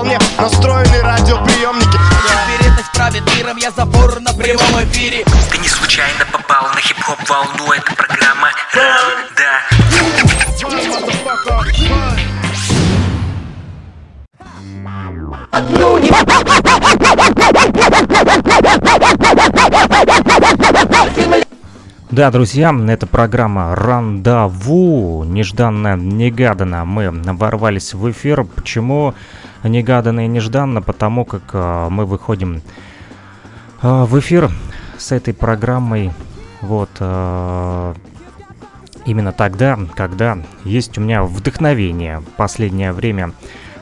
[0.00, 6.24] волне настроены радиоприемники Теперь это правит миром, я забор на прямом эфире Ты не случайно
[6.32, 8.48] попал на хип-хоп волну, это программа
[9.36, 9.60] да
[22.10, 25.24] Да, друзья, это программа Рандаву.
[25.24, 28.44] Нежданно, негаданно мы ворвались в эфир.
[28.44, 29.14] Почему
[29.64, 30.82] негаданно и нежданно?
[30.82, 32.62] Потому как а, мы выходим
[33.82, 34.50] а, в эфир
[34.98, 36.12] с этой программой
[36.60, 37.94] вот а,
[39.04, 42.22] именно тогда, когда есть у меня вдохновение.
[42.36, 43.32] Последнее время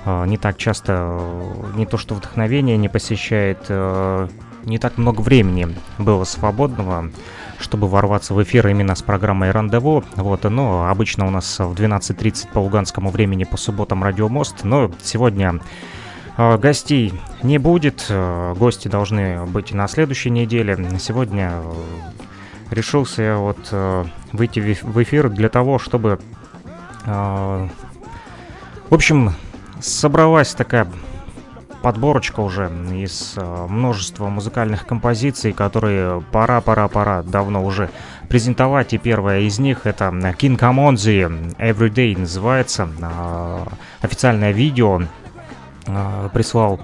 [0.06, 1.20] не так часто,
[1.74, 7.10] не то что вдохновение не посещает, не так много времени было свободного
[7.58, 10.04] чтобы ворваться в эфир именно с программой «Рандеву».
[10.16, 14.90] Вот, но обычно у нас в 12.30 по луганскому времени по субботам «Радио Мост», но
[15.02, 15.60] сегодня
[16.36, 17.12] э, гостей
[17.42, 20.78] не будет, э, гости должны быть на следующей неделе.
[20.98, 21.72] Сегодня э,
[22.70, 23.58] решился я вот
[24.32, 26.20] выйти в эф- в эфир для того, чтобы...
[27.06, 27.70] в
[28.90, 29.32] общем,
[29.80, 30.86] собралась такая
[31.82, 37.90] подборочка уже из э, множества музыкальных композиций, которые пора, пора, пора давно уже
[38.28, 38.92] презентовать.
[38.92, 40.06] И первая из них это
[40.38, 41.22] King Камонзи
[41.58, 42.88] Everyday называется.
[43.00, 43.64] Э,
[44.00, 45.02] официальное видео
[45.86, 46.80] э, прислал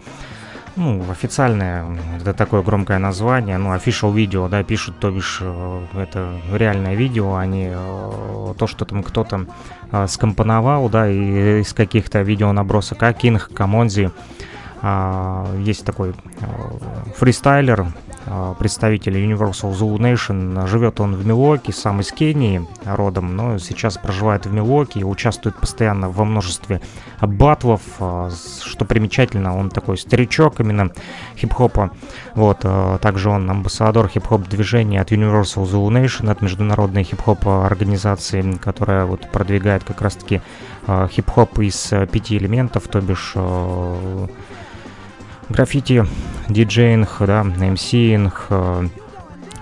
[0.77, 1.87] ну, официальное,
[2.21, 7.37] это такое громкое название, ну, official видео, да, пишут, то бишь, э, это реальное видео,
[7.37, 7.73] а не
[8.59, 9.47] то, что там кто-то
[10.09, 14.11] скомпоновал, да, и из каких-то видеонабросок, а King Kamonzi а,
[15.59, 16.77] есть такой а,
[17.17, 17.87] фристайлер,
[18.27, 20.67] а, представитель Universal Zulu Nation.
[20.67, 25.57] Живет он в Милуоке, сам из Кении родом, но сейчас проживает в Милуоке и участвует
[25.57, 26.81] постоянно во множестве
[27.23, 27.81] батлов.
[28.01, 30.91] а, с- Что примечательно, он такой старичок именно
[31.37, 31.91] хип-хопа.
[32.35, 38.43] Вот, а, также он амбассадор хип-хоп движения от Universal Zulu Nation, от международной хип-хоп организации,
[38.57, 40.43] которая вот продвигает как раз-таки
[40.87, 44.27] а, хип-хоп из а, пяти элементов, то бишь а,
[45.49, 46.05] граффити,
[46.49, 48.89] DJing, да, MCing, э,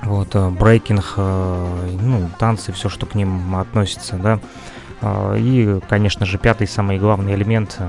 [0.03, 4.39] вот, э, брейкинг, э, ну, танцы, все, что к ним относится, да.
[5.37, 7.81] И, конечно же, пятый, самый главный элемент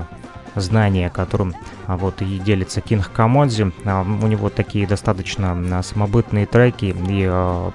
[0.56, 1.54] знания, которым
[1.86, 3.70] вот и делится Кинг Камодзи.
[3.84, 7.70] У него такие достаточно самобытные треки и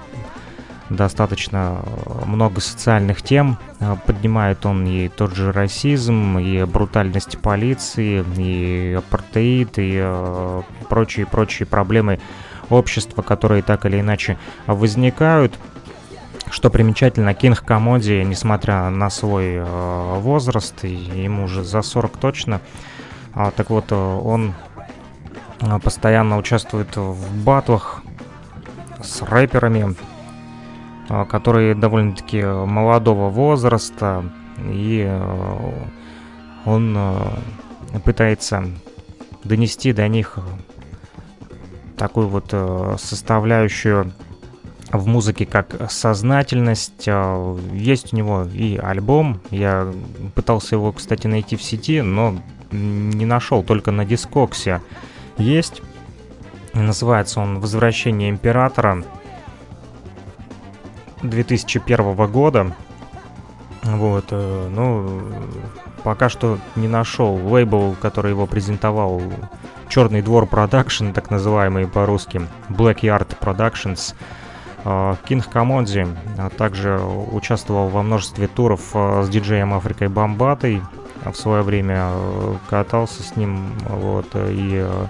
[0.90, 3.58] достаточно э, много социальных тем.
[3.78, 11.66] Э, Поднимает он и тот же расизм, и брутальность полиции, и апартеид, и э, прочие-прочие
[11.66, 12.20] проблемы
[12.68, 14.36] общества, которые так или иначе
[14.66, 15.58] возникают.
[16.50, 22.60] Что примечательно, Кинг Камоди, несмотря на свой э, возраст, ему уже за 40 точно,
[23.32, 24.54] а, так вот, э, он
[25.60, 28.02] э, постоянно участвует в батлах
[29.00, 29.94] с рэперами,
[31.12, 34.24] а, которые довольно-таки молодого возраста,
[34.58, 35.72] и э,
[36.64, 38.64] он э, пытается
[39.42, 40.38] донести до них
[41.96, 42.54] такую вот
[43.00, 44.12] составляющую
[44.92, 47.08] в музыке как сознательность.
[47.08, 49.40] А, Есть у него и альбом.
[49.50, 49.92] Я
[50.36, 52.40] пытался его, кстати, найти в сети, но
[52.70, 54.80] не нашел, только на дискоксе
[55.38, 55.82] есть.
[56.72, 59.02] Называется он «Возвращение императора»
[61.22, 62.74] 2001 года.
[63.82, 65.22] Вот, э, ну,
[66.02, 69.22] пока что не нашел лейбл, который его презентовал.
[69.88, 72.42] Черный двор Продакшн, так называемый по-русски.
[72.68, 74.14] Black Yard Productions.
[75.26, 76.06] King Камонзи
[76.56, 80.80] также участвовал во множестве туров а, с диджеем Африкой Бомбатой.
[81.24, 85.06] В свое время э, катался с ним вот, и э,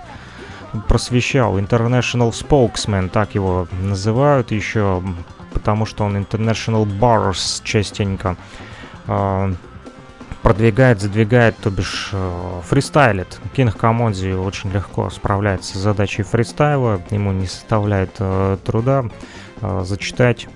[0.88, 1.56] просвещал.
[1.56, 5.04] International Spokesman, так его называют еще,
[5.52, 8.36] потому что он International Bars частенько
[9.06, 9.52] э,
[10.42, 13.40] продвигает, задвигает, то бишь э, фристайлит.
[13.54, 19.04] Кинг Камонзи очень легко справляется с задачей фристайла, ему не составляет э, труда
[19.60, 20.48] э, зачитать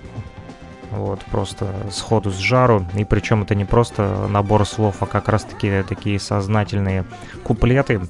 [0.91, 2.85] вот, просто сходу с жару.
[2.95, 7.05] И причем это не просто набор слов, а как раз-таки такие сознательные
[7.43, 8.01] куплеты.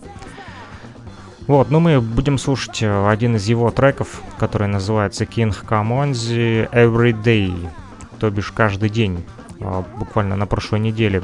[1.47, 7.12] Вот, ну мы будем слушать э, один из его треков, который называется King Камонзи Every
[7.12, 7.69] Day,
[8.19, 9.24] то бишь каждый день.
[9.62, 11.21] А, Буквально на прошлой неделе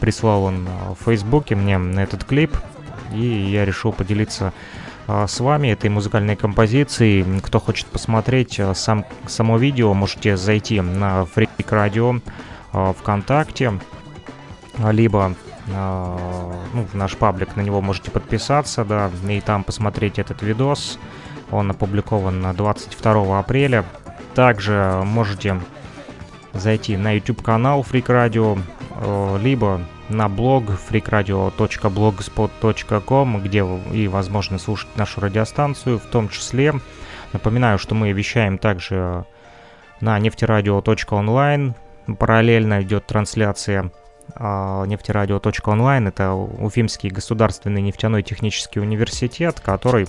[0.00, 2.56] прислал он а, в Фейсбуке мне этот клип,
[3.14, 4.52] и я решил поделиться
[5.06, 7.40] с вами этой музыкальной композицией.
[7.40, 12.20] Кто хочет посмотреть сам, само видео, можете зайти на Freak Radio
[12.72, 13.80] ВКонтакте,
[14.78, 20.42] либо э, ну, в наш паблик, на него можете подписаться, да, и там посмотреть этот
[20.42, 20.98] видос.
[21.50, 23.84] Он опубликован 22 апреля.
[24.34, 25.60] Также можете
[26.54, 28.58] зайти на YouTube канал Freak Radio,
[28.96, 36.74] э, либо на блог freakradio.blogspot.com, где и возможно слушать нашу радиостанцию, в том числе.
[37.32, 39.24] Напоминаю, что мы вещаем также
[40.00, 41.74] на нефтерадио.онлайн.
[42.18, 43.90] Параллельно идет трансляция а,
[44.36, 46.08] нефтерадио.онлайн.
[46.08, 50.08] Это Уфимский государственный нефтяной технический университет, который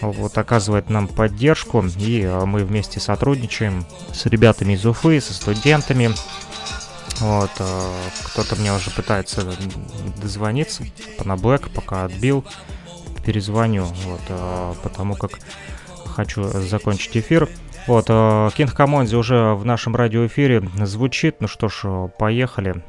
[0.00, 6.10] вот оказывает нам поддержку, и а, мы вместе сотрудничаем с ребятами из Уфы, со студентами.
[7.20, 7.92] Вот, а,
[8.24, 9.42] кто-то мне уже пытается
[10.20, 10.84] дозвониться,
[11.24, 12.44] на Black пока отбил,
[13.24, 15.32] перезвоню, вот, потому как
[16.06, 17.48] хочу закончить эфир.
[17.86, 22.82] Вот, Кинг Камонзи уже в нашем радиоэфире звучит, ну что ж, поехали,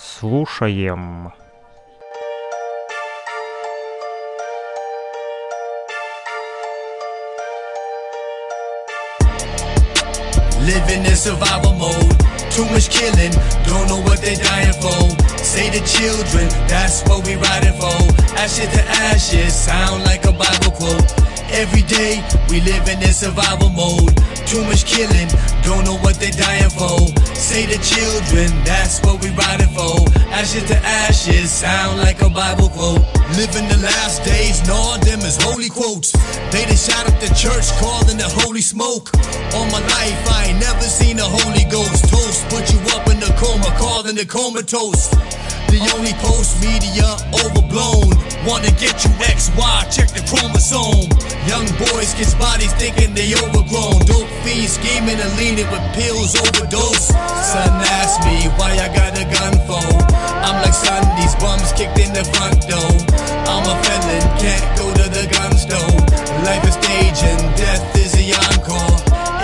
[0.00, 1.32] слушаем.
[10.60, 12.19] Living in survival mode.
[12.50, 13.30] Too much killing,
[13.64, 15.00] don't know what they're dying for.
[15.38, 17.94] Say the children, that's what we riding for.
[18.34, 21.14] Ashes to ashes, sound like a Bible quote.
[21.52, 24.16] Every day we living in survival mode.
[24.46, 25.28] Too much killing,
[25.62, 26.98] don't know what they dying for.
[27.34, 30.02] Say the children, that's what we riding for.
[30.34, 33.19] Ashes to ashes, sound like a Bible quote.
[33.36, 36.12] Living the last days, no, them is holy quotes.
[36.50, 39.10] They done shot up the church, calling the holy smoke.
[39.54, 42.48] All my life, I ain't never seen a Holy Ghost toast.
[42.50, 45.14] Put you up in the coma, calling the comatose.
[45.70, 48.10] The only post media overblown.
[48.42, 51.06] Wanna get you XY, check the chromosome.
[51.46, 54.02] Young boys get bodies thinking they overgrown.
[54.02, 57.14] Dope fiends scheming and leaning with pills overdose.
[57.14, 57.70] Son
[58.02, 59.86] asked me why I got a gun for.
[60.42, 60.74] I'm like
[61.22, 62.90] these bums kicked in the front door.
[63.46, 65.96] I'm a felon, can't go to the gun store.
[66.42, 68.59] Life is stage and death is a encore.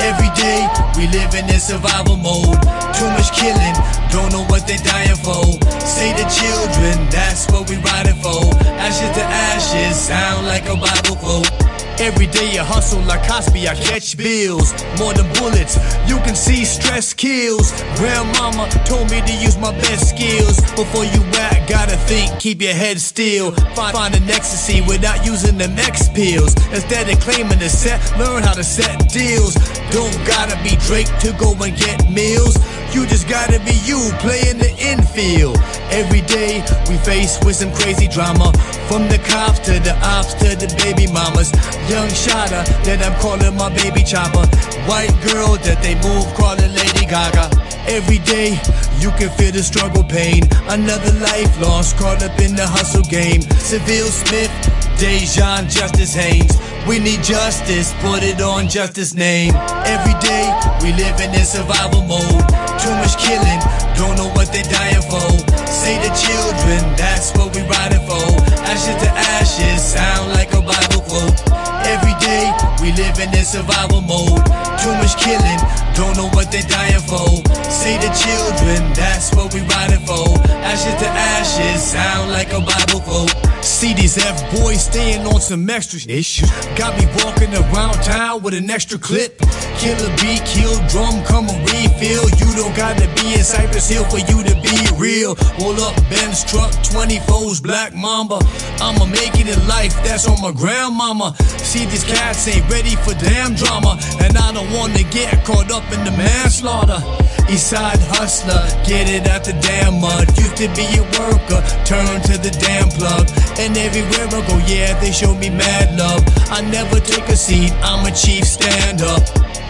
[0.06, 0.62] Every day
[0.97, 2.62] we living in a survival mode.
[2.94, 3.75] Too much killing,
[4.14, 5.43] don't know what they dying for.
[5.82, 8.55] Say the children, that's what we riding for.
[8.79, 11.66] Ashes to ashes, sound like a Bible quote.
[11.98, 14.72] Every day I hustle like Cosby, I catch bills.
[14.98, 17.72] More than bullets, you can see stress kills.
[17.96, 20.60] Grandmama told me to use my best skills.
[20.76, 23.52] Before you act, gotta think, keep your head still.
[23.75, 26.54] Find, find an ecstasy without using them X pills.
[26.69, 29.54] Instead of claiming the set, learn how to set deals.
[29.90, 32.56] Don't gotta be Drake to go and get meals.
[32.96, 35.58] You just gotta be you, playing the infield.
[35.93, 38.56] Every day we face with some crazy drama.
[38.88, 41.52] From the cops to the ops to the baby mamas.
[41.93, 44.48] Young shotter that I'm calling my baby chopper.
[44.88, 47.52] White girl that they move calling Lady Gaga.
[47.84, 48.56] Every day
[48.96, 50.48] you can feel the struggle pain.
[50.72, 53.44] Another life lost caught up in the hustle game.
[53.60, 54.48] Seville Smith,
[54.96, 56.56] Dejan, Justice Haynes.
[56.88, 59.52] We need justice, put it on justice name.
[59.84, 60.48] Every day
[60.81, 62.46] we living in this survival mode.
[62.81, 63.60] Too much killing,
[63.93, 65.28] don't know what they dying for.
[65.69, 68.25] Say the children, that's what we riding for.
[68.64, 71.44] Ashes to ashes, sound like a Bible quote.
[71.84, 72.48] Every day
[72.81, 74.40] we living in this survival mode.
[74.81, 75.60] Too much killing,
[75.93, 77.28] don't know what they dying for.
[77.69, 80.25] Say the children, that's what we riding for.
[80.64, 83.56] Ashes to ashes, sound like a Bible quote.
[83.67, 86.49] See these F boys staying on some extra issues.
[86.79, 89.39] Got me walking around town with an extra clip.
[89.77, 92.31] Kill a beat, kill drum, come and refill.
[92.39, 95.35] You don't gotta be in Cypress Hill for you to be real.
[95.61, 98.39] Roll up Ben's truck, 24's Black Mamba.
[98.81, 101.35] I'ma make it in life, that's on my grandmama.
[101.58, 103.99] See these cats ain't ready for damn drama.
[104.23, 107.03] And I don't wanna get caught up in the manslaughter.
[107.46, 110.26] Eastside hustler, get it out the damn mud.
[110.36, 113.31] Used to be a worker, turn to the damn plug.
[113.62, 116.26] And everywhere I go, yeah, they show me mad love.
[116.50, 119.22] I never take a seat, I'm a chief stand up.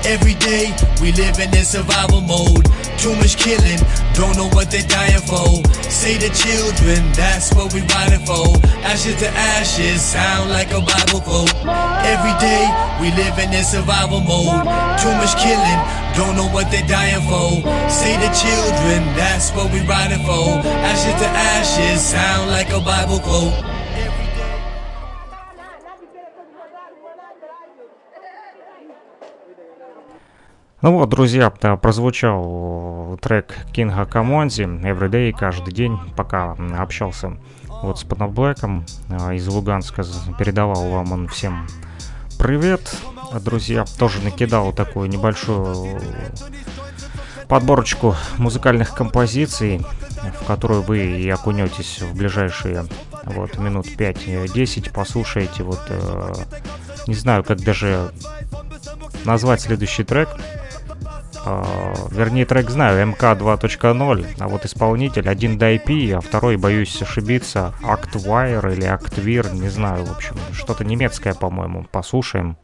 [0.08, 2.64] Every day we living in this survival mode.
[2.96, 3.80] Too much killing,
[4.14, 5.60] don't know what they're dying for.
[5.92, 8.56] Say the children, that's what we riding for.
[8.88, 11.52] Ashes to ashes, sound like a Bible quote.
[12.08, 12.64] Every day
[13.04, 14.64] we living in this survival mode.
[14.96, 15.80] Too much killing,
[16.16, 17.62] don't know what they're dying for.
[17.88, 20.64] Say the children, that's what we riding for.
[20.90, 23.52] Ashes to ashes, sound like a Bible quote.
[30.82, 37.38] Ну вот, друзья, прозвучал трек Кинга Камонзи Everyday, каждый день, пока общался
[37.82, 38.84] вот с Панаблэком
[39.32, 40.04] из Луганска,
[40.38, 41.66] передавал вам он всем
[42.38, 42.94] привет,
[43.40, 46.00] друзья, тоже накидал такую небольшую
[47.48, 49.84] подборочку музыкальных композиций
[50.30, 52.86] в которую вы и окунетесь в ближайшие
[53.24, 56.32] вот минут 5-10, послушаете вот, э,
[57.06, 58.12] не знаю, как даже
[59.24, 60.28] назвать следующий трек,
[61.44, 67.00] Uh, вернее, трек знаю, МК 2.0, а вот исполнитель один до IP, а второй, боюсь
[67.00, 71.86] ошибиться, Actwire или Actvir, не знаю, в общем, что-то немецкое, по-моему.
[71.92, 72.56] Послушаем.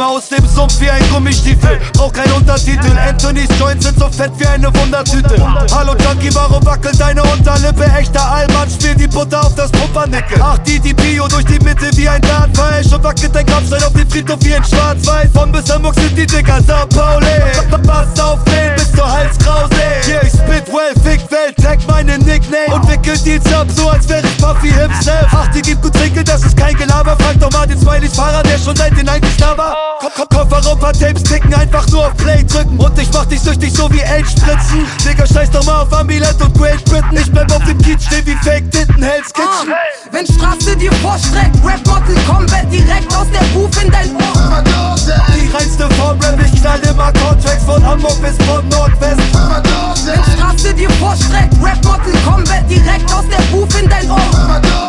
[0.00, 2.90] Komme aus dem Sumpf wie ein Gummistiefel, brauch kein Untertitel.
[3.06, 5.36] Anthony's Joints sind so fett wie eine Wundertüte.
[5.74, 7.84] Hallo Junkie, warum wackelt deine Unterlippe?
[7.84, 10.40] Echter Allmann, spiel die Butter auf das Pumpernickel.
[10.40, 12.82] Ach, die, die Bio durch die Mitte wie ein Dartpfeil.
[12.82, 15.28] Schon wackelt dein Grabstein auf dem Friedhof wie ein Schwarz-Weiß.
[15.34, 17.26] Von bis Hamburg sind die Dicker, Sao Pauli.
[17.86, 19.74] Passt auf den bis zur Halskrause.
[20.08, 22.74] Yeah, ich spit well, fick Welt, tag meine Nickname.
[22.74, 25.26] Und wickelt die ab, so als wäre ich Puffy himself.
[25.30, 27.16] Ach, die gibt gut Trinkel, das ist kein Gelaber.
[27.18, 29.89] Frag doch mal den Smileys-Fahrer, der schon seit den 90 da war.
[29.98, 32.78] Ko Ko Kofferraum, paar Tapes ticken, einfach nur auf Play drücken.
[32.78, 34.86] Und ich mach dich süchtig, so wie Age spritzen.
[35.04, 37.16] Digga, scheiß doch mal auf Ambilet und Great Britain.
[37.16, 39.74] Ich bleib auf dem Kiez stehen wie Fake Titten, Hell's Kitchen.
[40.12, 44.62] Wenn Straße dir vorstreckt, Rap Model Combat direkt aus der Booth in dein Ohr.
[45.34, 49.20] Die reinste Form, Rap, ich knall immer Contracts von Hamburg bis von Nordwest.
[50.04, 54.20] Wenn Straße dir vorstreckt, Rap Model Combat direkt aus der Booth in dein Ohr.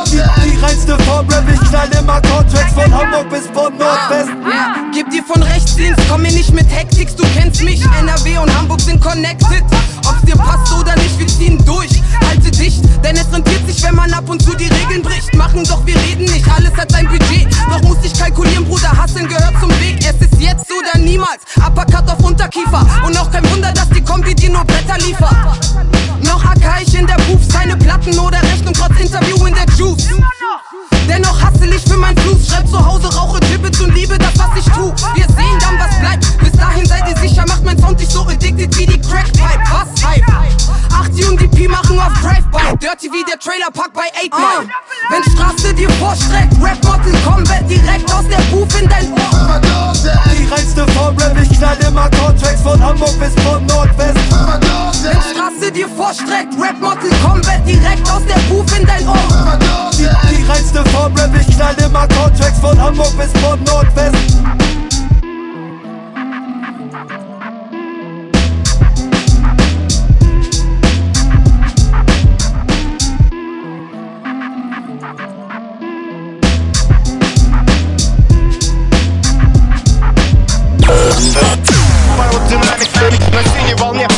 [0.06, 4.30] Die, die reinste Form, Rap, ich knall immer Contracts von Hamburg bis von Nordwest.
[4.46, 7.82] Ja, gib dir von rechts Dienst, komm mir nicht mit Hektik, du kennst mich.
[8.00, 9.64] NRW und Hamburg sind connected.
[10.08, 12.02] Ob's dir passt oder nicht, wir ziehen durch.
[12.28, 15.34] Halte dicht, denn es rentiert sich, wenn man ab und zu die Regeln bricht.
[15.36, 17.48] Machen doch, wir reden nicht, alles hat sein Budget.
[17.70, 19.98] Doch muss ich kalkulieren, Bruder, Hasseln gehört zum Weg.
[20.00, 21.42] Es ist jetzt oder niemals.
[21.58, 22.86] Uppercut auf Unterkiefer.
[23.06, 25.36] Und auch kein Wunder, dass die Kombi dir nur Bretter liefert.
[26.24, 26.44] Noch
[26.82, 30.10] ich in der Booth, keine Platten oder Rechnung, trotz Interview in der Juice.
[31.12, 32.48] Dennoch hassel ich für mein Fluss.
[32.48, 34.94] Schreib zu Hause, rauche Gibbets und liebe das, was ich tu.
[35.14, 36.26] Wir sehen dann, was bleibt.
[36.40, 39.60] Bis dahin seid ihr sicher, macht mein Sound dich so addicted wie die Crackpipe.
[39.72, 40.24] Was Hype?
[40.94, 42.78] 8 und die P machen auf Drive-By.
[42.80, 44.70] Dirty wie der Trailerpark bei 8 Mile.
[45.10, 49.62] Wenn Straße dir vorstreckt, Rap Model Combat direkt aus der Booth in dein Ohr.
[50.38, 54.18] Die reinste Form, Rap, ich knall immer Contracts von Hamburg bis von Nordwest.
[55.04, 59.18] Wenn Straße dir vorstreckt, Rap Model Combat direkt aus der Booth in dein Ohr.
[59.94, 64.16] Die, die reinste Form, Rap, ich knall immer Contracts von Hamburg bis von Nordwest.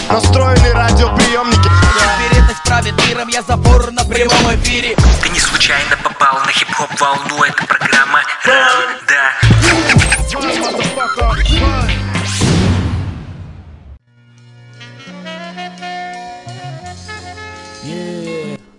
[0.09, 1.69] Настроены радиоприемники
[2.21, 4.95] Вероятность правит миром, я забор прямом эфире.
[5.23, 7.43] Ты не случайно попал на хип-хоп волну.
[7.43, 9.33] Это программа Ранда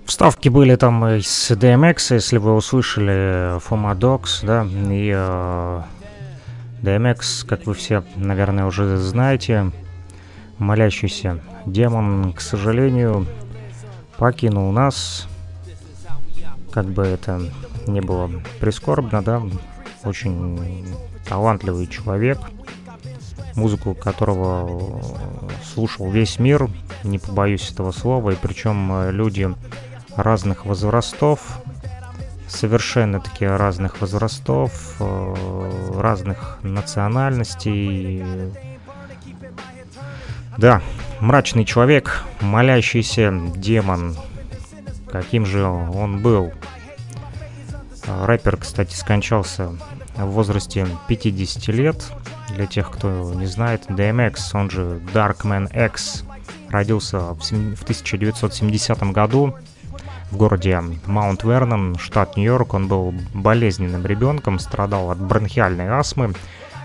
[0.06, 5.82] Вставки были там из DMX, если вы услышали Фома Докс, да, и э,
[6.82, 9.72] DMX, как вы все, наверное, уже знаете,
[10.58, 13.26] молящийся демон, к сожалению,
[14.18, 15.26] покинул нас,
[16.72, 17.40] как бы это
[17.86, 18.30] не было
[18.60, 19.42] прискорбно, да,
[20.04, 20.86] очень
[21.26, 22.38] талантливый человек,
[23.54, 25.02] музыку которого
[25.62, 26.68] слушал весь мир,
[27.02, 29.54] не побоюсь этого слова, и причем э, люди
[30.16, 31.60] разных возрастов,
[32.48, 38.22] совершенно таки разных возрастов, э, разных национальностей.
[40.56, 40.80] Да,
[41.24, 44.14] мрачный человек, молящийся демон.
[45.10, 46.52] Каким же он был?
[48.06, 49.70] А, Рэпер, кстати, скончался
[50.16, 52.12] в возрасте 50 лет.
[52.50, 56.24] Для тех, кто не знает, DMX, он же Darkman X,
[56.68, 59.54] родился в сем- в 1970 году
[60.30, 62.74] в городе Маунт Вернон, штат Нью-Йорк.
[62.74, 66.34] Он был болезненным ребенком, страдал от бронхиальной астмы.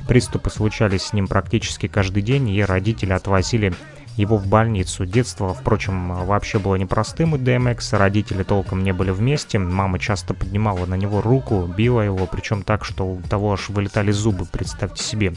[0.08, 3.74] Приступы случались с ним практически каждый день, и родители отвозили
[4.20, 5.06] его в больницу.
[5.06, 10.86] Детство, впрочем, вообще было непростым у DMX, родители толком не были вместе, мама часто поднимала
[10.86, 15.34] на него руку, била его, причем так, что у того аж вылетали зубы, представьте себе.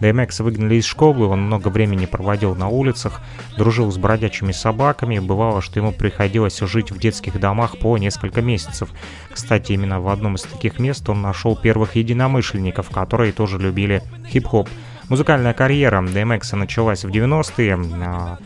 [0.00, 3.20] DMX выгнали из школы, он много времени проводил на улицах,
[3.56, 8.90] дружил с бродячими собаками, бывало, что ему приходилось жить в детских домах по несколько месяцев.
[9.32, 14.68] Кстати, именно в одном из таких мест он нашел первых единомышленников, которые тоже любили хип-хоп.
[15.08, 17.78] Музыкальная карьера DMX началась в 90-е.
[18.04, 18.38] а,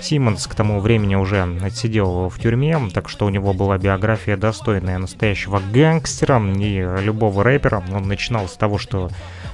[0.00, 4.98] Симмонс к тому времени уже отсидел в тюрьме, так что у него была биография достойная
[4.98, 7.84] настоящего гангстера и любого рэпера.
[7.94, 9.10] Он начинал с того, что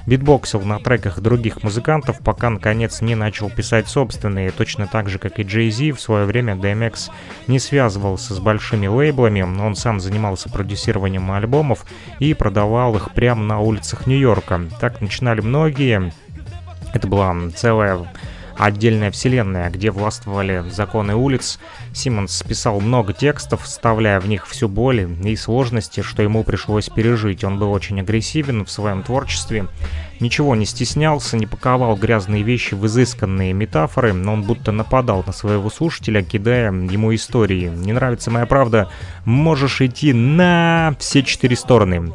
[0.07, 4.51] битбоксил на треках других музыкантов, пока наконец не начал писать собственные.
[4.51, 7.11] Точно так же, как и Jay Z, в свое время DMX
[7.47, 11.85] не связывался с большими лейблами, он сам занимался продюсированием альбомов
[12.19, 14.61] и продавал их прямо на улицах Нью-Йорка.
[14.79, 16.11] Так начинали многие.
[16.97, 18.07] Это была целая
[18.57, 21.59] отдельная вселенная, где властвовали законы улиц.
[21.93, 27.43] Симмонс писал много текстов, вставляя в них всю боль и сложности, что ему пришлось пережить.
[27.43, 29.67] Он был очень агрессивен в своем творчестве,
[30.19, 35.33] ничего не стеснялся, не паковал грязные вещи в изысканные метафоры, но он будто нападал на
[35.33, 37.69] своего слушателя, кидая ему истории.
[37.69, 38.89] «Не нравится моя правда?
[39.23, 42.11] Можешь идти на все четыре стороны».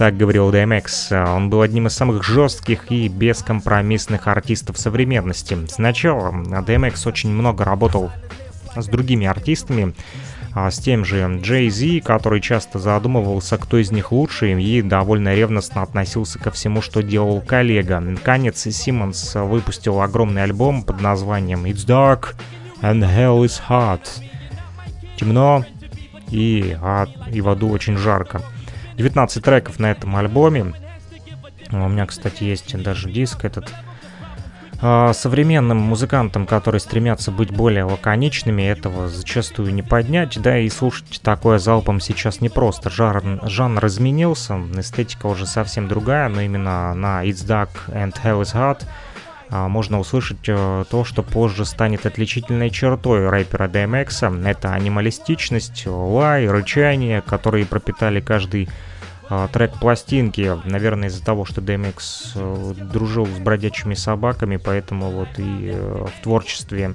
[0.00, 1.34] Так говорил DMX.
[1.36, 5.58] Он был одним из самых жестких и бескомпромиссных артистов современности.
[5.68, 8.10] Сначала DMX очень много работал
[8.74, 9.94] с другими артистами,
[10.54, 15.34] а с тем же Джей Зи, который часто задумывался, кто из них лучше, и довольно
[15.34, 18.00] ревностно относился ко всему, что делал коллега.
[18.00, 22.36] Наконец, Симмонс выпустил огромный альбом под названием It's Dark
[22.80, 24.08] and Hell is Hot.
[25.18, 25.66] Темно
[26.30, 28.40] и, а, и в аду очень жарко.
[29.00, 30.74] 19 треков на этом альбоме.
[31.70, 33.72] У меня, кстати, есть даже диск этот.
[34.82, 41.20] А, современным музыкантам, которые стремятся быть более лаконичными, этого зачастую не поднять, да и слушать
[41.22, 42.90] такое залпом сейчас непросто.
[42.90, 48.54] Жанр, жанр изменился, эстетика уже совсем другая, но именно на It's Dark and Hell is
[48.54, 48.86] Hot а,
[49.50, 54.46] можно услышать э, то, что позже станет отличительной чертой рэпера DMX.
[54.48, 58.68] Это анималистичность, лай, рычание, которые пропитали каждый
[59.32, 60.58] а, трек пластинки.
[60.64, 66.22] Наверное, из-за того, что DMX э, дружил с бродячими собаками, поэтому вот и э, в
[66.22, 66.94] творчестве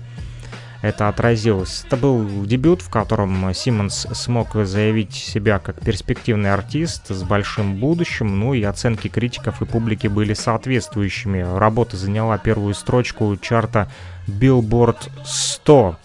[0.86, 1.84] это отразилось.
[1.86, 8.40] Это был дебют, в котором Симмонс смог заявить себя как перспективный артист с большим будущим,
[8.40, 11.42] ну и оценки критиков и публики были соответствующими.
[11.42, 13.90] Работа заняла первую строчку чарта
[14.28, 15.98] Billboard 100.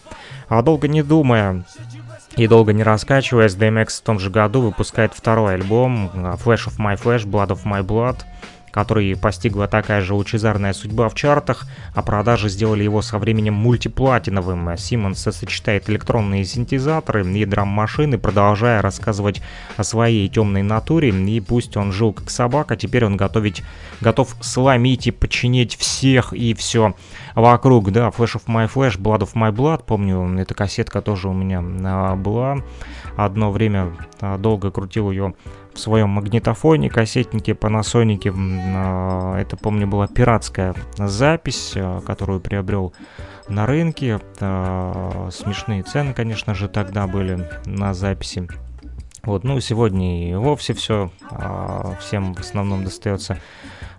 [0.48, 1.64] А долго не думая,
[2.36, 7.00] и долго не раскачиваясь, DMX в том же году выпускает второй альбом Flash of My
[7.00, 8.18] Flash, Blood of My Blood–
[8.70, 14.76] который постигла такая же лучезарная судьба в чартах, а продажи сделали его со временем мультиплатиновым.
[14.76, 19.42] Симмонс сочетает электронные синтезаторы и драм-машины, продолжая рассказывать
[19.76, 23.62] о своей темной натуре, и пусть он жил как собака, теперь он готовить,
[24.00, 26.94] готов сломить и подчинить всех и все
[27.34, 31.32] вокруг, да, Flash of My Flash, Blood of My Blood, помню, эта кассетка тоже у
[31.32, 32.58] меня а, была,
[33.16, 35.34] одно время а, долго крутил ее
[35.72, 37.56] в своем магнитофоне, кассетнике.
[37.56, 42.92] А, это, помню, была пиратская запись, а, которую приобрел
[43.48, 44.20] на рынке.
[44.38, 48.48] Смешные цены, конечно же, тогда были на записи.
[49.22, 51.10] Вот, ну, сегодня и вовсе все,
[52.00, 53.38] всем в основном достается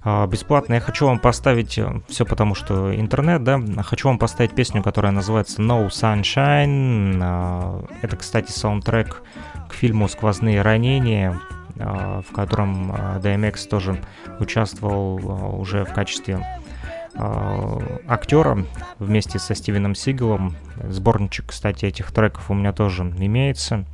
[0.03, 0.75] бесплатно.
[0.75, 5.11] Я хочу вам поставить, э, все потому что интернет, да, хочу вам поставить песню, которая
[5.11, 7.87] называется No Sunshine.
[8.01, 9.21] Это, кстати, саундтрек
[9.69, 14.01] к фильму «Сквозные ранения», а, в котором а, DMX тоже
[14.39, 16.45] участвовал а, уже в качестве
[18.07, 18.65] актера
[18.97, 20.55] вместе со Стивеном Сигалом.
[20.87, 23.85] Сборничек, кстати, этих треков у меня тоже имеется.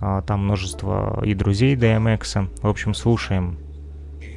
[0.00, 2.48] Там множество и друзей DMX.
[2.60, 3.56] В общем, слушаем.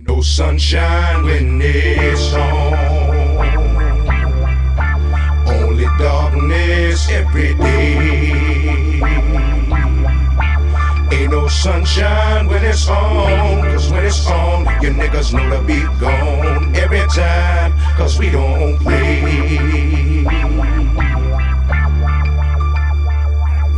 [0.08, 2.34] No sunshine when it's
[5.48, 8.39] Only darkness every day.
[11.50, 17.06] Sunshine when it's on, cause when it's on, your niggas know to be gone every
[17.10, 19.20] time, cause we don't play.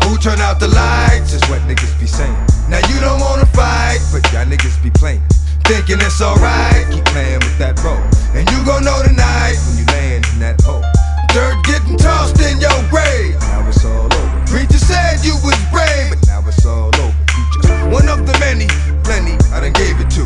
[0.03, 2.35] Who turn out the lights is what niggas be saying.
[2.69, 5.23] Now you don't wanna fight, but y'all niggas be playing.
[5.63, 8.03] Thinking it's alright, keep playing with that role.
[8.35, 10.83] And you gon' know tonight when you land in that hole.
[11.31, 13.39] Dirt getting tossed in your grave.
[13.39, 14.43] Now it's all over.
[14.47, 16.11] Preacher said you was brave,
[17.91, 18.71] One of the many,
[19.03, 20.23] plenty I done gave it to.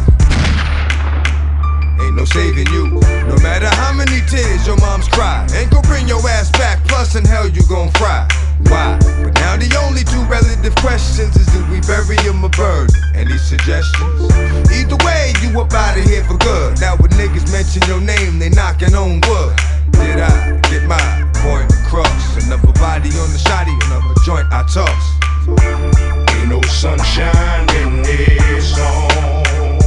[2.06, 3.02] Ain't no saving you.
[3.26, 6.78] No matter how many tears your mom's cry, ain't gon' bring your ass back.
[6.86, 8.30] Plus, in hell, you gon' fry.
[8.70, 9.02] Why?
[9.02, 12.94] But now the only two relative questions is do we bury him or bird?
[13.16, 14.30] Any suggestions?
[14.70, 16.80] Either way, you up out of here for good.
[16.80, 19.58] Now when niggas mention your name, they knocking on wood.
[19.98, 21.02] Did I get my
[21.42, 22.46] point across?
[22.46, 29.84] Another body on the shotty, another joint I toss no sunshine in this home.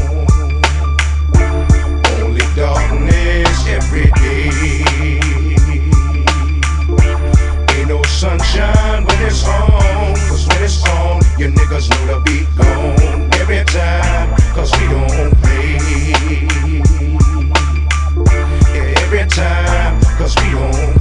[2.23, 4.51] Only darkness every day.
[7.75, 10.14] Ain't no sunshine when it's on.
[10.29, 14.35] Cause when it's on, your niggas know to be gone every time.
[14.55, 15.79] Cause we don't play.
[18.75, 20.98] Yeah, every time, cause we don't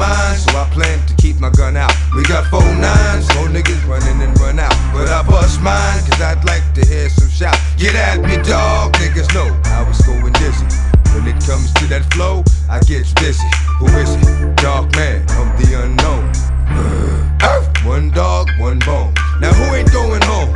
[0.00, 1.92] mind, so I plan to keep my gun out.
[2.16, 4.72] We got four nines, so niggas running and run out.
[4.96, 7.60] But I bust mine, cause I'd like to hear some shout.
[7.76, 10.64] Get at me, dog, niggas know I was going dizzy.
[11.12, 13.50] When it comes to that flow, I get busy.
[13.78, 14.56] Who is it?
[14.56, 16.32] Dark man of the unknown.
[17.84, 19.12] one dog, one bone.
[19.40, 20.54] Now who ain't going home?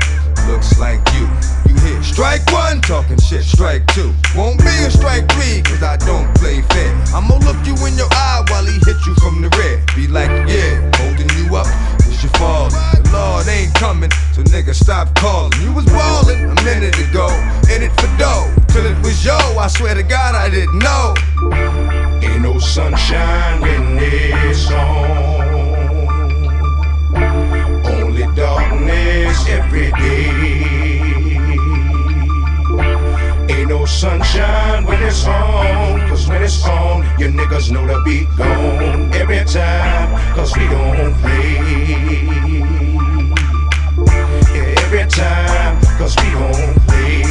[0.48, 1.28] Looks like you.
[1.68, 1.73] you
[2.04, 4.12] strike one, talking shit, strike two.
[4.36, 6.92] Won't be a strike three, cause I don't play fair.
[7.14, 9.82] I'ma look you in your eye while he hit you from the rear.
[9.96, 11.66] Be like, yeah, holding you up,
[11.98, 12.70] cause you falling.
[13.02, 15.52] The Lord ain't coming, so nigga stop calling.
[15.62, 17.28] You was ballin' a minute ago,
[17.74, 18.52] in it for dough.
[18.68, 21.14] Till it was yo, I swear to God I didn't know.
[22.22, 25.54] Ain't no sunshine when it's on.
[27.86, 30.53] Only darkness every day.
[33.86, 36.08] Sunshine when it's on.
[36.08, 40.34] Cause when it's on, your niggas know the beat gone every time.
[40.34, 41.58] Cause we don't play.
[44.54, 45.80] Yeah, every time.
[45.98, 47.22] Cause we don't play.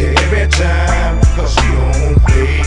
[0.00, 1.20] Yeah, every time.
[1.36, 2.60] Cause we don't play.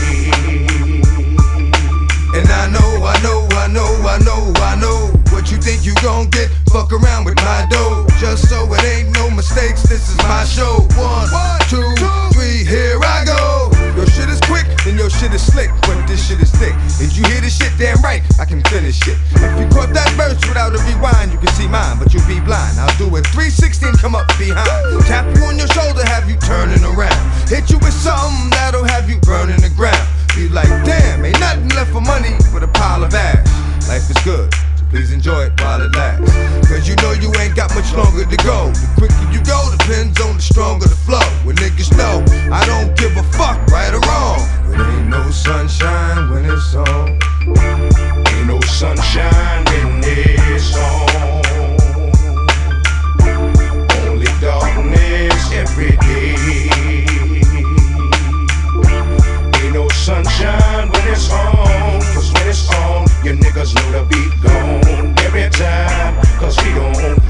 [2.38, 5.92] And I know, I know, I know, I know, I know what you think you
[6.00, 6.48] gon' get.
[6.72, 9.82] Fuck around with my dough, just so it ain't no mistakes.
[9.82, 10.88] This is my show.
[10.96, 11.28] One,
[11.68, 11.84] two,
[12.32, 13.68] three, here I go.
[13.92, 16.72] Your shit is quick, then your shit is slick, but this shit is thick.
[16.96, 19.20] If you hear this shit, damn right, I can finish it.
[19.36, 22.40] If you caught that verse without a rewind, you can see mine, but you'll be
[22.40, 22.80] blind.
[22.80, 24.64] I'll do it 360 and come up behind.
[25.04, 27.20] Tap you on your shoulder, have you turning around.
[27.52, 30.08] Hit you with something that'll have you burning the ground.
[30.34, 33.44] Be like, damn, ain't nothing left for money but a pile of ash.
[33.86, 34.48] Life is good,
[34.94, 36.30] please enjoy it while it lasts.
[36.68, 38.70] Cause you know you ain't got much longer to go.
[38.70, 41.26] The quicker you go depends on the stronger the flow.
[41.42, 42.22] When niggas know,
[42.54, 44.38] I don't give a fuck, right or wrong.
[44.70, 47.18] But ain't no sunshine when it's on.
[48.30, 49.98] Ain't no sunshine when
[50.54, 51.42] it's on.
[54.06, 56.70] Only darkness every day.
[59.58, 62.00] Ain't no sunshine when it's on.
[62.14, 62.93] Cause when it's on,
[63.24, 66.14] your niggas know the beat gone every time.
[66.38, 67.23] Cause we don't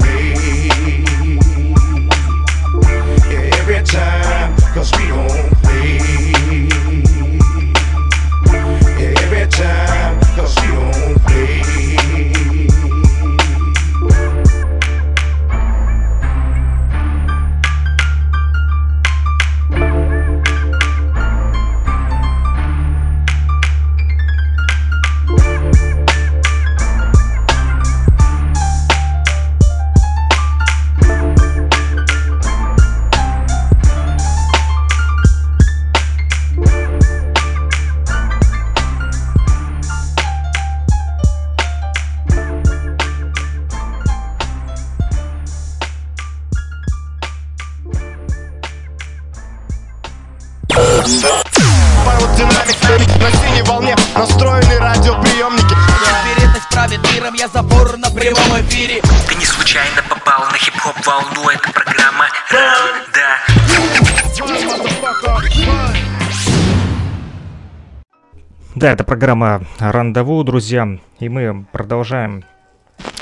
[69.25, 70.99] программа Рандеву, друзья.
[71.17, 72.43] И мы продолжаем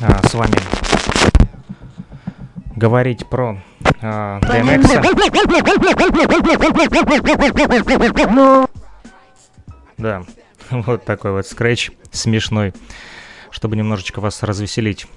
[0.01, 0.57] а, с вами
[2.75, 3.57] говорить про
[4.01, 4.81] а, DMX.
[9.97, 10.23] Да,
[10.71, 12.73] вот такой вот скретч смешной,
[13.49, 15.07] чтобы немножечко вас развеселить.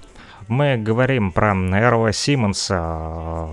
[0.47, 3.49] Мы говорим про Эрла Симмонса,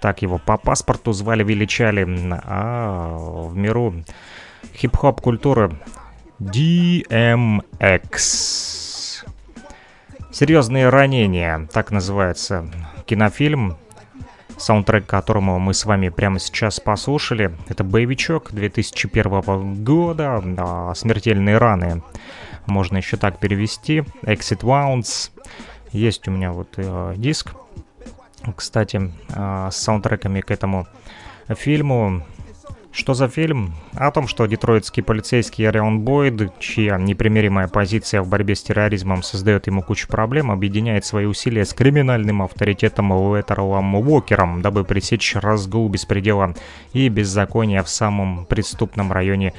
[0.00, 2.04] так его по паспорту звали-величали,
[2.44, 3.94] а в миру
[4.74, 5.78] хип-хоп культуры
[6.42, 7.62] DMX.
[10.32, 12.68] Серьезные ранения, так называется
[13.06, 13.76] кинофильм,
[14.56, 17.56] саундтрек которому мы с вами прямо сейчас послушали.
[17.68, 22.02] Это «Боевичок» 2001 года, а, «Смертельные раны».
[22.66, 24.02] Можно еще так перевести.
[24.22, 25.30] «Exit Wounds».
[25.92, 27.54] Есть у меня вот э, диск,
[28.56, 30.88] кстати, э, с саундтреками к этому
[31.48, 32.24] фильму.
[32.92, 33.72] Что за фильм?
[33.94, 39.66] О том, что детройтский полицейский Арион Бойд, чья непримиримая позиция в борьбе с терроризмом создает
[39.66, 46.54] ему кучу проблем, объединяет свои усилия с криминальным авторитетом Уэтерлом Уокером, дабы пресечь разгул беспредела
[46.92, 49.54] и беззакония в самом преступном районе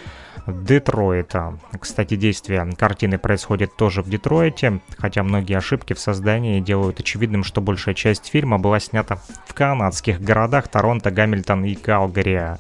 [0.46, 1.58] Детройта.
[1.80, 7.62] Кстати, действие картины происходит тоже в Детройте, хотя многие ошибки в создании делают очевидным, что
[7.62, 9.18] большая часть фильма была снята
[9.48, 12.60] в канадских городах Торонто, Гамильтон и Калгари.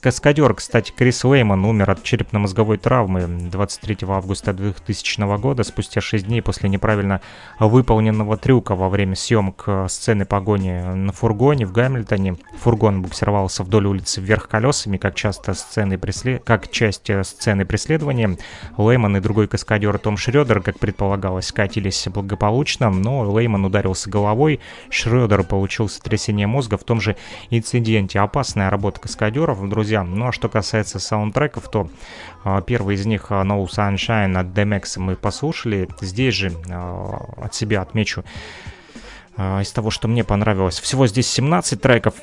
[0.00, 6.42] Каскадер, кстати, Крис Лейман умер от черепно-мозговой травмы 23 августа 2000 года, спустя 6 дней
[6.42, 7.20] после неправильно
[7.58, 12.36] выполненного трюка во время съемок сцены погони на фургоне в Гамильтоне.
[12.58, 16.42] Фургон буксировался вдоль улицы вверх колесами, как часто сцены преслед...
[16.44, 18.36] как часть сцены преследования.
[18.76, 24.60] Лейман и другой каскадер Том Шредер, как предполагалось, катились благополучно, но Лейман ударился головой,
[24.90, 27.16] Шредер получил сотрясение мозга в том же
[27.50, 28.20] инциденте.
[28.20, 30.02] Опасная работа каскадеров, друзья.
[30.02, 31.88] Ну а что касается саундтреков, то
[32.44, 35.88] а, первый из них а, No Sunshine от DMX мы послушали.
[36.00, 38.24] Здесь же а, от себя отмечу
[39.36, 40.78] из того, что мне понравилось.
[40.78, 42.14] Всего здесь 17 треков.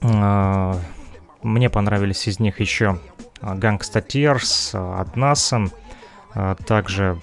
[0.00, 2.98] Мне понравились из них еще
[3.40, 5.70] Gangsta Tears от NASA,
[6.66, 7.20] также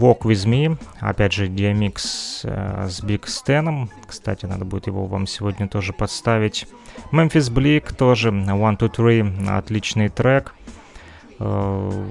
[0.00, 5.26] Walk With Me, опять же DMX э, с Big Stan, кстати, надо будет его вам
[5.26, 6.66] сегодня тоже подставить.
[7.12, 10.54] Memphis Bleak тоже, One, Two, Three, отличный трек.
[11.38, 12.08] Э,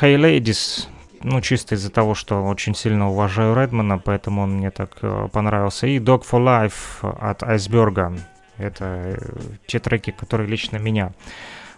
[0.00, 0.88] hey Ladies,
[1.22, 5.86] ну, чисто из-за того, что очень сильно уважаю Редмана, поэтому он мне так э, понравился.
[5.86, 8.18] И Dog for Life от Iceberg.
[8.56, 9.18] Это э,
[9.66, 11.12] те треки, которые лично меня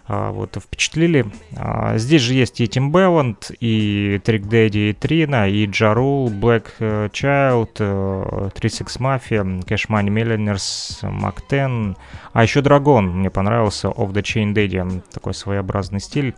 [0.07, 1.25] вот, впечатлили.
[1.55, 7.09] А, здесь же есть и Тим Белланд, и Трик Дэдди, и Трина, и Джарул, э,
[7.09, 11.95] Child, 36 Mafia, Cash Money Millionaires, Мактен,
[12.33, 16.35] а еще Драгон мне понравился, Of the Chain Daddy, такой своеобразный стиль.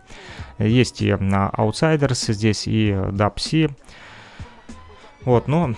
[0.58, 3.72] Есть и на Outsiders здесь, и Dapsi.
[5.24, 5.74] Вот, но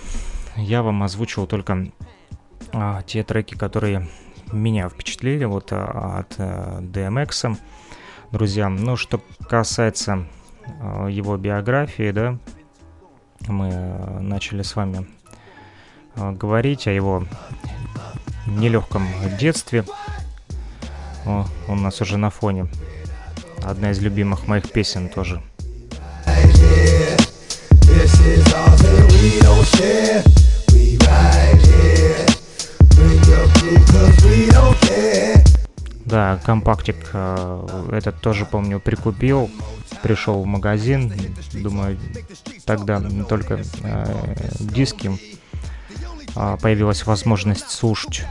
[0.56, 1.88] я вам озвучил только
[2.72, 4.06] а, те треки, которые
[4.52, 7.56] меня впечатлили вот а, от а, DMX
[8.32, 8.68] друзья.
[8.68, 10.26] Ну, что касается
[10.66, 12.38] э, его биографии, да,
[13.46, 15.06] мы э, начали с вами
[16.16, 17.24] э, говорить о его
[18.46, 19.06] нелегком
[19.38, 19.84] детстве.
[21.26, 22.68] О, он у нас уже на фоне.
[23.64, 25.42] Одна из любимых моих песен тоже.
[36.08, 39.50] Да, компактик э, этот тоже, помню, прикупил.
[40.02, 41.12] Пришел в магазин.
[41.52, 41.98] Думаю,
[42.64, 45.10] тогда только э, диски
[46.34, 48.24] э, появилась возможность слушать.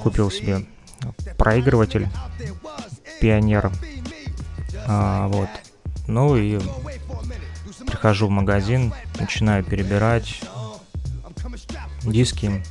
[0.00, 0.64] Купил себе
[1.38, 2.08] проигрыватель
[3.20, 3.72] Пионер.
[4.86, 5.48] А, вот.
[6.06, 6.60] Ну и
[7.84, 10.40] прихожу в магазин, начинаю перебирать
[12.04, 12.62] диски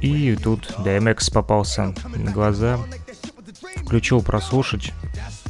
[0.00, 2.78] и тут DMX попался на глаза,
[3.84, 4.92] включил прослушать.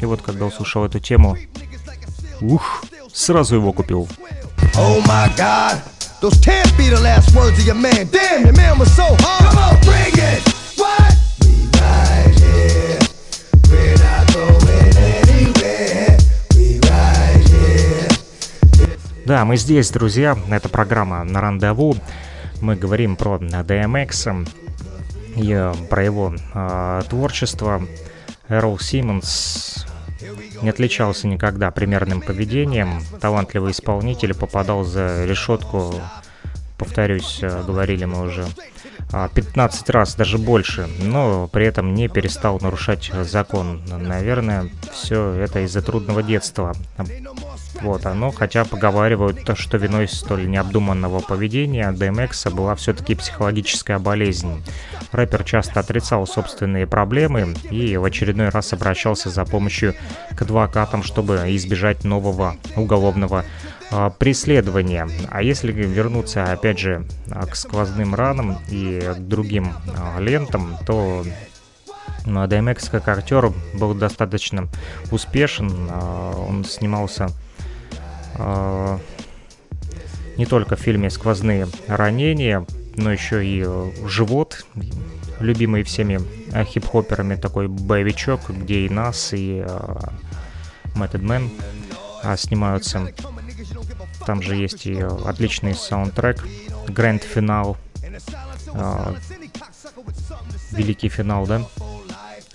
[0.01, 1.37] И вот когда услышал эту тему,
[2.41, 4.09] ух, сразу его купил.
[4.75, 5.81] Oh my God,
[6.21, 8.09] those can't be the last words of your man.
[8.11, 9.51] Damn, your man was so hard.
[9.51, 10.43] Come on, bring it.
[10.77, 11.15] What?
[11.41, 12.99] We right here.
[13.71, 16.19] We're not going anywhere.
[16.55, 18.09] We right here.
[19.27, 20.37] Да, мы здесь, друзья.
[20.51, 21.97] Это программа на рандеву
[22.61, 24.49] мы говорим про DMX
[25.37, 27.83] и про его э, творчество.
[28.49, 29.87] Эрл Симмонс
[30.63, 33.03] не отличался никогда примерным поведением.
[33.21, 35.95] Талантливый исполнитель попадал за решетку,
[36.77, 38.47] повторюсь, э, говорили мы уже
[39.13, 43.83] 15 раз, даже больше, но при этом не перестал нарушать закон.
[43.87, 46.75] Наверное, все это из-за трудного детства.
[47.81, 54.63] Вот оно, хотя поговаривают, то, что виной столь необдуманного поведения DMX была все-таки психологическая болезнь.
[55.13, 59.95] Рэпер часто отрицал собственные проблемы и в очередной раз обращался за помощью
[60.37, 63.45] к адвокатам, чтобы избежать нового уголовного
[63.93, 65.09] а, преследования.
[65.31, 71.25] А если вернуться, опять же, а, к сквозным ранам и другим а, лентам, то
[72.25, 74.69] DMX как актер был достаточно
[75.11, 75.91] успешен.
[75.91, 77.29] Он снимался
[80.37, 83.67] не только в фильме «Сквозные ранения», но еще и
[84.07, 84.67] «Живот»,
[85.41, 86.21] любимый всеми
[86.65, 89.65] хип-хоперами такой боевичок, где и нас, и
[90.95, 93.11] Method Man снимаются.
[94.31, 96.47] Там же есть и отличный саундтрек,
[96.87, 97.77] Гранд Финал,
[98.73, 99.15] э,
[100.71, 101.63] великий финал, да?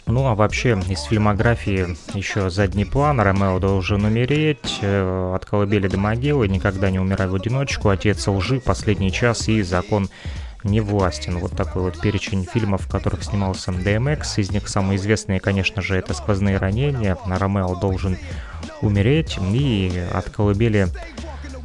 [0.06, 5.98] Ну а вообще из фильмографии еще задний план, Ромео должен умереть, э, от колыбели до
[5.98, 10.08] могилы, никогда не умирай в одиночку, отец лжи, последний час и закон
[10.66, 11.40] не властен.
[11.40, 14.38] Вот такой вот перечень фильмов, в которых снимался DMX.
[14.38, 18.18] Из них самые известные, конечно же, это «Сквозные ранения», Ромео должен
[18.82, 20.88] умереть и от колыбели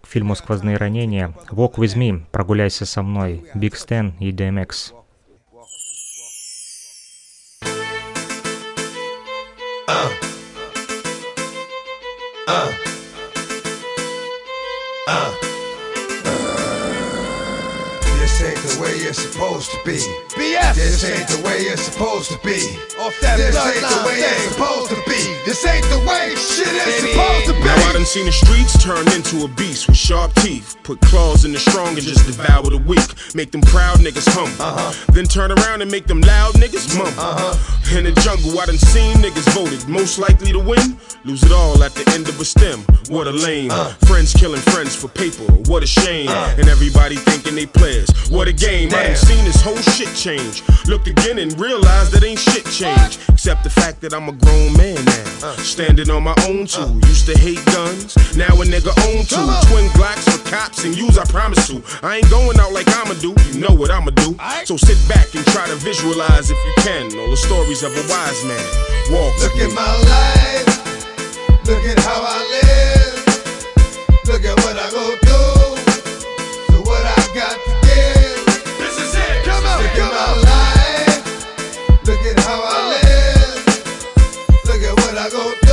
[0.00, 1.34] к фильму «Сквозные ранения».
[1.50, 4.94] «Walk with me», «Прогуляйся со мной», Big Stan и DMX.
[12.46, 12.83] This
[19.64, 20.54] supposed to be.
[20.54, 20.74] BS.
[20.74, 22.58] This ain't the way it's supposed to be.
[23.00, 25.20] Off that This ain't the bloodline way it's supposed to be.
[25.44, 27.64] This ain't the way shit is supposed to be.
[27.64, 30.76] Now I done seen the streets turn into a beast with sharp teeth.
[30.82, 33.08] Put claws in the strong and just devour the weak.
[33.34, 34.60] Make them proud niggas humble.
[34.60, 35.12] Uh-huh.
[35.12, 37.12] Then turn around and make them loud niggas mumble.
[37.16, 37.96] Uh-huh.
[37.96, 40.98] In the jungle, I done seen niggas voted most likely to win.
[41.24, 42.80] Lose it all at the end of a stem.
[43.08, 43.70] What a lame.
[43.70, 43.92] Uh.
[44.06, 45.44] Friends killing friends for paper.
[45.68, 46.28] What a shame.
[46.28, 46.54] Uh.
[46.58, 48.08] And everybody thinking they players.
[48.30, 48.88] What a game.
[48.92, 50.62] I done seen this whole shit change.
[50.86, 53.18] Looked again and realized that ain't shit change.
[53.28, 55.52] Except the fact that I'm a grown man now.
[55.60, 57.00] Standing on my own too.
[57.08, 58.16] Used to hate guns.
[58.36, 59.44] Now a nigga own two.
[59.68, 61.82] Twin Glocks for cops and use, I promise to.
[62.02, 63.34] I ain't going out like I'ma do.
[63.52, 64.36] You know what I'ma do.
[64.64, 67.04] So sit back and try to visualize if you can.
[67.18, 68.64] All the stories of a wise man.
[69.12, 70.66] Walk Look at my life.
[71.66, 73.24] Look at how I live.
[74.26, 75.76] Look at what I go through.
[76.72, 77.73] So what I got
[79.96, 80.02] Look
[82.26, 83.64] at how I live.
[84.66, 85.63] Look at what I go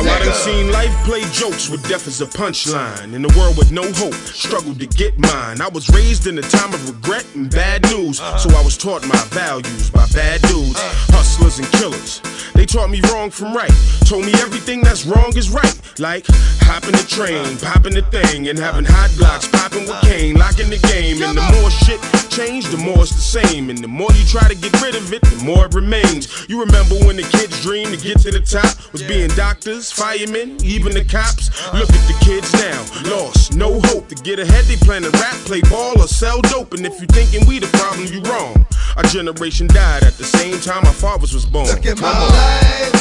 [0.00, 3.12] Now I done seen life play jokes with death as a punchline.
[3.12, 5.60] In a world with no hope, struggled to get mine.
[5.60, 9.06] I was raised in a time of regret and bad news, so I was taught
[9.06, 10.80] my values by bad dudes,
[11.12, 12.22] hustlers and killers.
[12.54, 13.72] They taught me wrong from right,
[14.06, 15.76] told me everything that's wrong is right.
[15.98, 16.24] Like
[16.62, 20.78] hopping the train, popping the thing, and having hot blocks, popping with cane, locking the
[20.88, 21.22] game.
[21.22, 23.68] And the more shit change, the more it's the same.
[23.68, 26.48] And the more you try to get rid of it, the more it remains.
[26.48, 30.56] You remember when the kids' dream to get to the top was being doctors, firemen,
[30.64, 31.50] even the cops?
[31.72, 34.64] Look at the kids now, lost, no hope to get ahead.
[34.64, 36.74] They plan to rap, play ball, or sell dope.
[36.74, 38.66] And if you thinking we the problem, you wrong.
[38.96, 41.66] Our generation died at the same time our fathers was born.
[41.66, 42.92] Look at my life.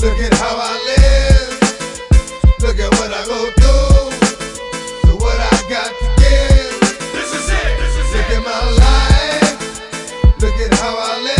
[0.00, 1.58] Look at how I live.
[2.60, 4.10] Look at what I go through.
[5.02, 6.80] So what I got to give.
[7.12, 8.18] This is it, this is it.
[8.18, 10.40] Look at my life.
[10.40, 11.37] Look at how I live.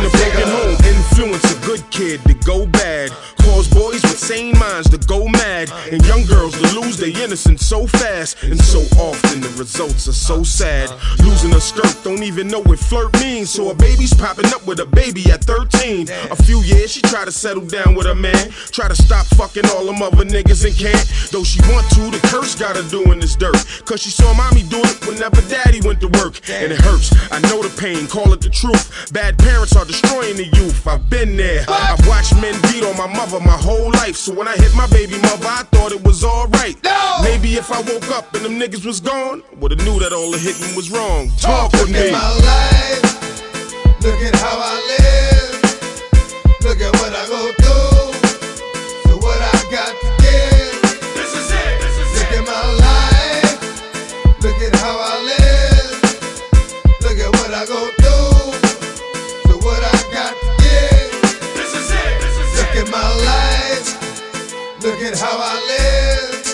[0.00, 3.10] in a broken home, influencing good kid to go bad.
[3.42, 5.70] Cause boys with sane minds to go mad.
[5.92, 8.42] And young girls to lose their innocence so fast.
[8.42, 10.90] And so often the results are so sad.
[11.20, 13.50] Losing a skirt, don't even know what flirt means.
[13.50, 16.08] So a baby's popping up with a baby at 13.
[16.30, 18.50] A few years, she try to settle down with a man.
[18.72, 21.06] Try to stop fucking all them other niggas and can't.
[21.30, 23.56] Though she want to, the curse got her doing this dirt.
[23.84, 26.40] Cause she saw mommy do it whenever daddy went to work.
[26.50, 27.14] And it hurts.
[27.30, 29.12] I know the pain, call it the truth.
[29.12, 30.86] Bad parents are destroying the youth.
[30.86, 31.59] I've been there.
[31.68, 34.16] I've watched men beat on my mother my whole life.
[34.16, 36.76] So when I hit my baby mother, I thought it was alright.
[37.22, 40.38] Maybe if I woke up and them niggas was gone, would've knew that all the
[40.38, 41.30] hitting was wrong.
[41.38, 41.98] Talk with me.
[41.98, 44.02] Look at my life.
[44.02, 45.62] Look at how I live.
[46.64, 48.12] Look at what I go through.
[49.04, 50.80] So what I got to give.
[51.14, 51.80] This is it.
[51.82, 54.42] This is Look at my life.
[54.42, 56.00] Look at how I live.
[57.02, 57.99] Look at what I go through.
[62.80, 63.88] At my life.
[64.82, 66.44] Look at how I live.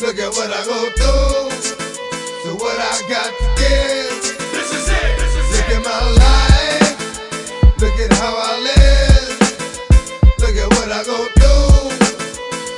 [0.00, 1.50] Look at what I go through.
[2.42, 4.18] So what I got to give.
[4.52, 5.18] This is it.
[5.20, 6.98] This is Look at my life.
[7.78, 9.38] Look at how I live.
[10.42, 11.86] Look at what I go through.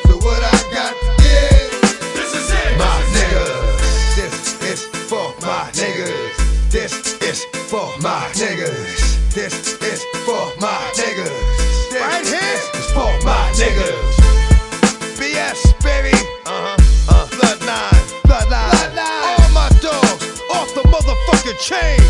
[0.07, 1.71] So what I got to give.
[2.13, 2.77] This is it.
[2.77, 4.17] My niggas.
[4.17, 4.37] This
[4.71, 6.37] is for my niggas.
[6.71, 6.93] This
[7.23, 9.33] is for my niggas.
[9.33, 11.49] This is for my niggas.
[13.61, 14.17] Niggas.
[15.21, 16.17] BS, baby.
[16.47, 16.77] Uh-huh.
[17.13, 17.27] Uh.
[17.29, 18.05] Bloodline.
[18.25, 18.73] Bloodline.
[18.73, 19.39] Bloodline.
[19.39, 22.01] All my dogs off the motherfucking chain.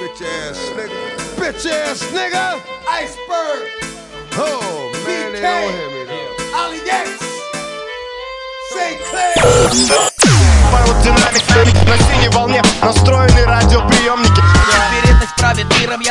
[0.00, 1.00] Bitch ass nigga.
[1.36, 2.60] Bitch ass nigga.
[2.88, 3.68] Iceberg.
[4.32, 5.60] Oh, man, they BK.
[5.60, 6.56] don't hear me though.
[6.56, 7.08] Ali X.
[8.72, 9.00] St.
[9.10, 10.19] Clair.
[10.74, 14.40] Аэродинамик на синей волне Настроены радиоприемники.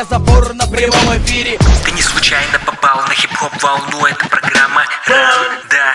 [0.08, 1.58] Запор на прямом эфире.
[1.84, 5.94] Ты не случайно попал на хип-хоп волну Это программа Ранда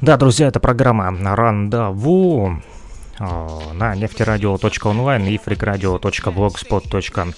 [0.00, 2.79] Да, друзья, это программа Рандаву а,
[3.20, 7.34] на нефтерадио.онлайн и freakradio.blogspot.com.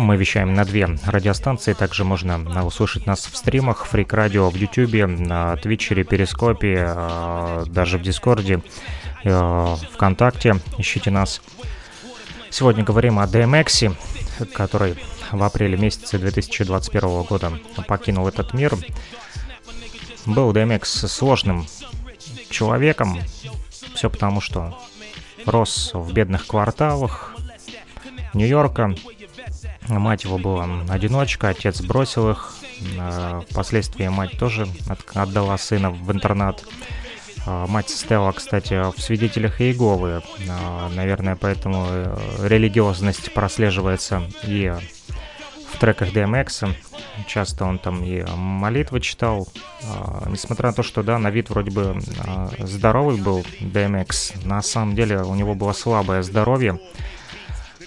[0.00, 1.74] Мы вещаем на две радиостанции.
[1.74, 7.98] Также можно услышать нас в стримах Freak Radio в YouTube, на Твитчере, Перископе, а, даже
[7.98, 8.62] в Дискорде,
[9.22, 10.56] ВКонтакте.
[10.78, 11.42] Ищите нас.
[12.50, 13.94] Сегодня говорим о DMX,
[14.54, 14.96] который
[15.30, 17.52] в апреле месяце 2021 года
[17.86, 18.76] покинул этот мир.
[20.26, 21.66] Был DMX сложным
[22.48, 23.18] человеком.
[23.94, 24.78] Все потому, что
[25.46, 27.34] рос в бедных кварталах
[28.34, 28.94] Нью-Йорка.
[29.88, 32.54] Мать его была одиночка, отец бросил их.
[32.98, 34.66] А, впоследствии мать тоже
[35.14, 36.64] отдала сына в интернат.
[37.46, 40.22] А, мать состояла, кстати, в свидетелях Иеговы.
[40.48, 42.16] А, наверное, поэтому э,
[42.46, 44.72] религиозность прослеживается и
[45.72, 46.74] в треках DMX.
[47.26, 49.48] Часто он там и молитвы читал.
[49.84, 54.62] А, несмотря на то, что, да, на вид вроде бы а, здоровый был DMX, на
[54.62, 56.78] самом деле у него было слабое здоровье.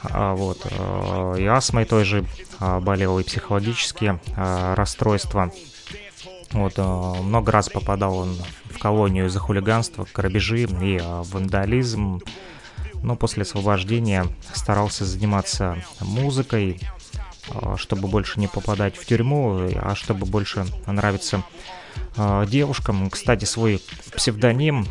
[0.03, 2.25] А, вот, а, и астмой той же
[2.59, 5.51] а, болел, и психологические а, расстройства.
[6.51, 8.37] Вот, а, много раз попадал он
[8.69, 12.21] в колонию за хулиганство, грабежи и а, вандализм.
[13.01, 16.79] Но после освобождения старался заниматься музыкой,
[17.77, 21.43] чтобы больше не попадать в тюрьму, а чтобы больше нравиться
[22.17, 23.09] а, девушкам.
[23.09, 23.81] Кстати, свой
[24.15, 24.87] псевдоним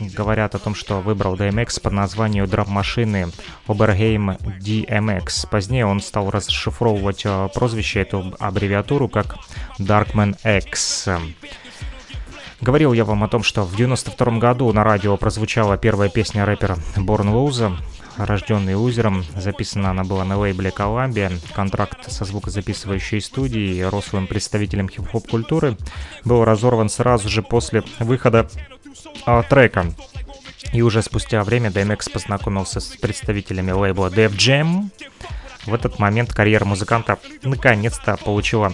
[0.00, 3.28] говорят о том, что выбрал DMX по названию драм-машины
[3.66, 5.48] Oberheim DMX.
[5.50, 9.36] Позднее он стал расшифровывать а, прозвище, эту аббревиатуру, как
[9.78, 11.08] Darkman X.
[12.62, 16.78] Говорил я вам о том, что в 92 году на радио прозвучала первая песня рэпера
[16.96, 17.76] Борн Лоуза
[18.18, 19.24] рожденный лузером.
[19.36, 21.32] Записана она была на лейбле Columbia.
[21.54, 25.76] Контракт со звукозаписывающей студией и рослым представителем хип-хоп культуры
[26.24, 28.48] был разорван сразу же после выхода
[29.24, 29.92] а, трека.
[30.72, 34.90] И уже спустя время DMX познакомился с представителями лейбла Def Jam.
[35.64, 38.72] В этот момент карьера музыканта наконец-то получила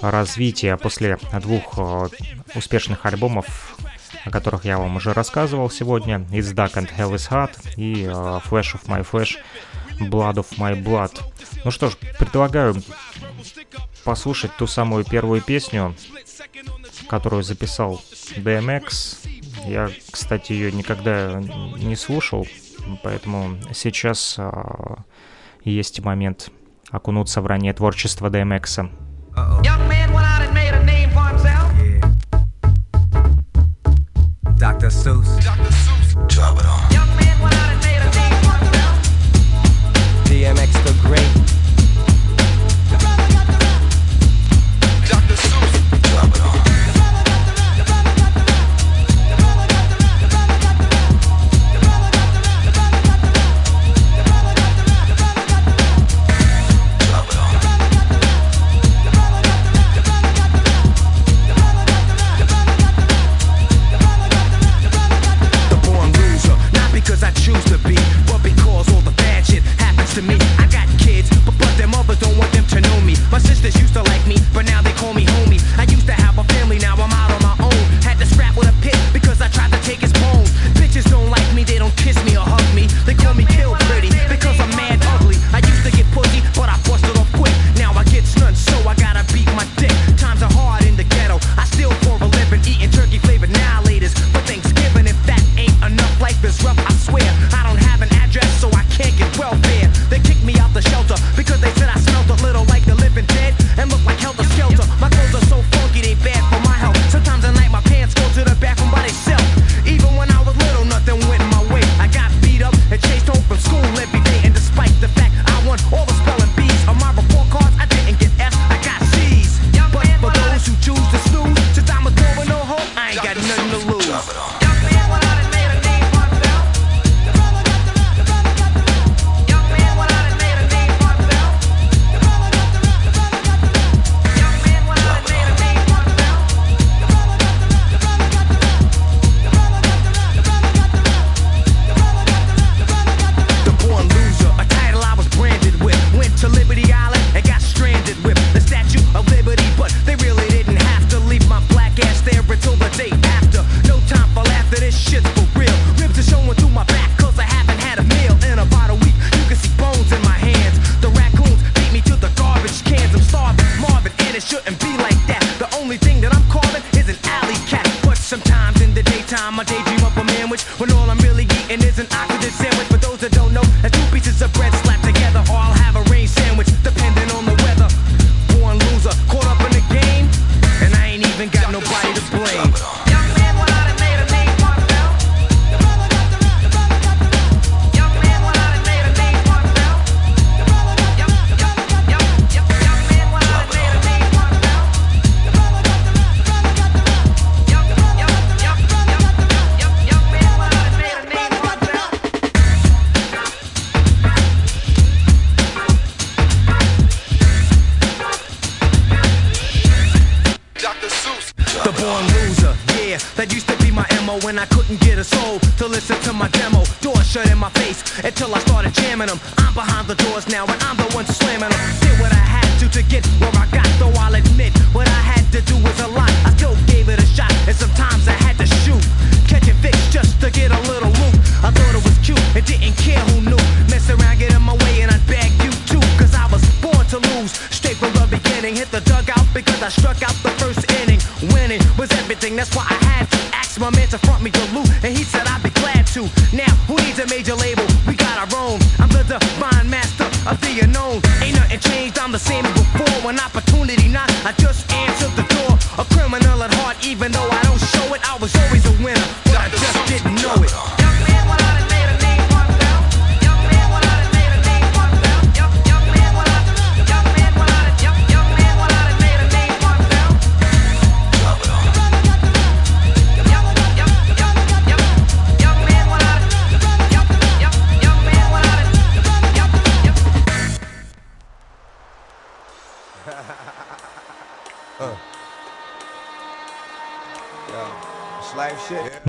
[0.00, 2.08] развитие после двух э,
[2.54, 3.76] успешных альбомов
[4.24, 6.18] о которых я вам уже рассказывал сегодня.
[6.30, 9.36] It's Dark and Hell is Hot и uh, Flash of My Flash,
[10.00, 11.20] Blood of My Blood.
[11.64, 12.74] Ну что ж, предлагаю
[14.04, 15.94] послушать ту самую первую песню,
[17.08, 18.02] которую записал
[18.36, 19.28] DMX.
[19.66, 22.46] Я, кстати, ее никогда не слушал,
[23.02, 24.98] поэтому сейчас uh,
[25.64, 26.50] есть момент
[26.90, 28.90] окунуться в раннее творчество DMX.
[29.62, 29.83] Young
[34.58, 34.90] Dr.
[34.90, 35.26] Seuss.
[35.44, 35.64] Dr.
[35.70, 35.83] Seuss.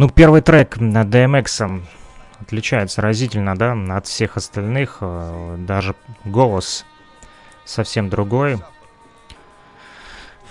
[0.05, 1.81] Ну, первый трек на DMX
[2.39, 4.99] отличается разительно, да, от всех остальных.
[5.01, 5.95] э, Даже
[6.25, 6.85] голос
[7.65, 8.59] совсем другой.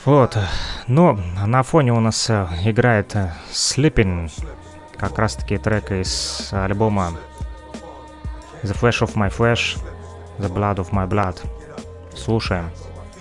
[0.04, 0.36] Вот.
[0.88, 4.28] Но на фоне у нас э, играет э, Sleeping.
[4.96, 7.12] Как раз таки трек из альбома
[8.64, 9.78] The Flash of My Flash,
[10.40, 11.38] The Blood of My Blood.
[12.16, 12.72] Слушаем.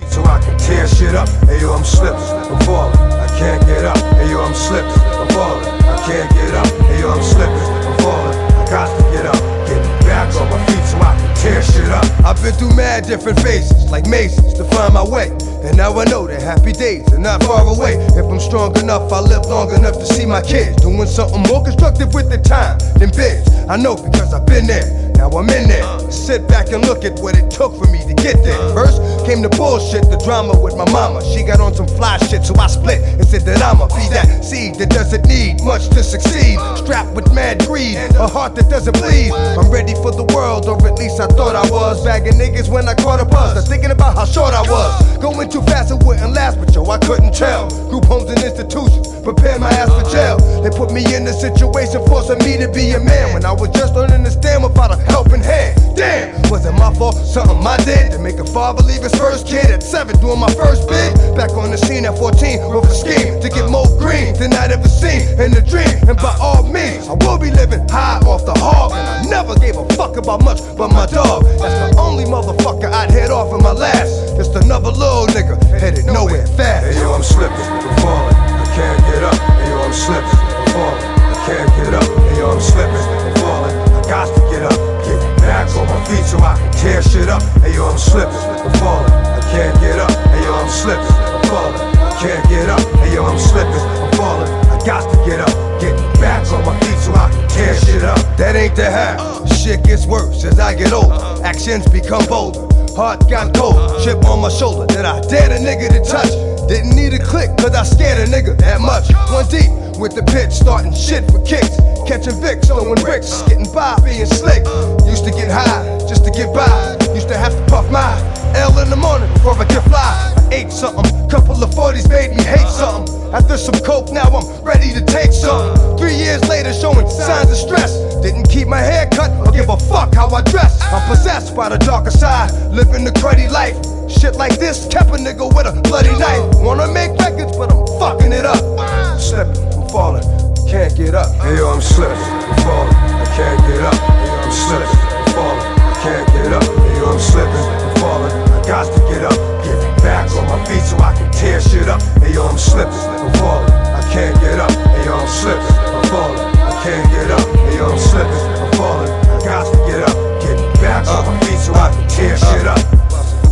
[0.10, 1.30] so I can tear shit up.
[1.48, 2.20] Hey yo, I'm slipping,
[2.52, 2.98] I'm falling.
[2.98, 3.98] I can't get up.
[4.18, 5.73] Hey yo, I'm slipping, I'm falling.
[6.06, 6.68] Can't get up.
[6.88, 8.38] Hey yo, I'm slipping, I'm falling.
[8.38, 11.90] I got to get up, get back on my feet so I can tear shit
[11.92, 12.08] up.
[12.24, 15.30] I've been through mad different phases, like mazes, to find my way.
[15.64, 17.96] And now I know that happy days are not far away.
[18.16, 21.64] If I'm strong enough, I'll live long enough to see my kids doing something more
[21.64, 23.44] constructive with the time than biz.
[23.68, 25.12] I know because I've been there.
[25.16, 25.88] Now I'm in there.
[26.12, 28.60] Sit back and look at what it took for me to get there.
[28.74, 31.24] First came the bullshit, the drama with my mama.
[31.24, 34.44] She got on some fly shit, so I split and said that I'ma be that
[34.44, 36.60] seed that doesn't need much to succeed.
[36.76, 39.32] Strapped with mad greed, a heart that doesn't bleed.
[39.32, 42.04] I'm ready for the world, or at least I thought I was.
[42.04, 43.58] Bagging niggas when I caught a buzz.
[43.58, 45.18] I'm thinking about how short I was.
[45.18, 47.70] Going too fast, it wouldn't last, but yo, I couldn't tell.
[47.90, 50.38] Group homes and institutions, prepare my ass for jail.
[50.62, 53.70] They put me in a situation forcing me to be a man when I was
[53.70, 55.80] just learning to stand without a helping hand.
[55.96, 57.16] Damn, was it my fault?
[57.16, 60.52] Something I did to make a father leave his first kid at seven, doing my
[60.54, 61.14] first bid.
[61.36, 64.72] Back on the scene at 14 with a scheme to get more green than I'd
[64.72, 65.94] ever seen in a dream.
[66.08, 68.92] And by all means, I will be living high off the hog.
[68.92, 71.23] And I never gave a fuck about much but my dog.
[71.60, 74.36] That's the only motherfucker I'd head off in my last.
[74.36, 76.86] Just another little nigga headed nowhere fast.
[76.86, 78.36] Hey yo, I'm slipping, I'm falling.
[78.36, 79.38] I can't get up.
[79.38, 81.04] Hey yo, I'm slipping, I'm falling.
[81.04, 82.08] I can't get up.
[82.30, 83.76] Hey yo, I'm slipping, I'm falling.
[83.76, 87.30] I got to get up, get back on my feet so I can tear shit
[87.30, 87.42] up.
[87.64, 89.12] Hey yo, I'm slipping, I'm falling.
[89.12, 90.33] I can't get up.
[90.64, 91.76] I'm slipping, I'm falling.
[91.76, 92.80] I can't get up.
[93.04, 94.48] Hey yo, I'm slipping, I'm falling.
[94.72, 95.52] I got to get up,
[95.82, 95.92] get
[96.24, 98.18] back on my feet so I can tear shit up.
[98.38, 99.20] That ain't the half.
[99.60, 101.20] Shit gets worse as I get older.
[101.44, 102.64] Actions become bolder.
[102.96, 106.32] Heart got cold, chip on my shoulder that I dared a nigga to touch.
[106.70, 109.12] Didn't need a click, cause I scared a nigga that much.
[109.36, 109.68] One deep
[110.00, 111.76] with the pitch, starting shit for kicks.
[112.08, 114.64] Catching Vicks, throwing bricks, getting by, being slick.
[115.12, 117.03] Used to get high, just to get by.
[117.14, 118.10] Used to have to puff my
[118.56, 120.02] L in the morning before I get fly.
[120.02, 123.14] I ate something, couple of 40s made me hate something.
[123.32, 125.98] After some coke, now I'm ready to take something.
[125.98, 127.94] Three years later, showing signs of stress.
[128.22, 130.82] Didn't keep my hair cut or give a fuck how I dress.
[130.82, 133.78] I'm possessed by the darker side, living the cruddy life.
[134.10, 136.46] Shit like this kept a nigga with a bloody knife.
[136.66, 138.58] Wanna make records, but I'm fucking it up.
[138.80, 140.24] I'm slipping, I'm falling,
[140.68, 141.30] can't get up.
[141.42, 143.94] Hey yo, I'm slipping, I'm falling, I can't get up.
[143.94, 146.83] Hey yo, I'm slipping, I'm falling, I can't get up.
[147.06, 149.36] I'm slipping, I'm falling, I got to get up.
[149.64, 152.02] Get back on my feet so I can tear shit up.
[152.22, 154.72] Hey yo, I'm slipping, I'm falling, I can't get up.
[154.72, 157.46] Hey yo, I'm slipping, I'm falling, I can't get up.
[157.68, 160.16] Hey yo, I'm slipping, I'm falling, I got to get up.
[160.42, 162.80] Get back on my feet so I can tear shit up.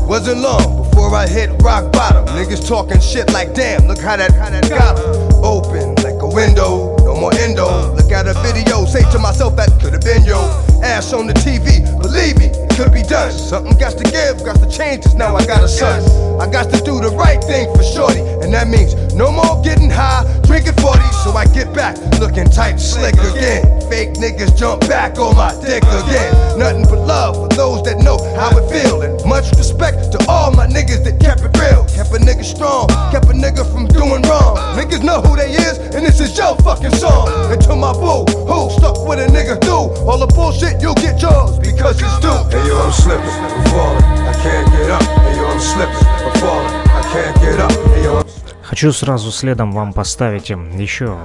[0.08, 2.26] Wasn't long before I hit rock bottom.
[2.36, 5.44] Niggas talking shit like, damn, look how that, that got 'em.
[5.44, 7.96] Open like a window, no more endo.
[7.96, 10.40] Look at a video, say to myself, that could have been yo.
[10.84, 13.32] Ass on the TV, believe me, could be done.
[13.32, 16.02] Something got to give, got to change, cause now I got a son.
[16.42, 19.90] I got to do the right thing for shorty, and that means no more getting
[19.90, 21.00] high, drinking 40.
[21.22, 23.62] So I get back, looking tight, slick again.
[23.90, 26.34] Fake niggas jump back on my dick again.
[26.58, 30.52] Nothing but love for those that know how it feel, and much respect to all
[30.52, 31.86] my niggas that kept it real.
[31.94, 34.58] Kept a nigga strong, kept a nigga from doing wrong.
[34.74, 37.30] Niggas know who they is, and this is your fucking song.
[37.52, 41.22] And to my boo, who stuck with a nigga do, all the bullshit you'll get
[41.22, 42.71] yours because it's due.
[42.72, 47.04] yo, I'm slipping, I'm falling, I can't get up, hey, I'm slipping, I'm falling, I
[47.14, 48.26] can't get up, hey, I'm
[48.64, 51.18] Хочу сразу следом вам поставить еще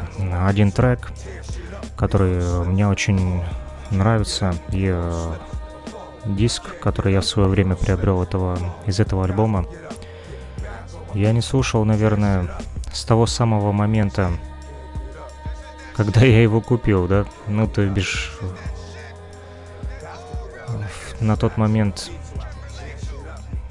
[0.45, 1.13] один трек,
[1.97, 3.41] который мне очень
[3.93, 5.33] нравится, и э,
[6.25, 9.67] диск, который я в свое время приобрел этого, из этого альбома,
[11.15, 12.49] я не слушал, наверное,
[12.93, 14.33] с того самого момента,
[15.95, 18.37] когда я его купил, да, ну, то бишь
[21.21, 22.11] на тот момент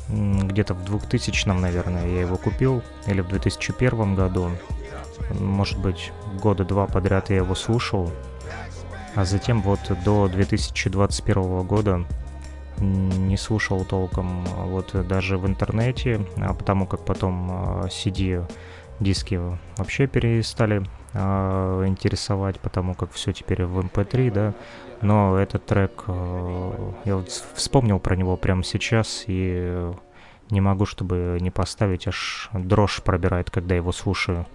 [0.10, 4.52] где-то в 2000, наверное, я его купил, или в 2001 году.
[5.40, 8.12] Может быть, года два подряд я его слушал,
[9.16, 12.06] а затем вот до 2021 года
[12.80, 17.50] не слушал толком вот даже в интернете, а потому как потом
[17.86, 18.48] CD а,
[19.00, 19.40] диски
[19.78, 20.84] вообще перестали
[21.14, 24.54] э, интересовать, потому как все теперь в MP3, да.
[25.02, 29.92] Но этот трек, э, я вот вспомнил про него прямо сейчас и
[30.50, 34.46] не могу, чтобы не поставить, аж дрожь пробирает, когда его слушаю.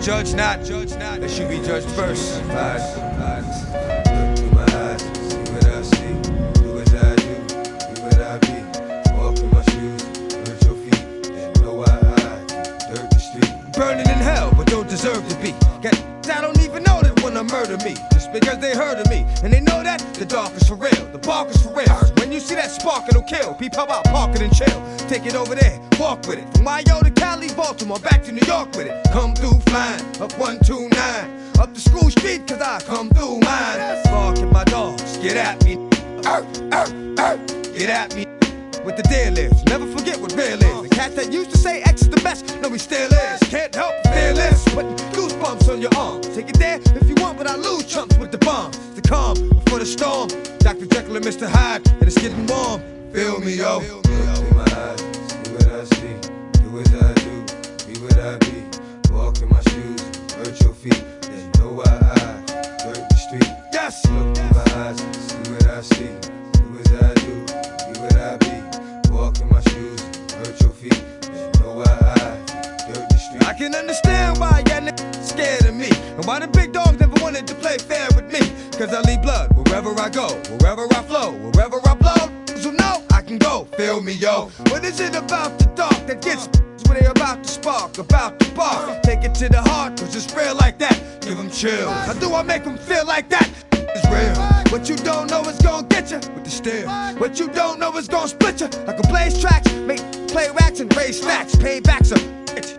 [0.00, 2.42] Judge not, judge not, that should be judged first.
[2.48, 3.89] Lies, lies.
[17.70, 19.26] That wanna me just because they heard of me.
[19.42, 21.94] And they know that the dark is for real, the bark is for real.
[22.18, 23.54] When you see that spark, it'll kill.
[23.54, 24.82] People about park it and chill.
[25.08, 26.52] Take it over there, walk with it.
[26.54, 29.06] From Mayo to Cali, Baltimore, back to New York with it.
[29.12, 30.90] Come through flying, up 129.
[31.58, 34.02] Up the school street, cause I come through mine.
[34.04, 35.76] Barking my dogs, get at me.
[36.26, 36.86] Er, er,
[37.18, 37.36] er,
[37.76, 38.26] get at me
[38.84, 39.64] with the deal is.
[39.64, 40.79] Never forget what real is.
[41.00, 43.40] Cat that used to say X is the best, no, he still is.
[43.48, 46.20] Can't help fearless, putting goosebumps on your arm.
[46.20, 48.70] Take it there if you want, but I lose chumps with the bomb.
[48.96, 50.28] The calm before the storm.
[50.58, 50.84] Dr.
[50.84, 51.48] Jekyll and Mr.
[51.48, 52.82] Hyde, and it's getting warm.
[53.14, 53.78] Feel me, yo.
[53.78, 56.16] Look in my eyes, see what I see.
[56.60, 57.34] Do as I do,
[57.86, 58.60] be what I be.
[59.10, 60.02] Walk in my shoes,
[60.36, 61.02] hurt your feet.
[61.32, 62.44] You know why I
[62.76, 63.50] dirt the street.
[63.72, 64.04] Yes.
[64.04, 66.12] Look in my eyes, see what I see.
[66.60, 67.34] Do as I do,
[67.88, 69.10] be what I be.
[69.10, 69.89] Walk in my shoes, hurt
[73.42, 75.90] I can understand why y'all niggas scared of me.
[76.16, 78.40] And why the big dogs never wanted to play fair with me.
[78.78, 80.28] Cause I leave blood wherever I go,
[80.58, 82.30] wherever I flow, wherever I blow.
[82.56, 84.50] So know I can go, feel me, yo.
[84.68, 86.48] What is it about the dark that gets
[86.88, 89.02] when they about to spark, about to bark?
[89.02, 90.98] Take it to the heart, cause it's real like that.
[91.20, 91.92] Give them chills.
[92.06, 93.50] How do I make them feel like that?
[93.72, 94.34] It's real.
[94.72, 96.88] What you don't know is gonna get you with the steel.
[97.18, 98.68] What you don't know is gonna split you.
[98.86, 101.56] I can blaze tracks, make play racks and raise stacks.
[101.56, 102.30] Paybacks are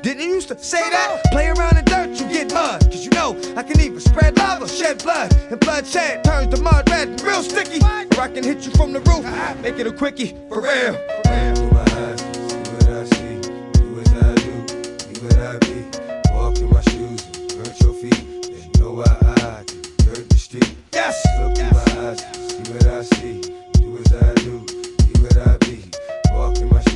[0.02, 1.22] didn't you used to say that?
[1.32, 2.82] Play around in dirt, you get mud.
[2.86, 6.89] Cause you know I can either spread lava, shed blood, and bloodshed turns the mud
[6.89, 7.84] red and real sticky.
[8.18, 9.24] Or I can hit you from the roof,
[9.62, 10.93] make it a quickie, for real.
[11.26, 13.41] My eyes, see what I see,
[13.78, 14.54] do as I do,
[15.08, 15.86] be what I be.
[16.34, 17.22] Walk in my shoes,
[17.56, 20.76] hurt your you know why I the street.
[20.93, 21.16] Yes!
[21.39, 23.41] Look my eyes, see what I see,
[23.74, 24.66] do as I do,
[25.06, 25.84] be what I be.
[26.32, 26.91] Walk in my shoes,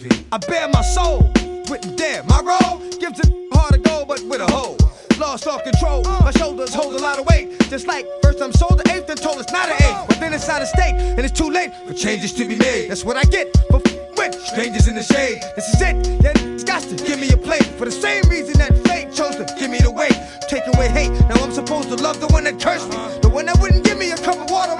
[0.00, 0.24] street.
[0.32, 1.30] I bear my soul,
[1.68, 2.22] written there.
[2.24, 4.76] My role gives it hard to go, but with a hole.
[5.18, 7.60] Lost all control, my shoulders hold a lot of weight.
[7.68, 10.04] Just like first I'm sold the eighth, then told it's not an eight.
[10.08, 12.88] But then it's out of state, and it's too late for changes to be made.
[12.88, 13.80] That's what I get for
[14.16, 15.42] with strangers in the shade.
[15.56, 18.54] This is it, yeah, it's got to give me a plate for the same reason
[18.58, 20.16] that fate chose to give me the weight.
[20.48, 22.96] Take away hate, now I'm supposed to love the one that cursed me.
[23.20, 24.79] The one that wouldn't give me a cup of water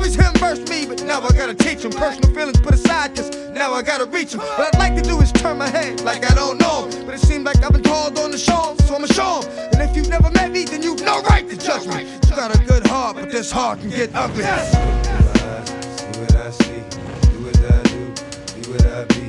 [0.00, 1.90] always him versus me, but now I gotta teach him.
[1.90, 4.40] Personal feelings put aside, cause now I gotta reach him.
[4.40, 7.04] What I'd like to do is turn my head like I don't know him.
[7.04, 9.68] But it seems like I've been called on the show so I'ma show him.
[9.72, 12.06] And if you've never met me, then you've no right to judge me.
[12.26, 14.44] You got a good heart, but this heart can get ugly.
[14.44, 14.48] See
[16.18, 16.80] what I see,
[17.28, 18.00] do what I do,
[18.56, 19.24] be what I be.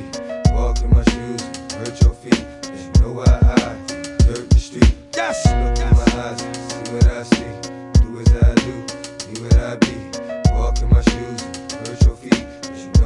[0.54, 1.42] Walk in my shoes,
[1.76, 3.76] hurt your feet, then you know why I
[4.24, 4.94] dirt the street.
[5.14, 5.44] Yes!
[5.44, 7.52] Look in my eyes, see what I see,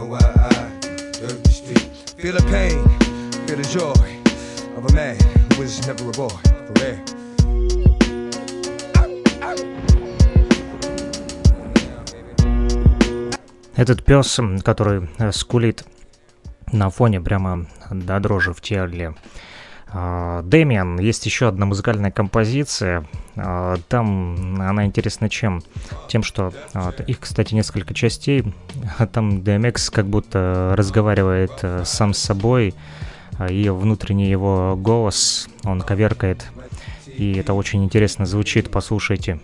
[0.07, 0.79] know why I
[1.13, 1.91] dirt the street.
[2.19, 2.83] Feel the pain,
[3.47, 4.09] feel the joy
[4.77, 5.17] of a man
[5.55, 6.29] who was never a boy,
[6.67, 6.99] for real.
[13.77, 15.85] Этот пес, который э, скулит
[16.73, 19.15] на фоне прямо до дрожи в теле.
[19.89, 23.07] А, Дэмиан, есть еще одна музыкальная композиция.
[23.37, 25.63] А, Там она интересна чем?
[26.09, 28.45] Тем, что а, их, кстати, несколько частей.
[29.13, 32.75] Там DMX как будто разговаривает э, сам с собой,
[33.51, 36.47] и внутренний его голос он коверкает.
[37.07, 39.41] И это очень интересно звучит, послушайте.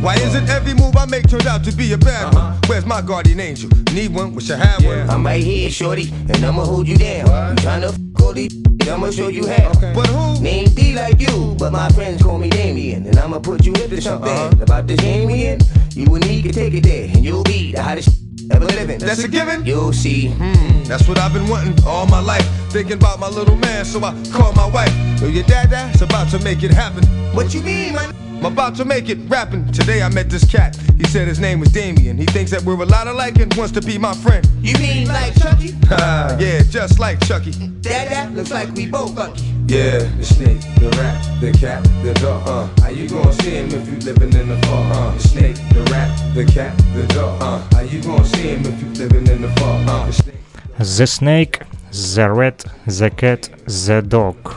[0.00, 2.54] Why is it every move I make turns out to be a bad one?
[2.68, 3.68] Where's my guardian angel?
[3.92, 4.32] Need one?
[4.34, 5.10] Wish I had one.
[5.10, 7.26] I'm right here, shorty, and I'ma hold you down.
[7.26, 8.54] You tryna f all these,
[8.90, 9.72] I'ma show you how.
[9.94, 10.42] But who?
[10.42, 14.00] Name D like you, but my friends call me Damien, and I'ma put you into
[14.00, 14.62] something uh-huh.
[14.62, 15.60] about this game we in.
[15.94, 18.98] You and me can take it there, and you'll be the hottest ever living.
[18.98, 19.64] That's a given?
[19.64, 20.28] You'll see.
[20.28, 22.46] Hmm, that's what I've been wanting all my life.
[22.70, 24.92] Thinking about my little man, so I call my wife.
[25.20, 27.04] Yo, your dad, dad's about to make it happen.
[27.34, 28.14] What you mean, man?
[28.38, 29.70] I'm about to make it rapping.
[29.72, 30.76] Today I met this cat.
[30.96, 32.16] He said his name was Damien.
[32.16, 34.46] He thinks that we're a lot alike and wants to be my friend.
[34.60, 35.74] You mean like Chucky?
[35.90, 37.50] Ah, yeah, just like Chucky.
[37.80, 39.57] Dad, that looks like we both lucky.
[39.68, 42.48] Yeah, the snake, the rat, the cat, the dog.
[42.48, 44.96] Uh, how you gonna see him if you living in the fog?
[44.96, 47.42] Uh, the snake, the rat, the cat, the dog.
[47.42, 49.86] Uh, how you gonna see him if you living in the fog?
[49.86, 50.38] Uh, the snake.
[50.78, 51.60] The Snake,
[51.90, 54.54] The Rat, The Cat, The Dog.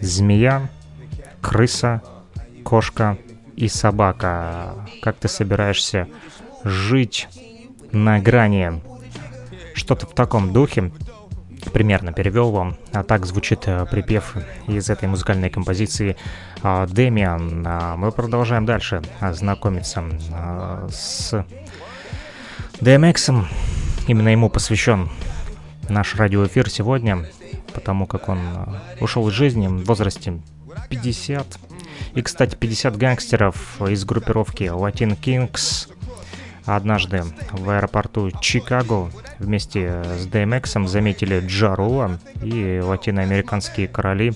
[0.00, 0.68] Змея,
[1.40, 2.02] крыса,
[2.64, 3.16] кошка
[3.56, 4.84] и собака.
[5.00, 6.06] Как ты собираешься
[6.64, 7.28] жить
[7.92, 8.82] на грани?
[9.72, 10.90] Что-то в таком духе.
[11.72, 12.76] Примерно перевел вам.
[12.92, 14.36] А так звучит э, припев
[14.68, 16.16] из этой музыкальной композиции
[16.62, 17.64] э, Демиан.
[17.66, 19.02] А Мы продолжаем дальше
[19.32, 21.44] знакомиться э, с
[22.80, 23.44] DMX.
[24.06, 25.08] Именно ему посвящен
[25.88, 27.26] наш радиоэфир сегодня,
[27.72, 28.40] потому как он
[29.00, 30.40] ушел из жизни в возрасте
[30.90, 31.46] 50.
[32.14, 35.88] И, кстати, 50 гангстеров из группировки Latin Kings
[36.66, 44.32] однажды в аэропорту Чикаго вместе с DMX заметили Джарула, и латиноамериканские короли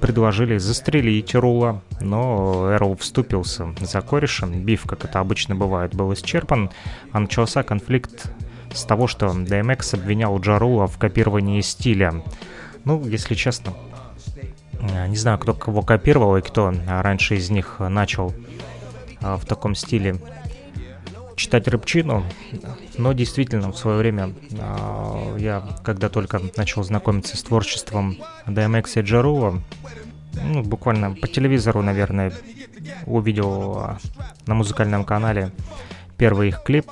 [0.00, 4.52] предложили застрелить Рула, но Эрл вступился за корешем.
[4.64, 6.70] Биф, как это обычно бывает, был исчерпан,
[7.12, 8.30] а начался конфликт
[8.74, 12.22] с того, что DMX обвинял Джарула в копировании стиля.
[12.84, 13.74] Ну, если честно,
[15.06, 18.34] не знаю, кто кого копировал и кто раньше из них начал
[19.20, 20.16] э, в таком стиле
[21.36, 22.24] читать рэпчину,
[22.98, 29.02] но действительно в свое время э, я, когда только начал знакомиться с творчеством DMX и
[29.02, 29.60] Джарула,
[30.34, 32.32] ну, буквально по телевизору, наверное,
[33.06, 33.96] увидел э,
[34.46, 35.52] на музыкальном канале
[36.16, 36.90] первый их клип,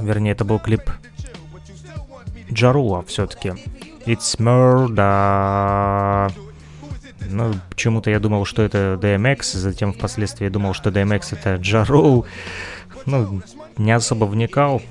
[0.00, 0.90] вернее, это был клип
[2.50, 3.54] Джарула все-таки.
[4.06, 6.32] It's murder.
[7.28, 12.24] Ну, почему-то я думал, что это DMX, затем впоследствии думал, что DMX это Джарул.
[13.06, 13.40] Ну,
[13.78, 14.82] не особо вникал.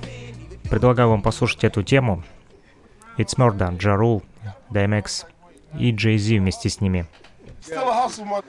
[0.69, 2.23] Предлагаю вам послушать эту тему.
[3.17, 4.23] It's Murder, Джарул,
[4.71, 5.25] DMX
[5.77, 7.05] и Jay-Z вместе с ними.
[7.61, 8.41] Still a hustle, my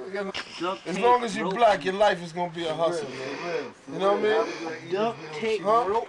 [0.87, 3.65] As long as you're black, your life is gonna be a hustle, man.
[3.91, 4.93] You know what I mean?
[4.93, 5.85] Duct tape Huh?
[5.89, 6.09] rope.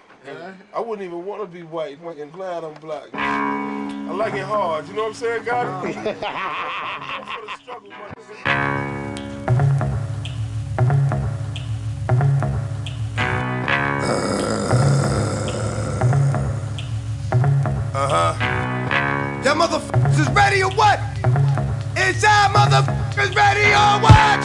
[0.73, 1.99] I wouldn't even want to be white.
[2.03, 3.07] I'm glad I'm black.
[3.13, 4.87] I like it hard.
[4.89, 5.43] You know what I'm saying,
[8.45, 8.93] God?
[17.93, 19.43] Uh huh.
[19.43, 20.99] Y'all motherfuckers is ready or what?
[21.97, 24.39] Is y'all motherfuckers ready or what?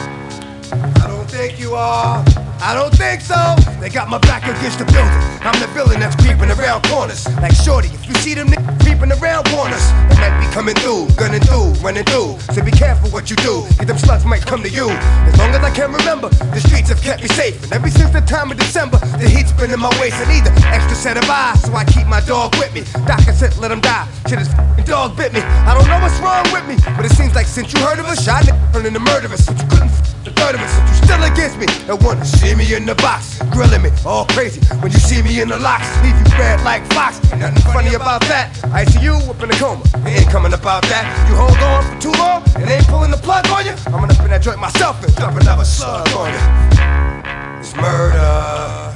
[1.01, 2.25] I don't think you are.
[2.59, 3.55] I don't think so.
[3.79, 5.11] They got my back against the building.
[5.47, 7.25] I'm the villain that's creeping around corners.
[7.37, 11.07] Like Shorty, if you see them niggas creeping around corners, they might be coming through,
[11.15, 12.37] gunning through, running through.
[12.53, 14.89] So be careful what you do, cause them slugs might come to you.
[14.89, 17.61] As long as I can remember, the streets have kept me safe.
[17.63, 20.17] And ever since the time of December, the heat's been in my waist.
[20.17, 22.83] I need an extra set of eyes, so I keep my dog with me.
[23.05, 24.07] Doctor said, let him die.
[24.27, 24.49] Shit, his
[24.85, 25.41] dog bit me.
[25.41, 28.05] I don't know what's wrong with me, but it seems like since you heard of
[28.05, 29.45] us, niggas turning to murderers.
[29.45, 31.67] But you couldn't the third of us, but you still against me.
[31.91, 34.61] And wanna see me in the box, grilling me all crazy.
[34.79, 37.19] When you see me in the locks, leave you red like Fox.
[37.35, 38.55] Nothing funny about that.
[38.71, 41.05] I you up in a coma, it ain't coming about that.
[41.29, 43.73] You hold on for too long, and ain't pulling the plug on you.
[43.87, 47.59] I'm gonna up in that joint myself and dump another slug on you.
[47.59, 48.95] It's murder.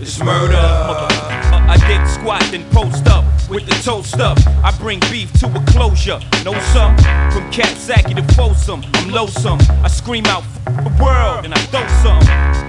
[0.00, 1.53] It's murder.
[1.68, 4.38] I dig squat then post up with the toast up.
[4.62, 6.20] I bring beef to a closure.
[6.44, 6.96] Know some
[7.30, 8.82] from Cat Saki to Folsom.
[8.94, 9.58] I'm loathsome.
[9.82, 12.22] I scream out "F- the world and I throw some.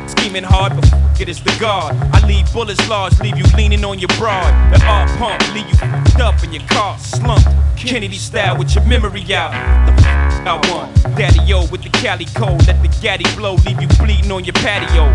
[0.08, 1.96] Scheming hard, but f- it is the guard.
[2.14, 4.52] I leave bullets large, leave you leaning on your broad.
[4.74, 7.48] The art pump, leave you f***ed up in your car slumped.
[7.76, 9.52] Kennedy style with your memory out.
[9.86, 10.94] The f- I want.
[11.18, 12.66] Daddy O with the Cali code.
[12.68, 15.06] Let the gaddy blow, leave you bleeding on your patio.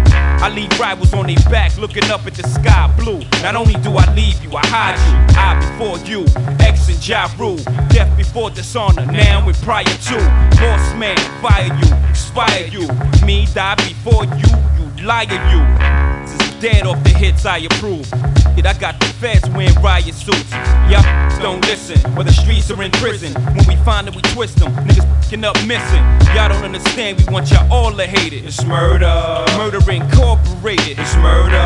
[0.45, 3.21] I leave rivals on their back, looking up at the sky blue.
[3.43, 5.37] Not only do I leave you, I hide you.
[5.37, 6.25] I before you,
[6.61, 7.57] X and Ja Rule.
[7.89, 10.17] Death before dishonor, now and prior to.
[10.59, 12.87] Boss man, fire you, expire you.
[13.25, 16.50] Me die before you, you liar you.
[16.61, 18.07] Dead off the hits I approve.
[18.55, 20.53] Yet I got the feds wearing riot suits.
[20.93, 21.01] Y'all
[21.41, 23.33] don't listen, where the streets are in prison.
[23.57, 26.05] When we find that we twist them, niggas fucking up missing.
[26.37, 28.45] Y'all don't understand, we want y'all all to hate it.
[28.45, 29.09] It's murder.
[29.57, 30.99] Murder incorporated.
[30.99, 31.57] It's murder.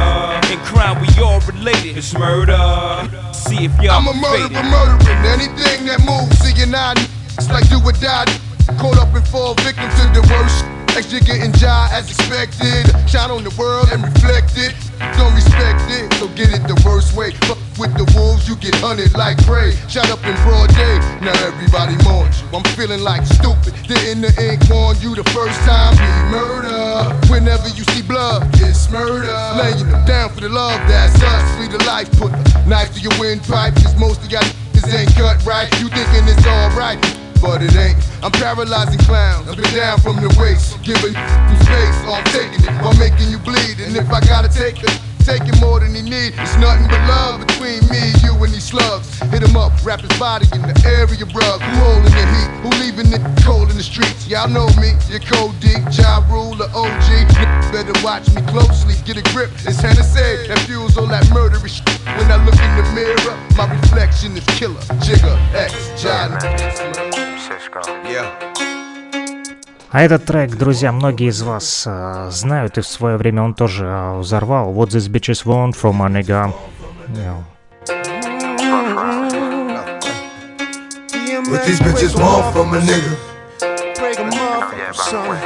[0.53, 1.99] In crime, we all related.
[1.99, 2.55] It's murder.
[3.33, 6.39] See if y'all I'm a murderer, murdering anything that moves.
[6.39, 6.99] Seeing nine,
[7.35, 8.31] it's like do or die.
[8.79, 10.74] Caught up and fall victim to the worst.
[10.95, 12.87] Extra getting job as expected.
[13.11, 14.71] Shine on the world and reflect it.
[15.19, 17.35] Don't respect it, so get it the worst way.
[17.51, 19.75] Fuck with the wolves, you get hunted like prey.
[19.91, 22.47] Shot up in broad day, now everybody mourns you.
[22.55, 23.75] I'm feeling like stupid.
[23.91, 25.99] Didn't the ink warn you the first time?
[25.99, 27.11] Be murder.
[27.27, 29.35] Whenever you see blood, it's murder.
[29.59, 31.43] Laying them down for the love, that's us.
[31.59, 33.75] Free the life, put the knife to your windpipe.
[33.83, 35.67] Cause most of y'all niggas ain't cut right.
[35.83, 37.03] You thinking it's alright
[37.45, 38.01] but it ain't.
[38.25, 42.73] I'm paralyzing clowns, I've been down from the waist, giving some space, I'm taking it
[42.81, 43.85] while making you bleed.
[43.85, 44.91] And if I gotta take it,
[45.21, 46.33] take it more than he need.
[46.41, 49.21] It's nothing but love between me, you, and these slugs.
[49.29, 51.61] Hit him up, wrap his body in the area rug.
[51.61, 52.51] Who holding the heat?
[52.65, 54.25] Who leaving it cold in the streets?
[54.29, 57.09] Y'all know me, your code D, Ja Rule, the OG.
[57.73, 59.53] Better watch me closely, get a grip.
[59.69, 62.01] It's Hennessy that fuels all that murderous shit.
[62.17, 64.81] When I look in the mirror, my reflection is killer.
[65.05, 67.24] Jigger X, John.
[69.91, 73.85] А этот трек, друзья, многие из вас э, знают, и в свое время он тоже
[73.85, 74.73] э, взорвал.
[74.73, 76.53] What this bitches want from a nigga.
[77.15, 77.45] Yeah.
[81.47, 83.17] What these bitches want from a nigga.
[84.01, 85.39] Break 'em off, son.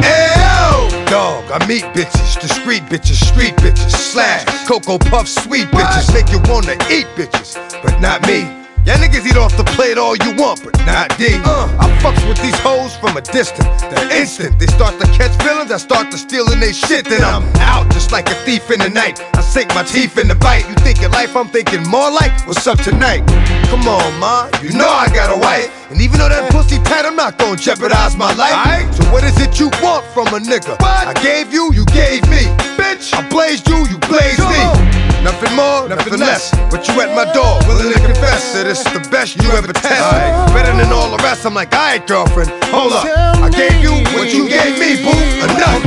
[0.00, 0.88] Ayo!
[1.10, 6.40] Dog, I meet bitches, discreet bitches, street bitches, slash, Cocoa Puff, sweet bitches, make you
[6.48, 8.59] wanna eat bitches, but not me.
[8.86, 11.36] Y'all niggas eat off the plate all you want, but not D.
[11.44, 13.82] Uh, I fucks with these hoes from a distance.
[13.82, 17.04] The instant they start to catch feelings, I start to stealing they shit.
[17.04, 19.20] Then I'm out just like a thief in the night.
[19.34, 20.66] I sink my teeth in the bite.
[20.66, 23.20] You thinking life, I'm thinking more like what's up tonight.
[23.68, 25.68] Come on, ma, you know I got a wife.
[25.90, 28.94] And even though that pussy tight, I'm not gonna jeopardize my life.
[28.94, 30.80] So what is it you want from a nigga?
[30.80, 32.48] I gave you, you gave me.
[32.80, 34.99] Bitch, I blazed you, you blazed me.
[35.22, 36.50] Nothing more, nothing less.
[36.70, 40.54] But you at my door, willing to confess that it's the best you ever tested.
[40.54, 41.44] Better than all the rest.
[41.44, 43.04] I'm like, alright, girlfriend, hold up.
[43.04, 45.12] I gave you what you gave me, boo.
[45.44, 45.82] Enough.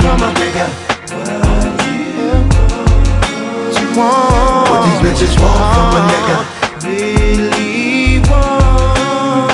[0.00, 0.64] from a nigga.
[3.94, 6.36] What these bitches want from a nigga.
[6.84, 9.52] Really want.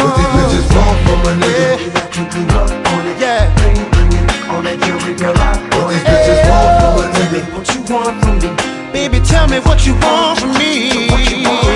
[0.00, 2.83] What these bitches want from a nigga.
[9.44, 11.08] Tell me what you want from me.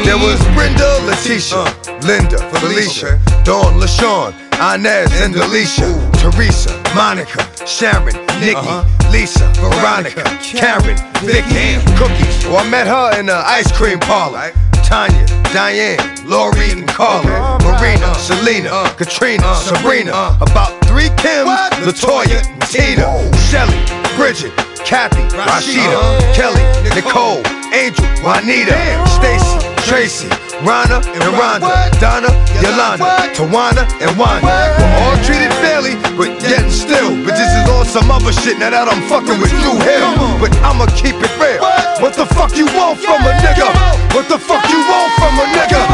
[0.04, 1.64] There was Brenda, Letitia,
[2.02, 4.32] Linda, Felicia, Dawn, LaShawn,
[4.74, 8.72] Inez, and Alicia, Teresa, Monica, Sharon, Nikki,
[9.10, 12.46] Lisa, Veronica, Karen, Vicky, Cookies.
[12.46, 14.52] Oh, I met her in an ice cream parlor.
[14.84, 21.46] Tanya, Diane, Lori, and Carla, Marina, Selena, Katrina, Sabrina, about three Kim,
[21.84, 22.40] Latoya,
[22.70, 23.76] Tina, Shelly,
[24.16, 24.56] Bridget,
[24.86, 26.64] Kathy, Rashida, Kelly,
[26.94, 27.42] Nicole,
[27.72, 28.76] Angel, Juanita,
[29.08, 29.58] Stacy,
[29.88, 30.28] Tracy,
[30.64, 32.28] Rana and Rhonda, Donna,
[32.60, 34.52] Yolanda, Tawana and Wanda.
[34.78, 38.58] We're all treated fairly, but yet and still, bitches is on some other shit.
[38.58, 41.62] Now that I'm fucking with you Hill, but I'ma keep it real.
[42.02, 43.68] What the fuck you want from a nigga?
[44.14, 45.87] What the fuck you want from a nigga?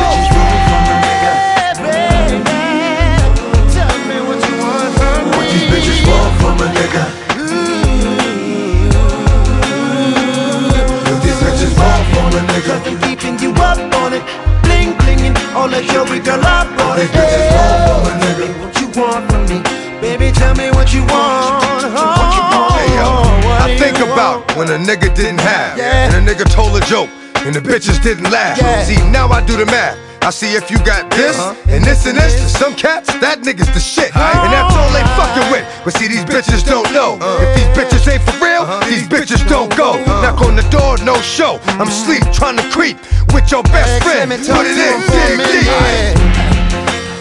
[15.75, 17.11] Blinging, all that jewelry girl up on What it.
[17.13, 18.47] these bitches want from a nigga.
[18.61, 20.33] What you want from me, baby?
[20.33, 21.63] Tell me what you want.
[21.63, 26.09] What oh, Hey yo, what I think about when a nigga didn't have, Yeah.
[26.11, 27.11] and a nigga told a joke,
[27.45, 28.59] and the bitches didn't laugh.
[28.59, 28.85] Yeah.
[28.85, 29.99] See, now I do the math.
[30.25, 31.69] I see if you got this uh-huh.
[31.69, 32.33] and this and this.
[32.41, 35.69] To some cats, that nigga's the shit, and that's all they fucking with.
[35.85, 37.21] But see, these bitches don't know.
[37.21, 38.89] If these bitches ain't for real, uh-huh.
[38.89, 40.01] these bitches don't go.
[40.01, 40.25] Uh-huh.
[40.25, 41.61] Knock on the door, no show.
[41.77, 42.97] I'm sleep trying to creep
[43.37, 44.33] with your best friend.
[44.33, 45.69] Put it in, dig deep.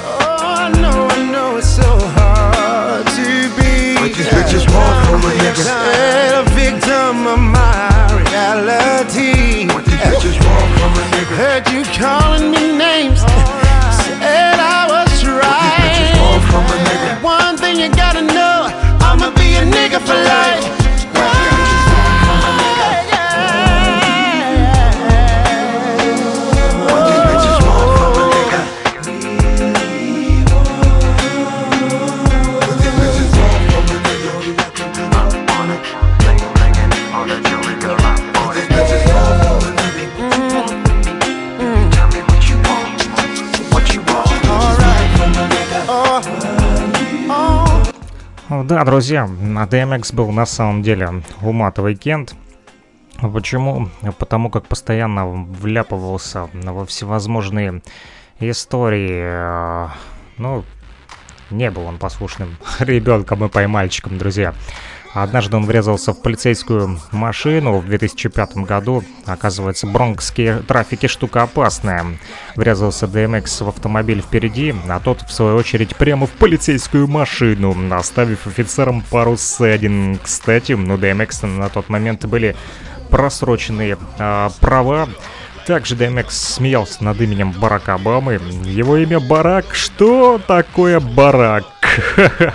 [0.08, 1.84] Oh, I know, I know it's so
[2.16, 3.28] hard to
[3.60, 4.00] be.
[4.00, 5.83] What these bitches want from a nigga.
[11.68, 13.22] A you calling me names.
[13.22, 17.22] Said I was bitches want from a nigga.
[17.22, 17.24] right.
[17.24, 18.70] One thing you gotta know,
[19.02, 20.83] I'ma be a nigga for life.
[48.74, 52.34] Да, друзья, DMX был на самом деле уматовый кент.
[53.22, 53.90] Почему?
[54.18, 57.84] Потому как постоянно вляпывался во всевозможные
[58.40, 59.92] истории.
[60.40, 60.64] Ну,
[61.54, 64.54] не был он послушным ребенком и поймальчиком, друзья.
[65.14, 69.04] Однажды он врезался в полицейскую машину в 2005 году.
[69.28, 72.18] Оказывается, бронкские трафики штука опасная.
[72.56, 78.48] Врезался DMX в автомобиль впереди, а тот, в свою очередь, прямо в полицейскую машину, оставив
[78.48, 80.18] офицерам пару ссадин.
[80.18, 82.56] Кстати, ну DMX на тот момент были
[83.12, 85.08] просроченные э, права.
[85.66, 88.34] Также DMX смеялся над именем Барака Обамы.
[88.66, 89.74] Его имя Барак.
[89.74, 91.66] Что такое Барак?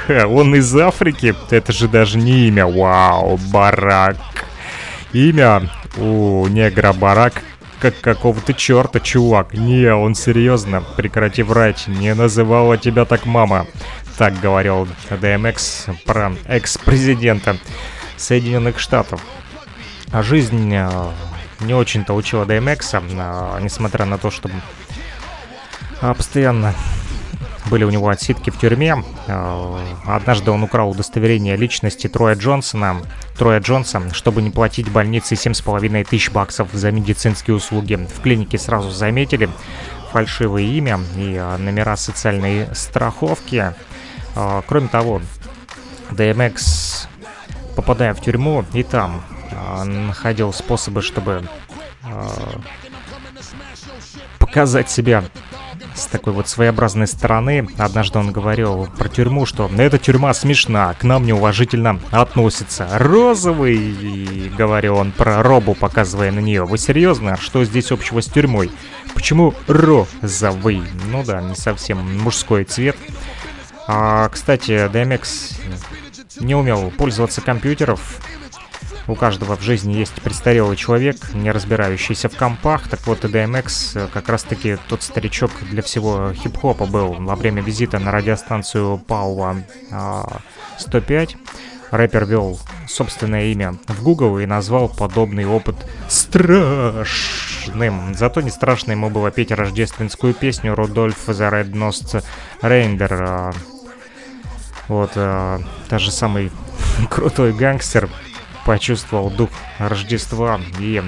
[0.09, 1.35] Он из Африки.
[1.51, 2.67] Это же даже не имя.
[2.67, 4.17] Вау, Барак.
[5.13, 7.43] Имя у негра Барак
[7.81, 9.55] как какого-то черта, чувак.
[9.55, 13.67] Не, он серьезно, прекрати врать, не называла тебя так мама.
[14.17, 17.57] Так говорил DMX про экс-президента
[18.17, 19.23] Соединенных Штатов.
[20.11, 20.89] А жизнь э,
[21.61, 24.51] не очень-то учила DMX, а, несмотря на то, что
[26.01, 26.75] а, постоянно
[27.69, 29.03] были у него отсидки в тюрьме.
[29.27, 33.03] А, однажды он украл удостоверение личности Троя Джонсона,
[33.37, 37.95] Троя Джонса, чтобы не платить больнице 7,5 тысяч баксов за медицинские услуги.
[37.95, 39.49] В клинике сразу заметили
[40.13, 43.75] фальшивое имя и а, номера социальной страховки.
[44.35, 45.21] А, кроме того,
[46.11, 47.07] DMX,
[47.77, 49.23] попадая в тюрьму, и там
[49.85, 51.49] находил способы, чтобы
[54.39, 55.25] показать себя
[55.95, 57.69] с такой вот своеобразной стороны.
[57.77, 62.89] Однажды он говорил про тюрьму, что эта тюрьма смешна, к нам неуважительно относится.
[62.93, 66.65] Розовый, говорил он про робу, показывая на нее.
[66.65, 67.37] Вы серьезно?
[67.37, 68.71] Что здесь общего с тюрьмой?
[69.15, 70.83] Почему розовый?
[71.11, 72.97] Ну да, не совсем мужской цвет.
[73.87, 75.61] А, кстати, DMX
[76.41, 78.21] не умел пользоваться компьютеров,
[79.09, 82.89] у каждого в жизни есть престарелый человек, не разбирающийся в компах.
[82.89, 87.63] Так вот, и DMX э, как раз-таки тот старичок для всего хип-хопа был во время
[87.63, 89.57] визита на радиостанцию Пауа
[90.77, 91.37] 105.
[91.91, 95.77] Рэпер вел собственное имя в Google и назвал подобный опыт
[96.09, 97.05] страшным.
[98.15, 102.23] Зато не страшно ему было петь рождественскую песню Рудольф Red Nosed
[102.61, 103.55] Reindeer.
[104.89, 106.53] Вот, э, даже самый
[107.11, 108.11] крутой гангстер
[108.69, 109.49] почувствовал дух
[109.79, 111.03] Рождества и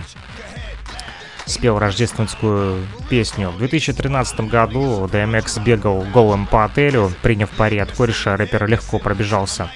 [1.45, 3.51] спел рождественскую песню.
[3.51, 9.71] В 2013 году DMX бегал голым по отелю, приняв пари от кореша, рэпер легко пробежался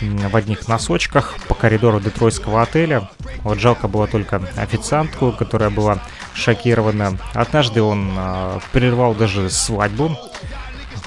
[0.00, 3.10] в одних носочках по коридору детройтского отеля.
[3.42, 5.98] Вот жалко было только официантку, которая была
[6.32, 7.18] шокирована.
[7.34, 10.16] Однажды он э, прервал даже свадьбу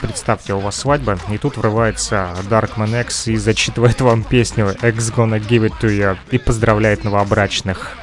[0.01, 5.39] Представьте, у вас свадьба, и тут врывается Darkman X и зачитывает вам песню X Gonna
[5.39, 7.97] Give It To You и поздравляет новобрачных.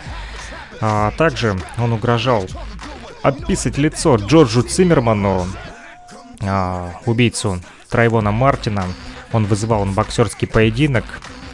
[0.80, 2.46] А также он угрожал
[3.22, 5.46] описать лицо Джорджу Циммерману,
[6.42, 8.84] а, убийцу Трайвона Мартина.
[9.32, 11.04] Он вызывал на боксерский поединок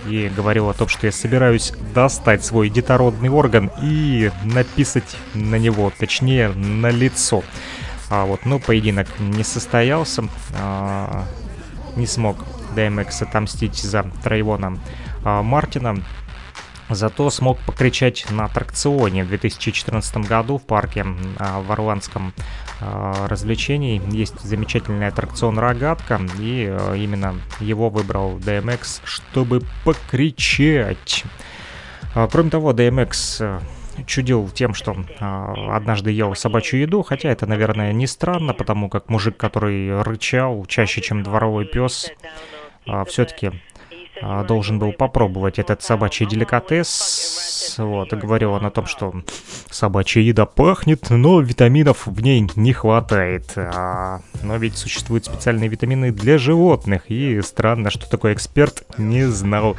[0.07, 5.91] и говорил о том, что я собираюсь достать свой детородный орган и написать на него,
[5.99, 7.43] точнее, на лицо.
[8.15, 10.23] А вот, ну, поединок не состоялся.
[10.57, 11.25] А,
[11.97, 12.37] не смог
[12.77, 14.79] DMX отомстить за Трайвона
[15.25, 15.97] а, Мартина.
[16.89, 21.05] Зато смог покричать на аттракционе в 2014 году в парке
[21.39, 22.33] а, в Орландском
[22.81, 24.01] а, развлечений.
[24.13, 31.25] Есть замечательный аттракцион «Рогатка», и а, именно его выбрал DMX, чтобы покричать.
[32.15, 33.61] А, кроме того, DMX
[34.07, 35.25] чудил тем, что э,
[35.71, 41.01] однажды ел собачью еду, хотя это, наверное, не странно, потому как мужик, который рычал чаще,
[41.01, 42.11] чем дворовой пес,
[42.87, 43.53] э, все-таки
[44.21, 47.77] э, должен был попробовать этот собачий деликатес.
[47.79, 49.15] Вот, и говорил он о том, что
[49.71, 53.53] собачья еда пахнет, но витаминов в ней не хватает.
[53.57, 59.77] А, но ведь существуют специальные витамины для животных, и странно, что такой эксперт не знал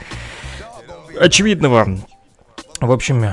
[1.20, 1.98] очевидного.
[2.86, 3.26] В общем,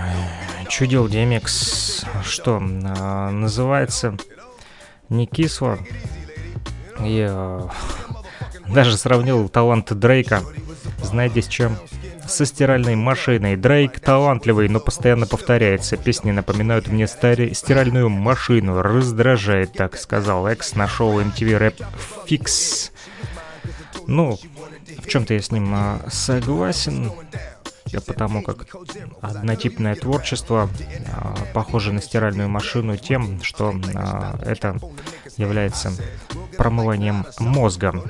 [0.70, 4.16] чудил DMX, что э, называется
[5.10, 5.78] не кисло.
[6.98, 7.68] Я
[8.66, 10.42] даже сравнил талант Дрейка,
[11.02, 11.76] знаете с чем?
[12.26, 13.56] Со стиральной машиной.
[13.56, 15.98] Дрейк талантливый, но постоянно повторяется.
[15.98, 17.52] Песни напоминают мне стари...
[17.52, 18.80] стиральную машину.
[18.80, 21.84] Раздражает, так сказал Экс на шоу MTV Rap
[22.26, 22.90] Fix.
[24.06, 24.38] Ну,
[25.02, 27.12] в чем-то я с ним а, согласен
[28.00, 28.66] потому как
[29.20, 30.68] однотипное творчество
[31.12, 34.78] а, похоже на стиральную машину тем, что а, это
[35.36, 35.92] является
[36.56, 38.02] промыванием мозга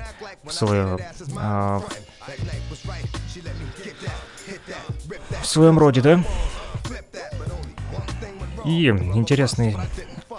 [0.44, 0.98] в свое,
[1.36, 1.82] а,
[5.40, 6.24] в своем роде, да?
[8.64, 9.76] И интересный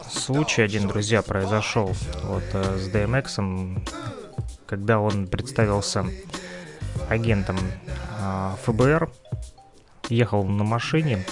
[0.09, 3.83] случай один, друзья, произошел вот э, с DMX,
[4.65, 6.05] когда он представился
[7.09, 7.57] агентом
[8.19, 9.09] э, ФБР,
[10.09, 11.25] ехал на машине,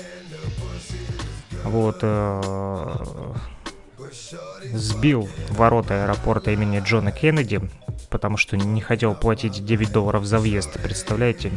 [1.64, 3.06] вот, э,
[4.74, 7.62] сбил ворота аэропорта имени Джона Кеннеди,
[8.10, 11.52] потому что не хотел платить 9 долларов за въезд, представляете?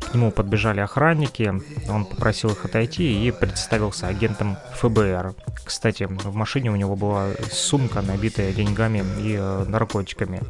[0.00, 1.52] К нему подбежали охранники,
[1.88, 5.34] он попросил их отойти и представился агентом ФБР.
[5.64, 10.40] Кстати, в машине у него была сумка, набитая деньгами и э, наркотиками.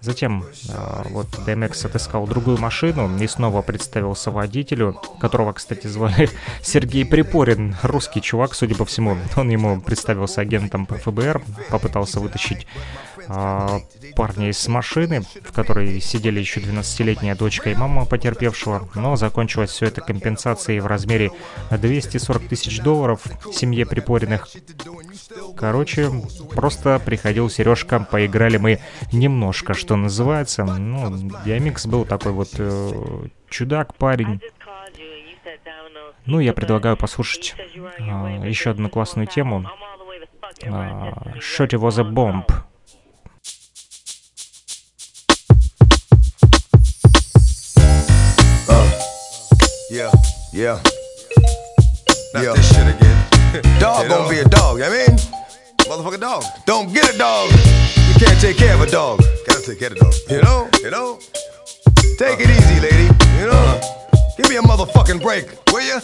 [0.00, 6.30] Затем э, вот DMX отыскал другую машину и снова представился водителю, которого, кстати, звали
[6.62, 9.16] Сергей Припорин, русский чувак, судя по всему.
[9.36, 12.66] Он ему представился агентом ФБР, попытался вытащить
[13.28, 13.80] э,
[14.16, 19.86] парня из машины, в которой сидели еще 12-летняя дочка и мама потерпевшего, но закончилось все
[19.86, 21.30] это компенсацией в размере
[21.70, 23.22] 240 тысяч долларов
[23.52, 24.48] семье Припориных.
[25.56, 26.10] Короче,
[26.54, 28.80] просто приходил Сережка, поиграли мы
[29.12, 30.64] немножко, что называется.
[30.64, 34.40] Ну, Диамикс был такой вот э, чудак, парень.
[36.26, 38.02] Ну, я предлагаю послушать э,
[38.46, 39.66] еще одну классную тему.
[40.62, 40.68] Э,
[41.38, 42.44] Shorty was a bomb.
[49.90, 50.12] Yeah,
[50.52, 50.82] yeah.
[52.34, 52.52] Not yeah.
[52.52, 53.80] this shit again.
[53.80, 55.16] dog you gonna be a dog, you know what I mean?
[55.78, 56.44] Motherfucking dog.
[56.66, 57.50] Don't get a dog.
[57.50, 59.20] You can't take care of a dog.
[59.46, 60.14] Gotta take care of a dog.
[60.28, 60.68] You know?
[60.82, 61.18] You know?
[62.18, 63.04] Take it easy, lady.
[63.40, 63.56] You know?
[63.56, 64.34] Uh-huh.
[64.36, 66.00] Give me a motherfucking break, will ya?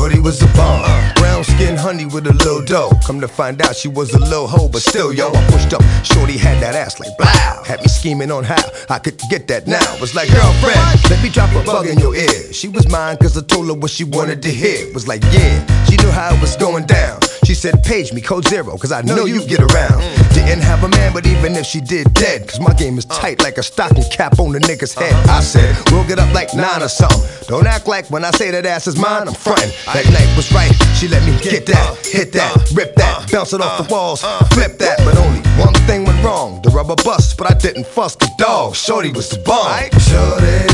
[0.00, 1.12] Shorty was a bomb.
[1.16, 2.90] Brown skin honey with a little dough.
[3.06, 5.82] Come to find out she was a little hoe, but still, yo, I pushed up.
[6.02, 7.26] Shorty had that ass like blow.
[7.66, 10.00] Had me scheming on how I could get that now.
[10.00, 10.80] Was like, girlfriend,
[11.10, 12.50] let me drop a bug in your ear.
[12.50, 14.90] She was mine cause I told her what she wanted to hear.
[14.94, 17.20] Was like, yeah, she knew how it was going down.
[17.50, 20.00] She said, page me, code zero, cause I know you get around.
[20.00, 20.34] Mm.
[20.34, 22.46] Didn't have a man, but even if she did, dead.
[22.46, 23.18] Cause my game is uh.
[23.18, 25.12] tight like a stocking cap on the nigga's head.
[25.12, 25.38] Uh-huh.
[25.38, 27.20] I said, we'll get up like nine or something.
[27.48, 29.68] Don't act like when I say that ass is mine, I'm frontin'.
[29.68, 29.94] Uh-huh.
[29.94, 32.74] That night was right, she let me get that, hit that, uh-huh.
[32.76, 34.20] rip that, bounce it off the walls,
[34.54, 34.98] flip that.
[34.98, 38.76] But only one thing went wrong, the rubber bust, but I didn't fuss the dog.
[38.76, 39.90] Shorty was the bomb.
[39.98, 40.70] Shorty,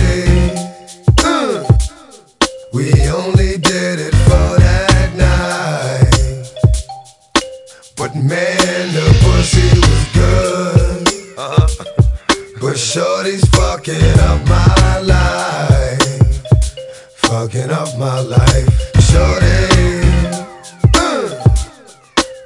[1.24, 1.64] uh,
[2.74, 3.35] we only
[8.22, 11.38] man, the pussy was good.
[11.38, 11.66] Uh-huh.
[12.60, 16.42] But Shorty's fucking up my life.
[17.28, 18.68] Fucking up my life.
[19.00, 20.00] Shorty,
[20.94, 21.44] uh,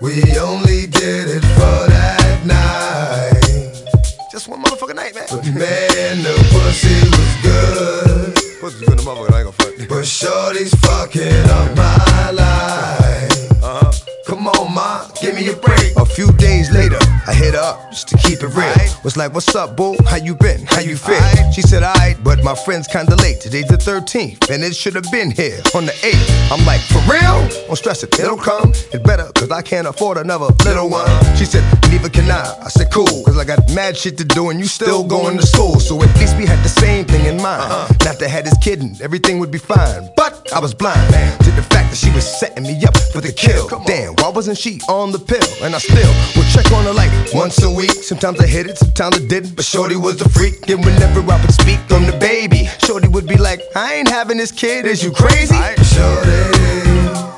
[0.01, 3.85] we only did it for that night.
[4.33, 5.27] Just one motherfucking night, man.
[5.31, 8.35] But man, the pussy was good.
[8.61, 9.89] Pussy's good, the motherfucker, I ain't gonna fuck.
[9.89, 13.63] But Shorty's fucking up my life.
[13.63, 13.93] Uh huh.
[14.41, 15.95] Come on, ma, give me a break.
[15.99, 16.97] A few days later,
[17.27, 18.73] I hit her up just to keep it real.
[19.05, 19.95] Was like, what's up, boo?
[20.07, 20.65] How you been?
[20.65, 21.21] How you feel?
[21.53, 23.43] She said, alright, but my friend's kinda late.
[23.43, 26.53] Today's the 13th, and it should have been here on the 8th.
[26.53, 27.67] I'm like, for real?
[27.67, 28.71] Don't stress it, it'll come.
[28.71, 31.11] It's better, cause I can't afford another little one.
[31.37, 32.65] She said, neither can I.
[32.65, 35.47] I said, cool, cause I got mad shit to do, and you still going to
[35.47, 35.79] school.
[35.81, 37.69] So at least we had the same thing in mind.
[38.07, 40.09] Not to have this kidding, everything would be fine.
[40.17, 41.13] But I was blind
[41.45, 43.69] to the fact that she was setting me up for the kill.
[43.85, 45.47] Damn, why wasn't she on the pill?
[45.63, 47.91] And I still would check on her like once a week.
[47.91, 49.57] Sometimes I hit it, sometimes I didn't.
[49.57, 50.69] But Shorty was the freak.
[50.69, 54.37] And whenever I would speak on the baby, Shorty would be like, I ain't having
[54.37, 55.55] this kid, is you crazy?
[55.55, 56.41] Shorty,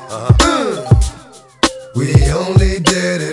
[0.09, 0.99] uh,
[1.95, 3.32] we only did it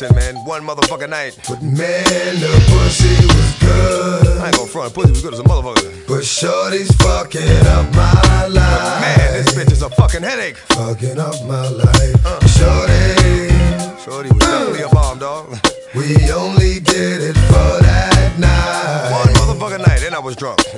[0.00, 1.38] listen, man, one motherfucking night.
[1.48, 4.38] But man, the pussy was good.
[4.38, 6.06] I ain't gonna front, pussy was good as a motherfucker.
[6.06, 8.78] But Shorty's fucking up my life.
[8.78, 10.56] But man, this bitch is a fucking headache.
[10.56, 12.26] Fucking up my life.
[12.26, 12.46] Uh.
[12.46, 14.02] Shorty.
[14.02, 15.58] Shorty was definitely a bomb, dog.
[15.94, 19.10] We only did it for that night.
[19.10, 20.58] One motherfucking night, and I was drunk.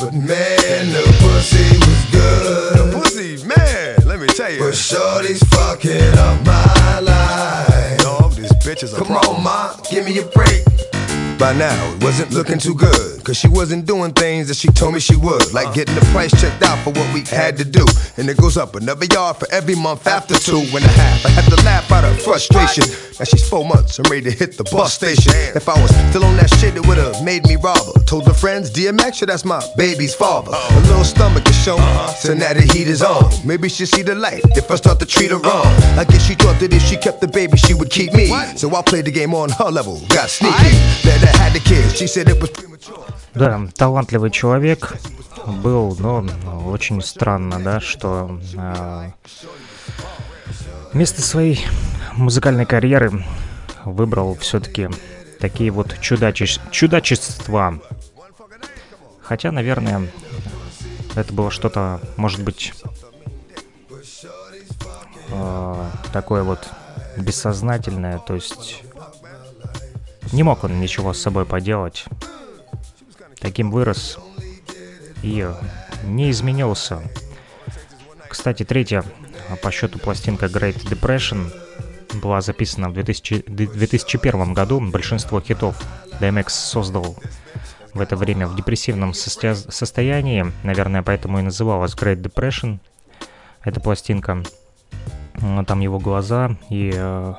[0.00, 2.78] but man, the pussy was good.
[2.78, 4.58] The pussy, man, let me tell you.
[4.58, 7.73] But Shorty's fucking up my life
[8.64, 8.96] bitches.
[8.96, 10.93] Come on, ma, give me a break.
[11.38, 13.22] By now, it wasn't looking too good.
[13.24, 15.52] Cause she wasn't doing things that she told me she would.
[15.54, 17.84] Like getting the price checked out for what we had to do.
[18.18, 21.24] And it goes up another yard for every month after two and a half.
[21.24, 22.84] I had to laugh out of frustration.
[23.18, 25.32] Now she's four months and ready to hit the bus station.
[25.56, 28.02] If I was still on that shit, it would've made me rob her.
[28.04, 30.52] Told her friends, DMX, sure that's my baby's father.
[30.52, 31.80] A little stomach is shown,
[32.18, 33.32] so now the heat is on.
[33.44, 35.66] Maybe she'll see the light if I start to treat her wrong.
[35.96, 38.26] I guess she thought that if she kept the baby, she would keep me.
[38.56, 40.76] So I played the game on her level, got sneaky.
[41.08, 41.23] Let
[43.34, 44.94] Да, талантливый человек.
[45.46, 46.24] был, но
[46.66, 49.10] очень странно, да, что э,
[50.92, 51.66] вместо своей
[52.12, 53.24] музыкальной карьеры
[53.84, 54.88] выбрал все-таки
[55.40, 56.46] такие вот чудаче...
[56.70, 57.80] чудачества.
[59.20, 60.08] Хотя, наверное,
[61.14, 62.72] это было что-то, может быть,
[65.28, 66.68] э, такое вот
[67.16, 68.82] бессознательное, то есть
[70.32, 72.04] не мог он ничего с собой поделать.
[73.40, 74.18] Таким вырос
[75.22, 75.48] и
[76.04, 77.02] не изменился.
[78.28, 79.04] Кстати, третья
[79.62, 81.52] по счету пластинка Great Depression
[82.20, 84.80] была записана в 2000, 2001 году.
[84.80, 85.80] Большинство хитов
[86.20, 87.16] DMX создал
[87.92, 90.52] в это время в депрессивном состо состоянии.
[90.62, 92.78] Наверное, поэтому и называлась Great Depression.
[93.62, 94.42] Эта пластинка.
[95.66, 97.34] Там его глаза и э,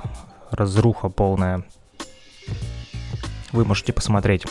[0.52, 1.64] разруха полная.
[3.56, 4.46] Вы можете посмотреть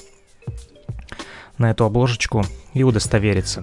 [1.59, 3.63] на эту обложечку и удостовериться.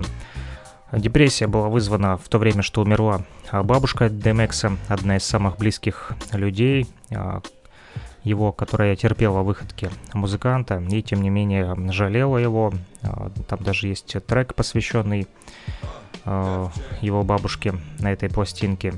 [0.92, 6.88] Депрессия была вызвана в то время, что умерла бабушка Демекса, одна из самых близких людей,
[7.10, 7.42] а,
[8.24, 12.72] его, которая терпела выходки музыканта, и тем не менее жалела его.
[13.02, 15.28] А, там даже есть трек, посвященный
[16.24, 16.70] а,
[17.02, 18.94] его бабушке на этой пластинке.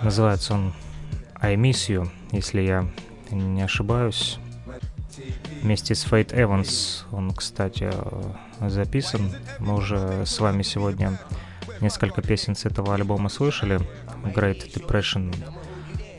[0.00, 0.72] Называется он
[1.38, 2.86] I Miss You, если я
[3.30, 4.38] не ошибаюсь.
[5.62, 7.90] Вместе с Фейт Эванс он, кстати,
[8.60, 9.32] записан.
[9.58, 11.18] Мы уже с вами сегодня
[11.80, 13.80] несколько песен с этого альбома слышали,
[14.24, 15.34] Great Depression,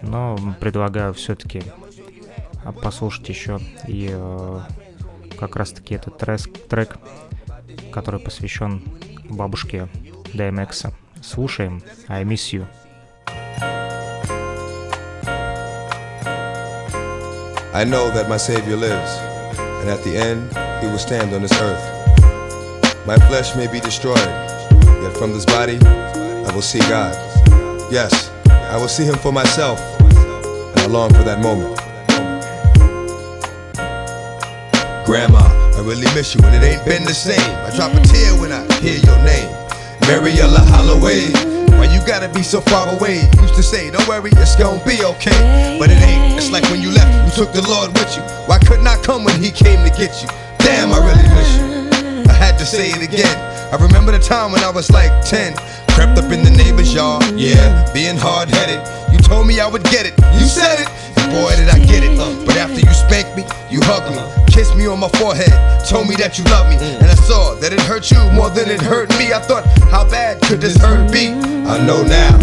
[0.02, 1.64] но предлагаю все-таки
[2.82, 4.60] послушать еще и э,
[5.40, 6.98] как раз-таки этот трек, трек,
[7.92, 8.84] который посвящен
[9.30, 9.88] бабушке
[10.34, 10.94] DMX.
[11.22, 12.68] Слушаем I Miss You.
[17.74, 19.18] I know that my Savior lives,
[19.58, 20.52] and at the end,
[20.84, 21.82] he will stand on this earth.
[23.08, 27.16] My flesh may be destroyed, yet from this body, I will see God.
[27.90, 31.78] Yes, I will see him for myself, and I long for that moment.
[35.06, 37.40] Grandma, I really miss you, and it ain't been the same.
[37.40, 39.50] I drop a tear when I hear your name.
[40.02, 41.61] Mariella Holloway.
[41.78, 43.30] Why you gotta be so far away?
[43.42, 45.78] Used to say, don't worry, it's gonna be okay.
[45.80, 46.38] But it ain't.
[46.38, 48.24] It's like when you left, you took the Lord with you.
[48.48, 50.30] Why couldn't I come when He came to get you?
[50.60, 52.30] Damn, I really miss you.
[52.30, 53.38] I had to say it again.
[53.74, 55.56] I remember the time when I was like 10.
[55.92, 58.80] Crept up in the neighbor's yard, yeah, being hard headed.
[59.32, 60.12] Told me I would get it.
[60.36, 60.90] You said it.
[61.16, 62.20] And boy, did I get it.
[62.20, 64.20] Uh, but after you spanked me, you hugged me,
[64.52, 65.56] kissed me on my forehead,
[65.88, 66.76] told me that you loved me.
[67.00, 69.32] And I saw that it hurt you more than it hurt me.
[69.32, 71.32] I thought, how bad could this hurt be?
[71.32, 72.36] I know now.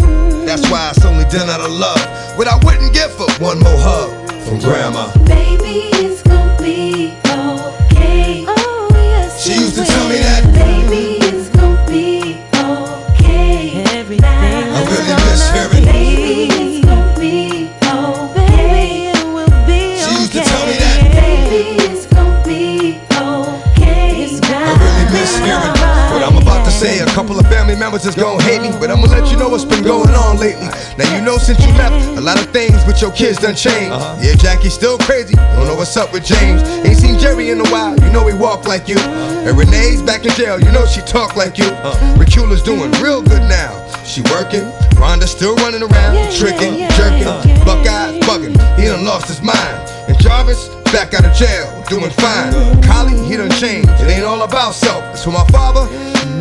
[0.48, 2.00] That's why it's only done out of love.
[2.38, 4.08] What I wouldn't give for one more hug
[4.48, 5.12] from grandma.
[5.28, 8.48] Baby, it's gonna be okay.
[8.48, 9.44] Oh, yes.
[9.44, 10.40] She used to tell me that.
[10.56, 11.17] Baby,
[28.06, 30.68] is gonna hate me, but I'ma let you know what's been going on lately.
[30.98, 33.92] Now you know since you left, a lot of things with your kids done changed.
[33.92, 34.18] Uh-huh.
[34.20, 35.34] Yeah, Jackie's still crazy.
[35.34, 36.62] Don't know what's up with James.
[36.84, 37.98] Ain't seen Jerry in a while.
[38.00, 38.98] You know he walk like you.
[38.98, 40.60] And Renee's back in jail.
[40.60, 41.70] You know she talk like you.
[42.16, 43.72] Ricula's doing real good now.
[44.04, 44.66] She working.
[44.98, 47.28] Rhonda's still running around, tricking, jerking.
[47.64, 48.54] Buckeye's bugging.
[48.78, 49.78] He done lost his mind.
[50.08, 52.52] And Jarvis back out of jail, doing fine.
[52.82, 53.88] Collie, he done changed.
[54.00, 55.02] It ain't all about self.
[55.14, 55.88] It's for my father.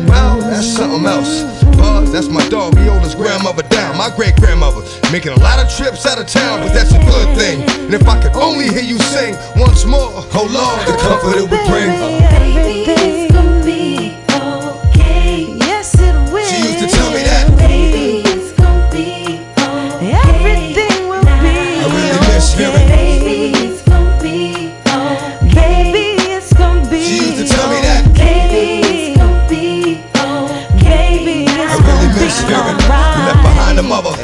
[0.06, 1.42] Well, that's something else.
[1.76, 2.76] Buzz, that's my dog.
[2.78, 3.96] He owed his grandmother down.
[3.96, 7.36] My great grandmother making a lot of trips out of town, but that's a good
[7.36, 7.62] thing.
[7.86, 11.50] And if I could only hear you sing once more, oh Lord, the comfort it
[11.50, 13.27] would bring.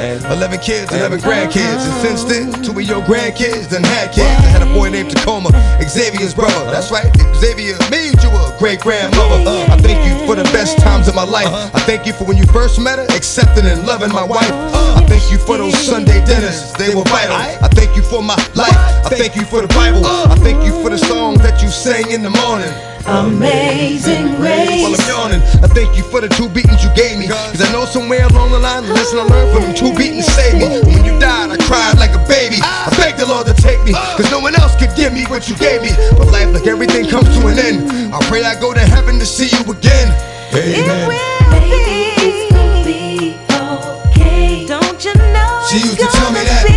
[0.04, 1.82] Behind a mother, 11 kids, 11 grandkids.
[1.84, 4.20] And since then, two of your grandkids done had kids.
[4.20, 5.50] I had a boy named Tacoma,
[5.82, 6.70] Xavier's brother.
[6.70, 9.44] That's right, Xavier made you a great grandmother.
[9.46, 11.48] Uh, I thank you for the best times of my life.
[11.74, 14.48] I thank you for when you first met her, accepting and loving my wife.
[14.50, 17.36] Uh, I thank you for those Sunday dinners, they were vital.
[17.36, 18.72] I thank you for my life.
[19.04, 20.00] I thank you for the Bible.
[20.06, 22.72] Uh, I thank you for the songs that you sang in the morning.
[23.06, 24.80] Amazing grace.
[24.80, 27.28] While I'm yawning, I thank you for the two beatings you gave me.
[27.28, 30.24] Cause I know somewhere along the line, the lesson I learned from them two beatings
[30.24, 30.80] saved me.
[30.88, 32.56] When you died, I cried like a baby.
[32.64, 35.52] I begged the Lord to take me, cause no one else could give me what
[35.52, 35.92] you gave me.
[36.16, 38.14] But life, like everything, comes to an end.
[38.14, 40.08] I pray I go to heaven to see you again.
[40.54, 41.08] Amen.
[41.50, 44.66] Baby, it's gonna be okay.
[44.66, 46.73] Don't you know She used to tell me gonna that.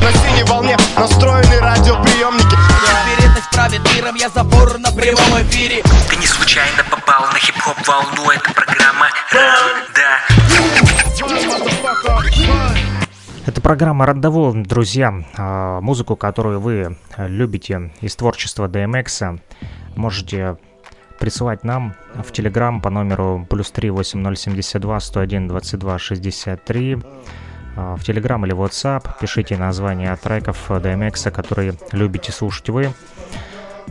[0.00, 2.56] На синей волне Настроены радиоприемники.
[3.06, 5.82] Вероятность правит миром, я забор на прямом эфире.
[6.08, 10.18] Ты не случайно попал на хип-хоп волну Это программа Ранда
[13.46, 15.12] Это программа «Рандеву», друзья.
[15.36, 19.40] А, Музыку, которую вы любите из творчества DMX,
[19.94, 20.56] можете
[21.18, 27.43] присылать нам в Телеграм по номеру плюс 3 8072 101 22 63 а,
[27.76, 29.18] в Телеграм или WhatsApp.
[29.20, 32.92] Пишите названия треков DMX, которые любите слушать вы.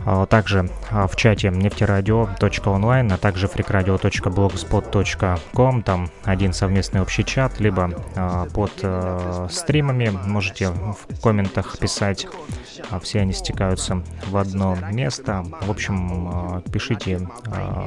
[0.06, 5.82] А, Также а, в чате нефтерадио.онлайн, а также freakradio.blogspot.com.
[5.82, 12.26] Там один совместный общий чат, либо а, под э, стримами можете в комментах писать.
[12.90, 15.42] А, Все они стекаются в одно место.
[15.62, 17.86] В общем, а, пишите а,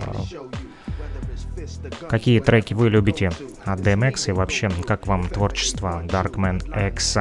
[2.10, 3.32] Какие треки вы любите
[3.66, 7.18] от DMX и вообще, как вам творчество Darkman X?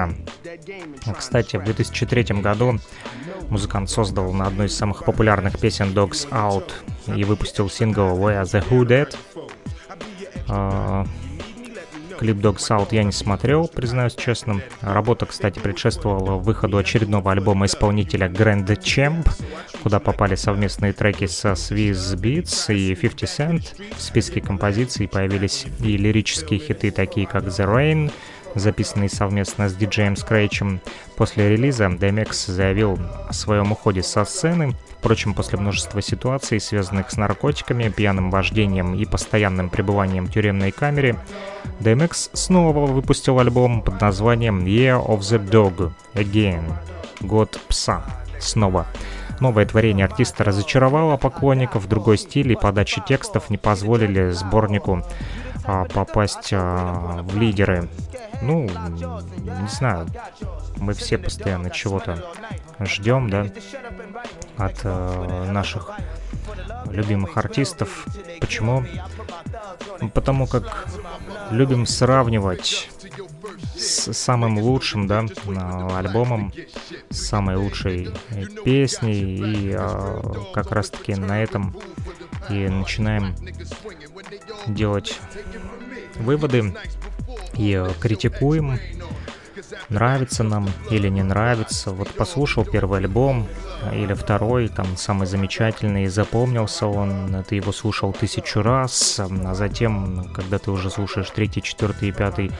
[1.16, 2.78] Кстати, в 2003 году
[3.48, 6.70] музыкант создал на одной из самых популярных песен Dogs Out
[7.14, 9.16] и выпустил сингл Where the Who Dead.
[12.18, 14.60] Клип Dogs Out я не смотрел, признаюсь честно.
[14.80, 19.28] Работа, кстати, предшествовала выходу очередного альбома исполнителя Grand Champ,
[19.82, 23.62] куда попали совместные треки со Swiss Beats и 50 Cent.
[23.97, 28.12] В списке композиций появились и лирические хиты, такие как The Rain,
[28.55, 30.80] записанный совместно с диджеем Scratch'ем.
[31.16, 32.98] После релиза DMX заявил
[33.28, 34.74] о своем уходе со сцены.
[34.98, 41.16] Впрочем, после множества ситуаций, связанных с наркотиками, пьяным вождением и постоянным пребыванием в тюремной камере,
[41.81, 46.73] DMX снова выпустил альбом под названием Year of the Dog Again.
[47.20, 48.02] Год пса.
[48.40, 48.86] Снова.
[49.40, 55.02] Новое творение артиста разочаровало поклонников, другой стиль и подача текстов не позволили сборнику
[55.64, 57.89] а, попасть а, в лидеры.
[58.42, 60.06] Ну, не знаю,
[60.76, 62.32] мы все постоянно чего-то
[62.80, 63.46] ждем, да,
[64.56, 65.90] от э, наших
[66.90, 68.06] любимых артистов.
[68.40, 68.84] Почему?
[70.14, 70.86] Потому как
[71.50, 72.90] любим сравнивать
[73.76, 75.24] с самым лучшим, да,
[75.96, 76.52] альбомом,
[77.10, 80.22] с самой лучшей э, песней, и а,
[80.52, 81.76] как раз-таки на этом
[82.48, 83.34] и начинаем
[84.66, 85.18] делать
[86.16, 86.74] выводы
[87.59, 88.78] и критикуем,
[89.89, 91.91] нравится нам или не нравится.
[91.91, 93.47] Вот послушал первый альбом
[93.83, 100.31] э, или второй, там самый замечательный, запомнился он, ты его слушал тысячу раз, а затем,
[100.35, 102.51] когда ты уже слушаешь третий, четвертый и пятый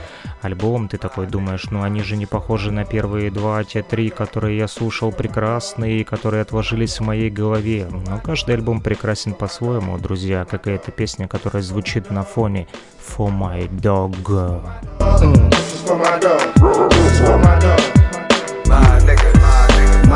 [0.41, 4.57] альбом, ты такой думаешь, ну они же не похожи на первые два, те три, которые
[4.57, 7.87] я слушал прекрасные, которые отложились в моей голове.
[8.07, 12.67] Но каждый альбом прекрасен по-своему, друзья, как и эта песня, которая звучит на фоне
[13.07, 14.15] For My Dog.
[14.27, 14.61] For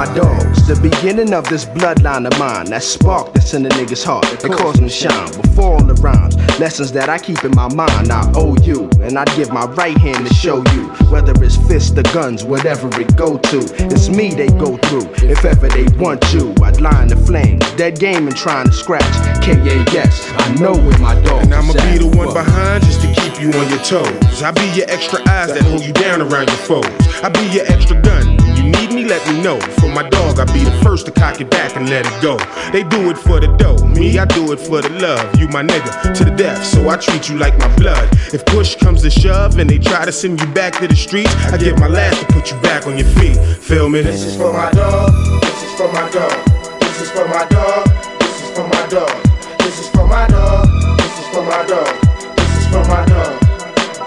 [0.06, 2.66] my dogs, the beginning of this bloodline of mine.
[2.66, 4.26] That spark that's in the nigga's heart.
[4.44, 6.36] It calls me shine before all the rhymes.
[6.60, 8.12] Lessons that I keep in my mind.
[8.12, 10.88] I owe you, and I'd give my right hand to show you.
[11.14, 13.60] Whether it's fists or guns, whatever it go to.
[13.94, 15.08] It's me they go through.
[15.30, 17.62] If ever they want you, I'd line the flames.
[17.74, 19.14] Dead game and trying to scratch.
[19.46, 20.34] K.A.S.
[20.36, 23.50] I know where my dog And I'ma be the one behind just to keep you
[23.54, 24.42] on your toes.
[24.42, 27.02] I be your extra eyes that hold you down around your foes.
[27.22, 28.51] I be your extra gun.
[28.72, 29.60] When you need me, let me know.
[29.82, 32.38] For my dog, I'll be the first to cock it back and let it go.
[32.72, 33.84] They do it for the dough.
[33.86, 35.40] Me, I do it for the love.
[35.40, 38.08] You my nigga to the death, so I treat you like my blood.
[38.34, 41.34] If push comes to shove and they try to send you back to the streets,
[41.52, 43.38] I give my last to put you back on your feet.
[43.38, 44.02] Feel me?
[44.02, 45.12] This is for my dog.
[45.42, 46.80] This is for my dog.
[46.80, 47.86] This is for my dog.
[48.20, 49.24] This is for my dog.
[49.60, 50.68] This is for my dog.
[50.98, 52.38] This is for my dog.
[52.38, 53.42] This is for my dog.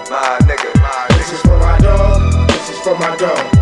[0.09, 2.49] My nigga, my This is for my dog.
[2.49, 3.54] This is for my dog.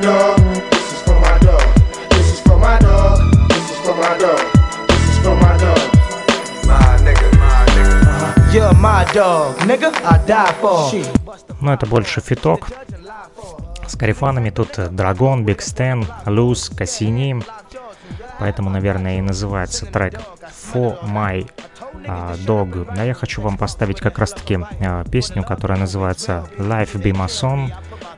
[0.00, 0.38] Dog.
[0.70, 1.62] This is for my dog.
[2.10, 3.18] This is for my dog.
[3.48, 4.40] This is for my dog.
[4.88, 5.82] This is for my dog.
[6.70, 8.54] My nigga, my nigga.
[8.54, 10.90] You're my dog, nigga, I die for
[11.60, 12.68] Но это больше фиток
[13.86, 17.42] с корифанами тут Драгон, Биг Стэн, Луз, Кассини.
[18.38, 20.14] Поэтому, наверное, и называется трек
[20.72, 21.69] For My а,
[22.06, 22.92] Dog.
[22.96, 27.72] А я хочу вам поставить как раз-таки а, песню, которая называется Life Be My Song.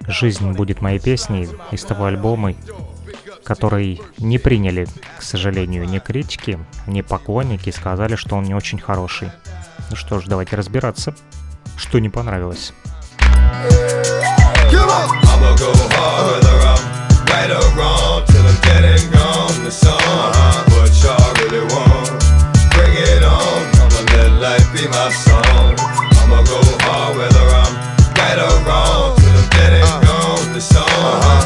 [0.08, 2.54] Жизнь будет моей песней из того альбома,
[3.44, 4.86] который не приняли,
[5.18, 9.30] к сожалению, ни критики, ни поклонники, сказали, что он не очень хороший.
[9.90, 11.14] Ну что ж, давайте разбираться,
[11.76, 12.72] что не понравилось.
[17.42, 19.64] Right or wrong till I'm dead gone.
[19.64, 19.98] The song,
[20.70, 21.91] what y'all really want.
[24.82, 25.74] Be my song.
[26.18, 27.72] I'ma go hard whether I'm
[28.18, 30.52] right or wrong till I'm dead and gone.
[30.54, 31.41] The song,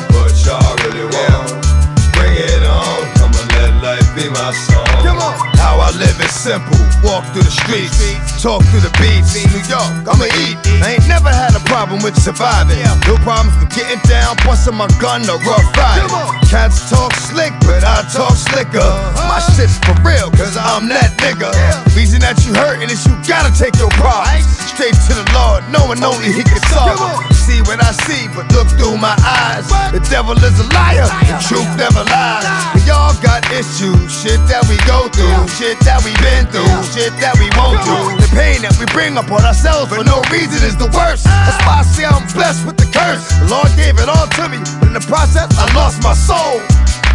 [6.47, 6.79] simple.
[7.03, 7.99] Walk through the streets,
[8.39, 9.35] talk through the beats.
[9.35, 10.55] New York, I'ma eat.
[10.79, 12.79] I ain't never had a problem with surviving.
[13.11, 16.07] No problems with getting down, busting my gun or rough riding.
[16.47, 18.87] Cats talk slick, but I talk slicker.
[19.27, 21.51] My shit's for real, cause I'm that nigga.
[21.99, 25.99] Reason that you hurting is you gotta take your problems straight to the Lord, knowing
[26.05, 27.33] only He can solve them.
[27.33, 29.67] See what I see, but look through my eyes.
[29.91, 32.45] The devil is a liar, the truth never lies.
[32.77, 37.13] We all got issues, shit that we go through, shit that we been through, shit
[37.25, 37.97] that we won't do.
[38.21, 41.25] The pain that we bring upon ourselves for no reason is the worst.
[41.25, 43.25] That's why I say I'm blessed with the curse.
[43.41, 46.61] The Lord gave it all to me, but in the process, I lost my soul.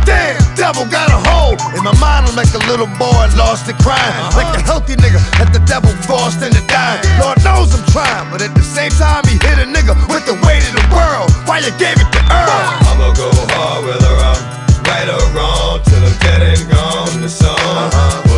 [0.06, 2.26] Damn, devil got a hold in my mind.
[2.26, 5.94] I'm like a little boy lost in crime, like a healthy nigga that the devil
[6.10, 7.06] forced into dying.
[7.22, 10.34] Lord knows I'm trying, but at the same time he hit a nigga with the
[10.42, 11.30] weight of the world.
[11.46, 12.66] Why you gave it to Earl?
[12.90, 14.42] I'ma go hard whether I'm
[14.90, 17.22] right or wrong till I'm dead and gone.
[17.22, 18.31] The song, what y'all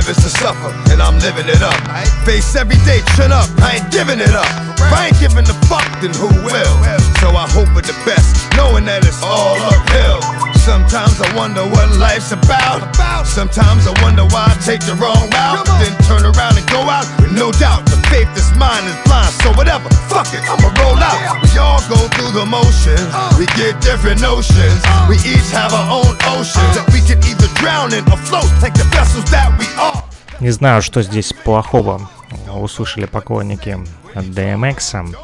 [0.00, 1.76] live is to suffer, and I'm living it up.
[2.24, 4.48] Face every day, chin up, I ain't giving it up.
[4.80, 6.74] If I ain't giving the fuck, then who will?
[7.20, 10.20] So I hope for the best, knowing that it's all uphill.
[10.59, 12.81] Sometimes I wonder what life's about.
[13.25, 15.65] Sometimes I wonder why I take the wrong route.
[15.79, 17.85] Then turn around and go out with no doubt.
[17.85, 21.41] The faith that's mine is blind, so whatever, fuck it, I'ma roll out.
[21.43, 23.05] We all go through the motions,
[23.37, 24.79] we get different notions.
[25.09, 28.73] We each have our own oceans that we can either drown in or float like
[28.73, 30.03] the vessels that we are.
[30.39, 32.09] Не знаю, что здесь плохого
[32.47, 33.77] услышали поклонники
[34.15, 35.15] DMX.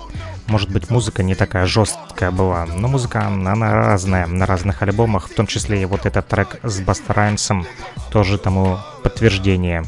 [0.47, 5.35] Может быть, музыка не такая жесткая была, но музыка, она разная на разных альбомах, в
[5.35, 7.67] том числе и вот этот трек с Баста Раймсом
[8.11, 9.85] тоже тому подтверждение.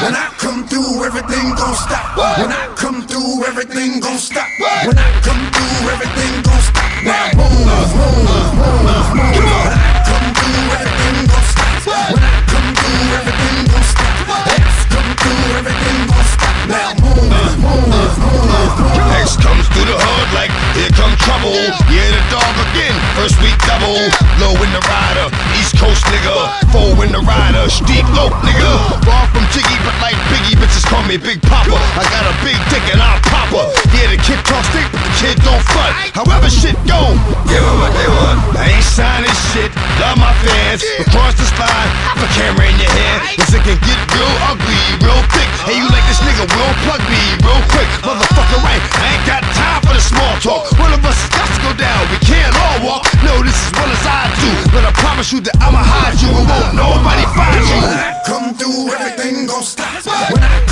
[0.00, 2.16] When I come through, everything gon' stop.
[2.38, 4.46] When I come through, everything gon' stop.
[4.86, 5.53] When I come
[27.04, 28.72] in the rider, steep low nigga.
[29.04, 30.16] Far from Jiggy, but like
[30.74, 31.70] bitches call me Big Papa.
[31.70, 33.66] I got a big dick and I'll pop her.
[33.94, 35.94] Yeah, the kid talk stick, but the kid don't front.
[36.10, 37.14] However shit go,
[37.46, 38.42] give give 'em what they want.
[38.58, 39.70] I ain't signing shit.
[40.02, 40.82] Love my fans.
[41.06, 43.38] Across the spine, have a camera in your hand.
[43.38, 45.48] Cause it can get real ugly, real thick.
[45.62, 47.88] Hey, you like this nigga, will plug me real quick.
[48.02, 48.82] Motherfucker, right?
[48.98, 50.66] I ain't got time for the small talk.
[50.78, 52.00] One of us has got to go down.
[52.10, 53.02] We can't all walk.
[53.22, 54.50] No, this is what as I do.
[54.74, 57.78] But I promise you that I'ma hide you and won't nobody find you.
[57.78, 59.94] When I come through, everything gon' stop.
[60.32, 60.63] When I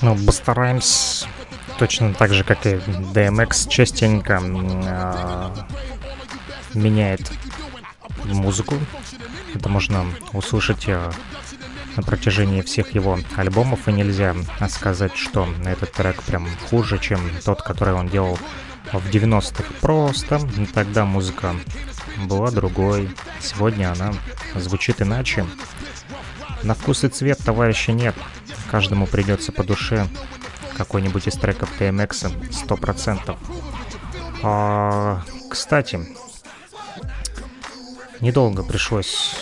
[0.00, 1.26] Ну, постараемся
[1.78, 2.74] точно так же, как и
[3.14, 5.66] DMX, частенько а,
[6.74, 7.30] меняет
[8.24, 8.78] музыку.
[9.54, 11.10] Это можно услышать а,
[11.96, 14.34] на протяжении всех его альбомов, и нельзя
[14.68, 18.38] сказать, что этот трек прям хуже, чем тот, который он делал
[18.92, 19.64] в 90-х.
[19.80, 20.40] Просто
[20.72, 21.54] тогда музыка
[22.24, 23.10] была другой.
[23.40, 24.14] Сегодня она
[24.54, 25.46] звучит иначе.
[26.62, 28.14] На вкус и цвет товарища нет.
[28.70, 30.06] Каждому придется по душе
[30.76, 33.36] какой-нибудь из треков TMX 100%.
[34.42, 36.00] А, кстати,
[38.20, 39.34] недолго пришлось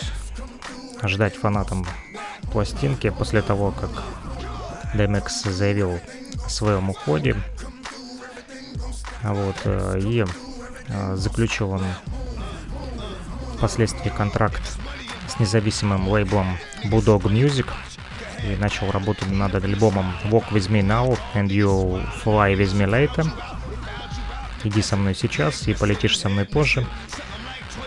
[1.03, 1.87] ждать фанатам
[2.53, 3.91] пластинки после того, как
[4.95, 5.99] DMX заявил
[6.45, 7.37] о своем уходе.
[9.23, 10.25] Вот, э, и
[10.89, 11.83] э, заключил он
[13.57, 14.63] впоследствии контракт
[15.29, 17.67] с независимым лейблом Bulldog Music
[18.45, 23.27] и начал работу над альбомом Walk With Me Now and You Fly With Me Later.
[24.65, 26.87] Иди со мной сейчас и полетишь со мной позже.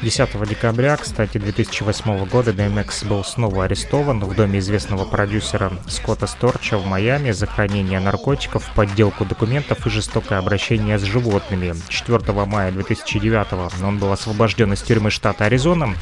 [0.01, 6.77] 10 декабря, кстати, 2008 года DMX был снова арестован в доме известного продюсера Скотта Сторча
[6.77, 11.75] в Майами за хранение наркотиков, подделку документов и жестокое обращение с животными.
[11.89, 15.93] 4 мая 2009 он был освобожден из тюрьмы штата Аризона,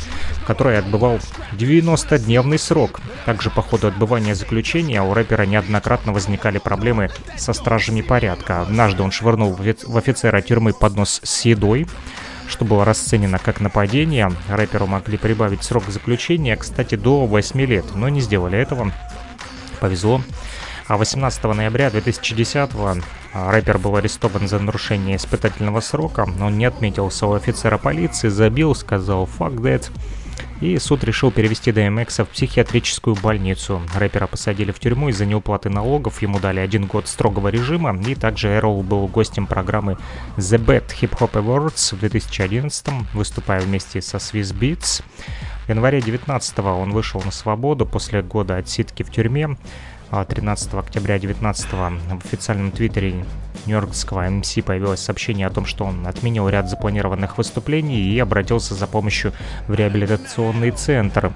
[0.41, 1.19] в которой отбывал
[1.53, 3.01] 90-дневный срок.
[3.25, 8.61] Также по ходу отбывания заключения у рэпера неоднократно возникали проблемы со стражами порядка.
[8.61, 11.87] Однажды он швырнул в офицера тюрьмы поднос с едой,
[12.47, 14.31] что было расценено как нападение.
[14.49, 18.91] Рэперу могли прибавить срок заключения, кстати, до 8 лет, но не сделали этого.
[19.79, 20.21] Повезло.
[20.87, 22.69] А 18 ноября 2010
[23.33, 26.25] рэпер был арестован за нарушение испытательного срока.
[26.41, 29.91] Он не отметился у офицера полиции, забил, сказал «fuck that»,
[30.61, 33.81] и суд решил перевести DMX в психиатрическую больницу.
[33.95, 38.55] Рэпера посадили в тюрьму из-за неуплаты налогов, ему дали один год строгого режима, и также
[38.55, 39.97] Эрол был гостем программы
[40.37, 45.03] The Bad Hip Hop Awards в 2011 выступая вместе со Swiss Beats.
[45.65, 49.57] В январе 19 он вышел на свободу после года отсидки в тюрьме.
[50.11, 53.25] 13 октября 2019 в официальном твиттере
[53.65, 58.87] нью-йоркского МС появилось сообщение о том, что он отменил ряд запланированных выступлений и обратился за
[58.87, 59.33] помощью
[59.67, 61.33] в реабилитационный центр.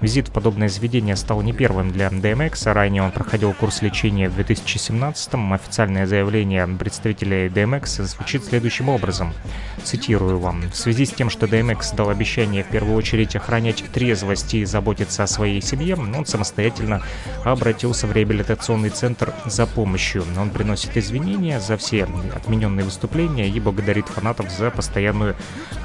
[0.00, 2.72] Визит в подобное заведение стал не первым для DMX.
[2.72, 5.52] Ранее он проходил курс лечения в 2017-м.
[5.52, 9.34] Официальное заявление представителей DMX звучит следующим образом.
[9.82, 10.62] Цитирую вам.
[10.70, 15.24] В связи с тем, что DMX дал обещание в первую очередь охранять трезвость и заботиться
[15.24, 17.02] о своей семье, он самостоятельно
[17.44, 20.24] обратился в реабилитационный центр за помощью.
[20.38, 22.06] Он приносит извинения за все
[22.36, 25.34] отмененные выступления и благодарит фанатов за постоянную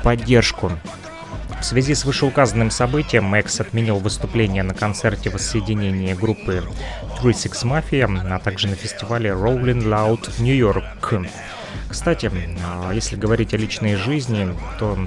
[0.03, 0.71] поддержку.
[1.59, 6.63] В связи с вышеуказанным событием Мэкс отменил выступление на концерте воссоединения группы
[7.21, 10.83] 36 Mafia, а также на фестивале Rolling Loud New York.
[11.89, 12.31] Кстати,
[12.65, 14.97] а, если говорить о личной жизни, то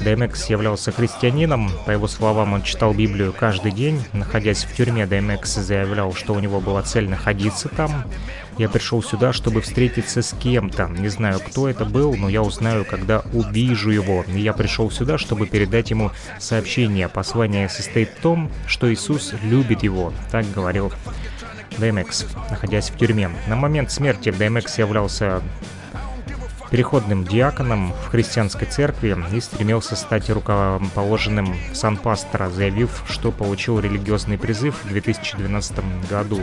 [0.00, 1.70] DMX являлся христианином.
[1.86, 4.04] По его словам, он читал Библию каждый день.
[4.12, 8.04] Находясь в тюрьме, DMX заявлял, что у него была цель находиться там.
[8.58, 10.86] Я пришел сюда, чтобы встретиться с кем-то.
[10.86, 14.24] Не знаю, кто это был, но я узнаю, когда увижу его.
[14.28, 17.08] И я пришел сюда, чтобы передать ему сообщение.
[17.08, 20.12] Послание состоит в том, что Иисус любит его.
[20.30, 20.90] Так говорил
[21.72, 23.30] DMX, находясь в тюрьме.
[23.46, 25.42] На момент смерти DMX являлся
[26.70, 34.82] переходным диаконом в христианской церкви и стремился стать рукоположенным санпастора, заявив, что получил религиозный призыв
[34.84, 36.40] в 2012 году.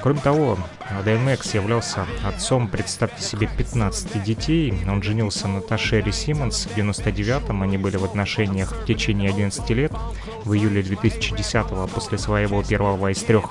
[0.00, 0.58] Кроме того,
[1.04, 4.72] DMX являлся отцом, представьте себе, 15 детей.
[4.86, 7.62] Он женился на Ташере Симмонс в 99-м.
[7.62, 9.92] Они были в отношениях в течение 11 лет.
[10.44, 13.50] В июле 2010-го, после своего первого из трех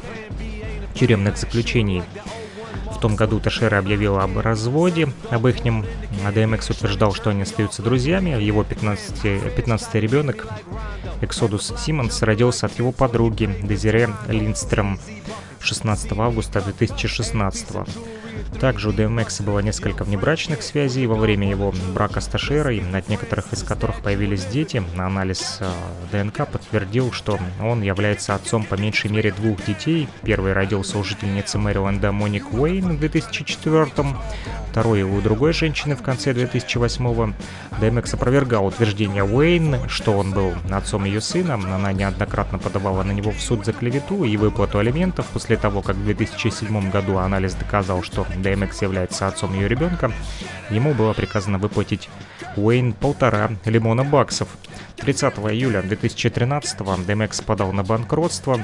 [0.94, 2.03] тюремных заключений,
[2.95, 5.86] в том году Ташера объявила об разводе, об ихнем.
[6.26, 8.41] А DMX утверждал, что они остаются друзьями.
[8.41, 10.48] Его 15, 15 ребенок,
[11.22, 14.99] Эксодус Симмонс, родился от его подруги Дезире Линдстром
[15.59, 17.85] 16 августа 2016
[18.60, 23.53] также у DMX было несколько внебрачных связей во время его брака с Ташерой, от некоторых
[23.53, 24.84] из которых появились дети.
[24.98, 25.72] Анализ э,
[26.11, 30.07] ДНК подтвердил, что он является отцом по меньшей мере двух детей.
[30.24, 33.88] Первый родился у жительницы Мэриленда Моник Уэйн в 2004
[34.78, 37.34] второй у другой женщины в конце 2008-го.
[37.82, 41.56] DMX опровергал утверждение Уэйн, что он был отцом ее сына.
[41.56, 45.95] Она неоднократно подавала на него в суд за клевету и выплату алиментов после того, как
[45.95, 50.11] в 2007 году анализ доказал, что DMX является отцом ее ребенка.
[50.69, 52.09] Ему было приказано выплатить
[52.55, 54.49] Уэйн полтора лимона баксов.
[54.97, 58.59] 30 июля 2013 DMX подал на банкротство,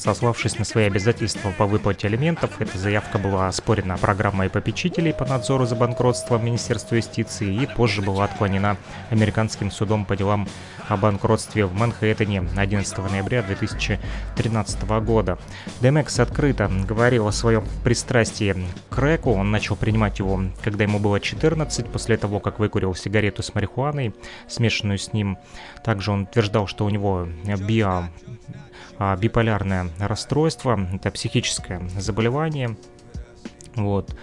[0.00, 5.66] Сославшись на свои обязательства по выплате алиментов, эта заявка была оспорена программой попечителей по надзору
[5.66, 8.78] за банкротством Министерства юстиции и позже была отклонена
[9.10, 10.48] американским судом по делам
[10.88, 15.38] о банкротстве в Манхэттене 11 ноября 2013 года.
[15.82, 18.56] Демекс открыто говорил о своем пристрастии
[18.88, 19.32] к рэку.
[19.32, 24.14] Он начал принимать его, когда ему было 14, после того, как выкурил сигарету с марихуаной,
[24.48, 25.36] смешанную с ним.
[25.84, 28.08] Также он утверждал, что у него био
[29.18, 32.76] биполярное расстройство, это психическое заболевание.
[33.74, 34.14] Вот.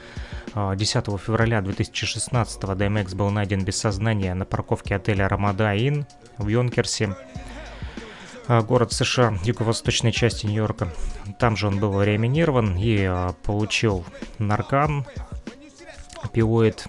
[0.76, 6.06] 10 а, февраля 2016 DMX был найден без сознания на парковке отеля Рамада Inn
[6.38, 7.16] в Йонкерсе.
[8.48, 10.90] а, город США, юго-восточной части Нью-Йорка.
[11.38, 14.06] Там же он был реанимирован и а, получил
[14.40, 15.06] наркан,
[16.24, 16.88] опиоид,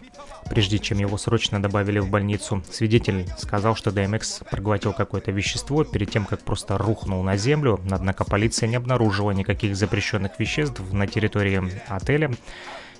[0.50, 2.62] прежде чем его срочно добавили в больницу.
[2.70, 8.24] Свидетель сказал, что DMX проглотил какое-то вещество перед тем, как просто рухнул на землю, однако
[8.24, 12.30] полиция не обнаружила никаких запрещенных веществ на территории отеля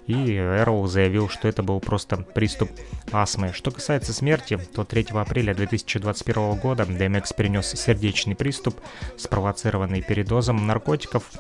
[0.09, 2.71] и Эрл заявил, что это был просто приступ
[3.13, 3.53] астмы.
[3.53, 8.81] Что касается смерти, то 3 апреля 2021 года DMX перенес сердечный приступ,
[9.19, 11.31] спровоцированный передозом наркотиков.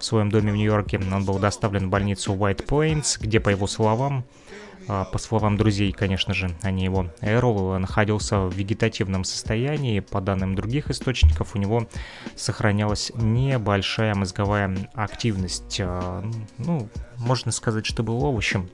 [0.00, 3.68] В своем доме в Нью-Йорке он был доставлен в больницу White Plains, где, по его
[3.68, 4.24] словам,
[4.86, 10.00] по словам друзей, конечно же, а не его, Эрол находился в вегетативном состоянии.
[10.00, 11.88] По данным других источников, у него
[12.36, 15.80] сохранялась небольшая мозговая активность.
[15.80, 16.24] А,
[16.58, 16.88] ну,
[17.18, 18.68] можно сказать, что был овощем.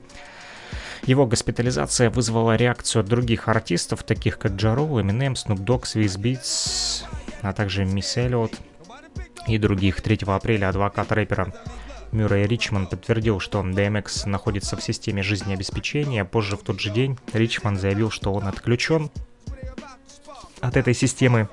[1.03, 7.05] Его госпитализация вызвала реакцию других артистов, таких как Джарол, Eminem, Snoop Dogg, Swiss Beats,
[7.41, 8.53] а также Мисс Эллиот
[9.47, 10.01] и других.
[10.01, 11.53] 3 апреля адвокат рэпера
[12.11, 16.25] Мюррей Ричман подтвердил, что DMX находится в системе жизнеобеспечения.
[16.25, 19.11] Позже в тот же день Ричман заявил, что он отключен
[20.59, 21.47] от этой системы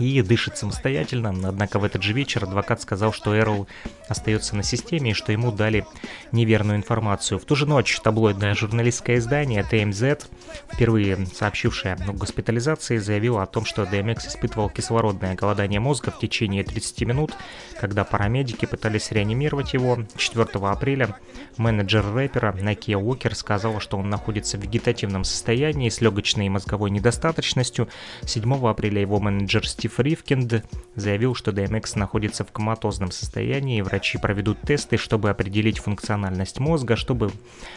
[0.00, 1.34] и дышит самостоятельно.
[1.44, 3.68] Однако в этот же вечер адвокат сказал, что Эрл
[4.08, 5.84] остается на системе и что ему дали
[6.32, 7.38] неверную информацию.
[7.38, 10.24] В ту же ночь таблоидное журналистское издание TMZ,
[10.72, 16.64] впервые сообщившее о госпитализации, заявило о том, что DMX испытывал кислородное голодание мозга в течение
[16.64, 17.34] 30 минут,
[17.78, 19.98] когда парамедики пытались реанимировать его.
[20.16, 21.16] 4 апреля
[21.60, 26.90] менеджер рэпера Накия Уокер сказал, что он находится в вегетативном состоянии с легочной и мозговой
[26.90, 27.88] недостаточностью.
[28.24, 30.64] 7 апреля его менеджер Стив Рифкинд
[30.96, 36.96] заявил, что DMX находится в коматозном состоянии, и врачи проведут тесты, чтобы определить функциональность мозга,
[36.96, 37.30] чтобы,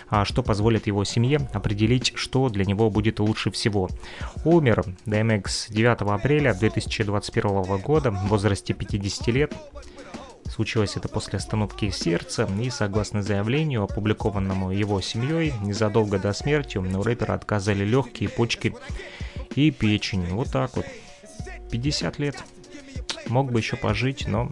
[0.10, 3.90] а, что позволит его семье определить, что для него будет лучше всего.
[4.46, 9.54] Умер DMX 9 апреля 2021 года в возрасте 50 лет.
[10.54, 17.02] Случилось это после остановки сердца, и согласно заявлению, опубликованному его семьей, незадолго до смерти у
[17.02, 18.76] рэпера отказали легкие, почки
[19.56, 20.28] и печень.
[20.28, 20.86] Вот так вот.
[21.72, 22.36] 50 лет.
[23.26, 24.48] Мог бы еще пожить, но,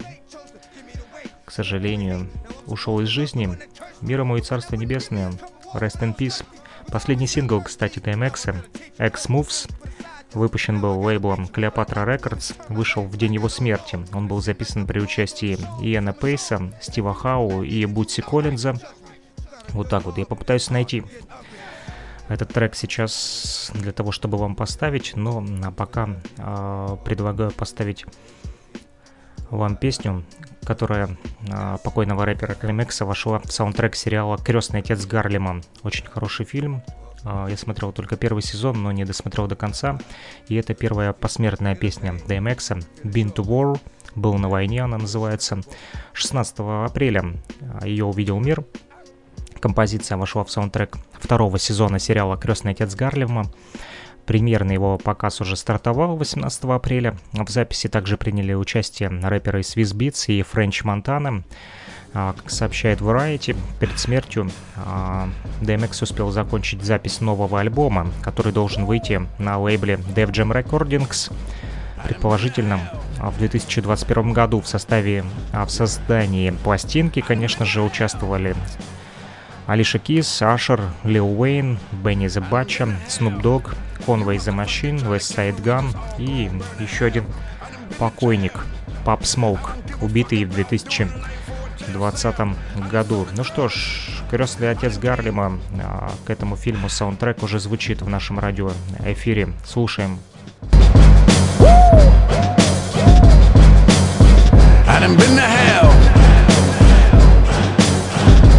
[1.44, 2.28] к сожалению,
[2.66, 3.56] ушел из жизни.
[4.00, 5.30] Мир ему Царство Небесное.
[5.72, 6.44] Rest in Peace.
[6.88, 8.56] Последний сингл, кстати, DMX,
[8.98, 9.70] X Moves,
[10.34, 13.98] выпущен был лейблом Cleopatra Records, вышел в день его смерти.
[14.12, 18.74] Он был записан при участии Иэна Пейса, Стива Хау и Бутси Коллинза.
[19.70, 20.18] Вот так вот.
[20.18, 21.04] Я попытаюсь найти
[22.28, 28.06] этот трек сейчас для того, чтобы вам поставить, но а пока э, предлагаю поставить
[29.50, 30.24] вам песню,
[30.64, 35.60] которая э, покойного рэпера Климекса вошла в саундтрек сериала «Крестный отец Гарлема».
[35.82, 36.82] Очень хороший фильм.
[37.24, 39.98] Э, я смотрел только первый сезон, но не досмотрел до конца.
[40.48, 43.78] И это первая посмертная песня DMX «Been to War».
[44.14, 45.60] «Был на войне» она называется.
[46.12, 47.34] 16 апреля
[47.82, 48.64] ее увидел мир.
[49.60, 53.50] Композиция вошла в саундтрек второго сезона сериала «Крестный отец Гарлема».
[54.26, 57.16] Премьерный его показ уже стартовал 18 апреля.
[57.32, 61.42] В записи также приняли участие рэперы Swiss Beats и French Montana.
[62.14, 65.30] А, как сообщает Variety, перед смертью а,
[65.62, 71.32] DMX успел закончить запись нового альбома, который должен выйти на лейбле Def Jam Recordings.
[72.04, 72.80] Предположительно,
[73.18, 78.54] а, в 2021 году в составе в создании пластинки, конечно же, участвовали
[79.66, 83.74] Алиша Кис, Ашер, Лил Уэйн, Бенни The Батча, Snoop Dogg,
[84.06, 87.24] Conway The Machine, West Side Gun и еще один
[87.98, 88.66] покойник,
[89.06, 90.54] Пап Смоук, убитый в
[91.92, 93.26] 2020 году.
[93.36, 93.74] Ну что ж,
[94.30, 99.52] крестный отец Гарлема а, к этому фильму саундтрек уже звучит в нашем радиоэфире.
[99.64, 100.18] Слушаем.
[104.88, 105.90] I done been to hell.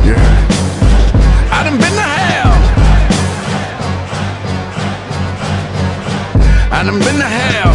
[0.05, 0.19] Yeah.
[1.51, 2.53] I done been to hell.
[6.71, 7.73] I done been to hell.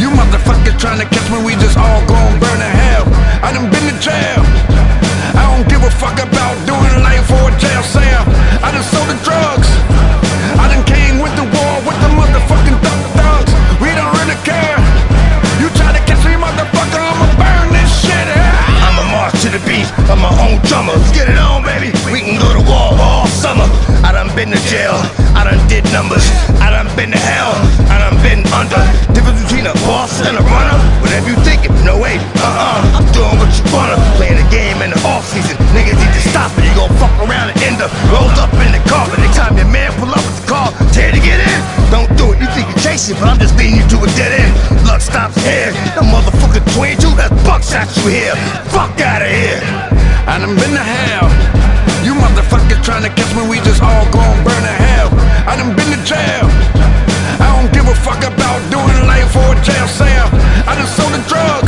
[0.00, 3.04] You motherfuckers trying to catch me, we just all gon' burn to hell.
[3.42, 4.53] I done been to jail.
[5.54, 8.26] Don't give a fuck about doing life or a jail cell.
[8.58, 9.70] I done sold the drugs.
[10.58, 13.54] I done came with the war with the motherfucking thug thugs.
[13.78, 14.82] We don't really care.
[15.62, 18.26] You try to catch me, motherfucker, I'ma burn this shit.
[18.82, 20.98] I'ma march to the beat of my own drummer.
[20.98, 21.94] Let's get it on, baby.
[22.10, 23.70] We can go to war all summer.
[24.02, 24.98] I done been to jail.
[25.38, 26.26] I done did numbers.
[26.58, 27.54] I done been to hell.
[27.94, 28.82] I done been under.
[29.14, 30.82] Difference between a boss and a runner.
[30.98, 32.18] Whatever you thinking, no way.
[32.42, 32.98] Uh-uh.
[32.98, 34.03] I'm doing what you wanna.
[37.84, 39.20] Up rolled up in the coffin.
[39.20, 41.60] Next time your man pull up with the car, tear to get in.
[41.92, 42.40] Don't do it.
[42.40, 44.54] You think you change racing, but I'm just leading you to a dead end.
[44.86, 45.74] Luck stops here.
[45.98, 48.36] The motherfucker 22, that's buckshot you here.
[48.70, 49.60] Fuck out of here.
[50.30, 51.28] I done been to hell.
[52.06, 55.10] You motherfuckers trying to catch me, we just all gon' burn to hell.
[55.44, 56.46] I done been to jail.
[57.42, 60.28] I don't give a fuck about doing life for a jail cell.
[60.64, 61.63] I done sold the drugs.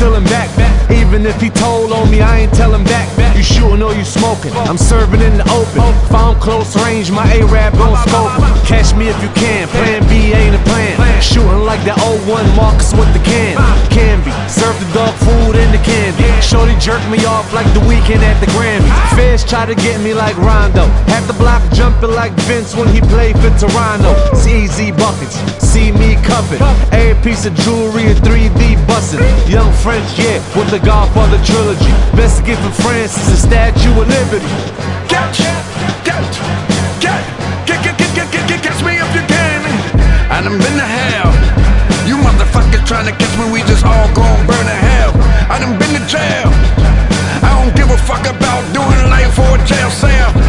[0.00, 0.99] Still in back.
[1.10, 3.10] Even if he told on me, I ain't tellin' back.
[3.34, 4.52] You shootin' or you smoking?
[4.70, 5.82] I'm serving in the open.
[6.06, 8.30] If I'm close range, my A-Rap gon' scope.
[8.62, 10.94] Catch me if you can, plan B ain't a plan.
[11.20, 13.58] Shooting like that old 01 Marcus with the can.
[13.90, 16.22] Can be, serve the dog food in the candy.
[16.38, 18.86] Shorty jerk me off like the weekend at the Grammy.
[19.18, 20.86] Feds try to get me like Rondo.
[21.10, 24.14] Half the block jumping like Vince when he played for Toronto.
[24.46, 26.62] Easy buckets, see me cuffin'.
[26.94, 29.22] Every piece of jewelry in 3D bustin'.
[29.50, 31.92] Young French, yeah, with the Godfather Godfather trilogy.
[32.12, 34.44] Best gift from France is a Statue of Liberty.
[35.08, 35.40] Catch,
[36.04, 36.36] catch,
[37.00, 37.24] catch,
[37.64, 39.64] catch, catch, catch, catch, catch me if you can.
[40.28, 41.32] And I'm been to hell.
[42.04, 45.12] You motherfuckers trying to catch me, we just all gon' burn to hell.
[45.48, 46.52] I done been to jail.
[47.48, 50.39] I don't give a fuck about doing life for a jail cell.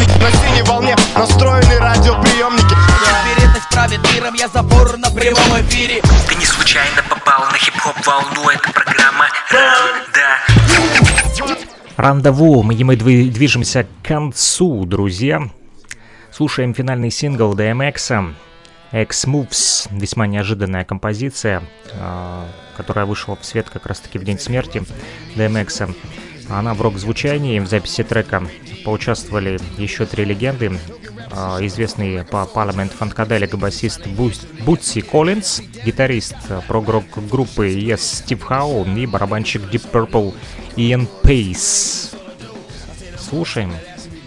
[0.00, 2.74] Динамик на синей волне Настроены радиоприемники
[3.28, 8.48] Вероятность правит миром, я забор на прямом эфире Ты не случайно попал на хип-хоп волну,
[8.48, 10.38] это программа Ранда.
[11.96, 15.42] Рандеву, и мы дви- движемся к концу, друзья.
[16.32, 18.34] Слушаем финальный сингл DMX,
[18.92, 21.62] X Moves, весьма неожиданная композиция,
[21.94, 22.46] а,
[22.76, 24.82] которая вышла в свет как раз-таки в день смерти
[25.36, 25.94] DMX.
[26.50, 28.42] Она в рок-звучании, в записи трека
[28.84, 30.72] поучаствовали еще три легенды.
[31.32, 38.84] А, Известный по Parliament Funkadelic басист Бутси Коллинз, гитарист а, прогрок группы Yes Стив Хау
[38.84, 40.34] и барабанщик Deep Purple
[40.76, 42.16] Иэн Пейс.
[43.16, 43.72] Слушаем.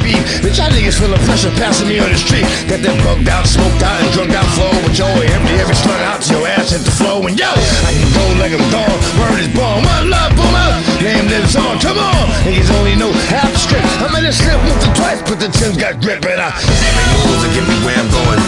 [0.03, 0.19] Beat.
[0.43, 2.43] Bitch, y'all niggas feeling pressure passing me on the street.
[2.67, 4.69] Got that bugged out, smoked out, and drunk out flow.
[4.83, 7.23] With your empty, every slug out to your ass hit the flow.
[7.23, 8.99] And yo, I can go like I'm gone.
[9.17, 9.81] Word is born.
[9.81, 10.75] One love, boom up.
[10.99, 11.79] Name lives on.
[11.79, 12.27] Come on.
[12.43, 13.87] Niggas only know half the script.
[14.03, 16.21] I'm in the slip once or twice, but the Tim's got grip.
[16.27, 18.41] And I make moves and get me where I'm going.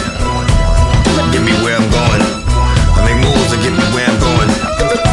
[1.32, 2.22] Get me where I'm going.
[2.22, 5.05] I make moves and get me where I'm going.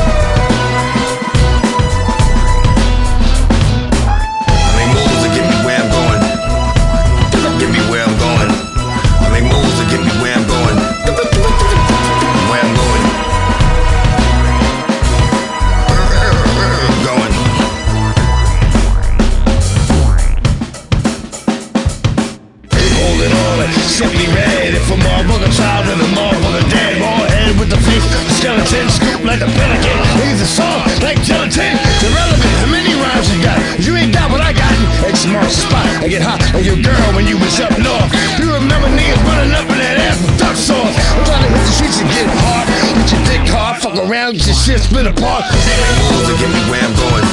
[29.34, 29.98] Like a pelican.
[30.22, 31.74] He's a song like gelatin.
[31.74, 33.58] It's irrelevant how many rhymes you got.
[33.82, 34.70] You ain't got what I got.
[35.10, 35.86] X marks the spot.
[36.06, 38.14] I get hot on your girl when you was up north.
[38.38, 40.94] You remember niggas running up in that ass with duck sauce.
[41.18, 42.66] I'm trying to hit the streets and get hard.
[42.94, 45.50] Get your dick hard, fuck around, get your shit split apart.
[45.50, 47.26] moves and get me where I'm going.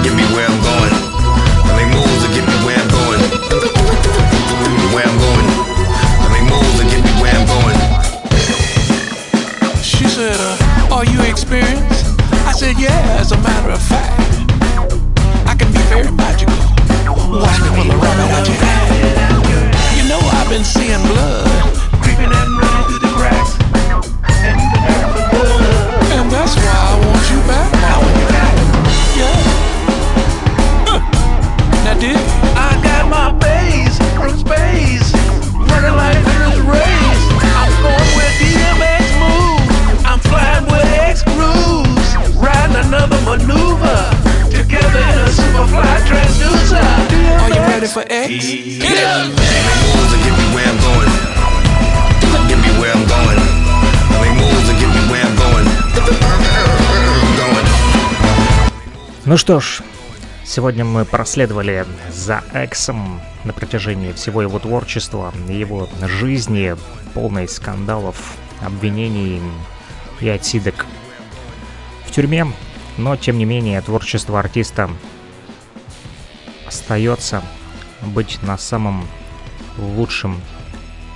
[0.00, 0.92] Get me where I'm going.
[1.68, 2.11] I make moves
[11.52, 12.18] Experienced?
[12.48, 14.18] I said, Yeah, as a matter of fact.
[15.46, 16.56] I can be very magical.
[17.28, 19.94] Watch me pull a rabbit out your hat.
[19.98, 21.51] You know I've been seeing blood
[47.92, 48.30] for X?
[48.80, 49.28] Get up!
[49.28, 51.12] moves and get me where I'm going.
[52.48, 53.38] Get me where I'm going.
[53.38, 55.66] I make moves and get me where I'm going.
[57.36, 57.66] Going.
[59.26, 59.82] Ну что ж,
[60.44, 66.74] сегодня мы проследовали за Эксом на протяжении всего его творчества, его жизни,
[67.12, 69.42] полной скандалов, обвинений
[70.20, 70.86] и отсидок
[72.06, 72.46] в тюрьме.
[72.96, 74.90] Но, тем не менее, творчество артиста
[76.66, 77.42] остается
[78.02, 79.06] быть на самом
[79.78, 80.40] лучшем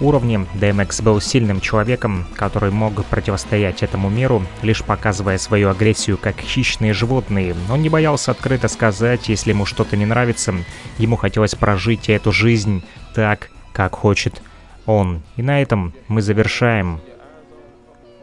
[0.00, 0.46] уровне.
[0.54, 6.92] DMX был сильным человеком, который мог противостоять этому миру, лишь показывая свою агрессию как хищные
[6.92, 7.54] животные.
[7.70, 10.54] Он не боялся открыто сказать, если ему что-то не нравится.
[10.98, 12.82] Ему хотелось прожить эту жизнь
[13.14, 14.42] так, как хочет
[14.86, 15.22] он.
[15.36, 17.00] И на этом мы завершаем.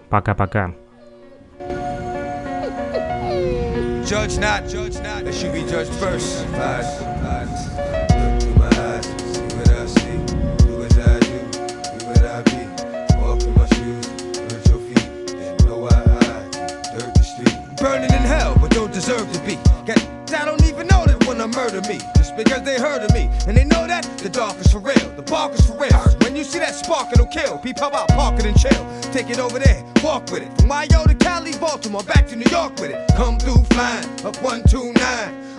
[0.09, 0.73] Пока-пока.
[4.03, 6.45] Judge not, judge not, that should be judged first.
[6.59, 7.12] Eyes,
[17.83, 19.55] Burning in hell, but don't deserve to be.
[19.85, 20.01] Got
[20.33, 21.99] I don't even know that wanna murder me.
[22.15, 23.29] Just because they heard of me.
[23.45, 25.09] And they know that the dark is for real.
[25.17, 25.91] The bark is for real.
[26.23, 27.57] When you see that spark, it'll kill.
[27.57, 28.87] Peep how about park it and chill.
[29.11, 30.57] Take it over there, walk with it.
[30.59, 33.11] From Mayo to Cali, Baltimore, back to New York with it.
[33.17, 34.95] Come through flying, up 129.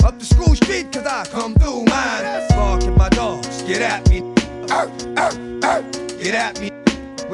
[0.02, 2.48] Up the school street, cause I come through mine.
[2.56, 4.20] Bark at my dogs, get at me.
[4.70, 4.88] Er,
[5.18, 5.82] er, er,
[6.22, 6.83] get at me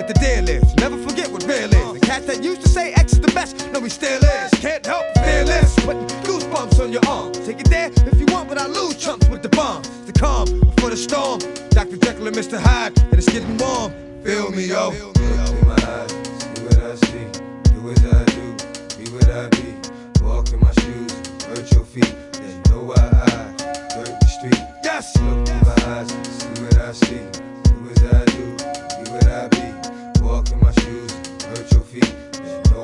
[0.01, 0.75] with the deal is.
[0.77, 1.93] Never forget what real is.
[1.93, 4.51] The cat that used to say X is the best, no, he still is.
[4.61, 5.75] Can't help fearless.
[5.85, 7.33] Put goosebumps on your arm.
[7.33, 9.83] Take it there if you want, but I lose chumps with the bomb.
[10.07, 11.41] The calm before the storm.
[11.71, 11.99] Dr.
[11.99, 12.59] Jekyll and Mr.
[12.59, 13.93] Hyde, and it's getting warm.
[14.25, 14.89] Feel me, yo.
[14.89, 16.11] Look in my eyes,
[16.41, 17.27] see what I see.
[17.73, 18.47] Do as I do,
[18.97, 19.69] be what I be.
[20.25, 21.13] Walk in my shoes,
[21.45, 22.15] hurt your feet.
[22.41, 23.55] You know why I
[23.93, 24.61] dirt the street.
[24.83, 25.15] Yes.
[25.21, 26.09] Look in my eyes,
[26.39, 27.25] see what I see.
[27.69, 28.45] Do as I do,
[29.05, 29.60] be what I be.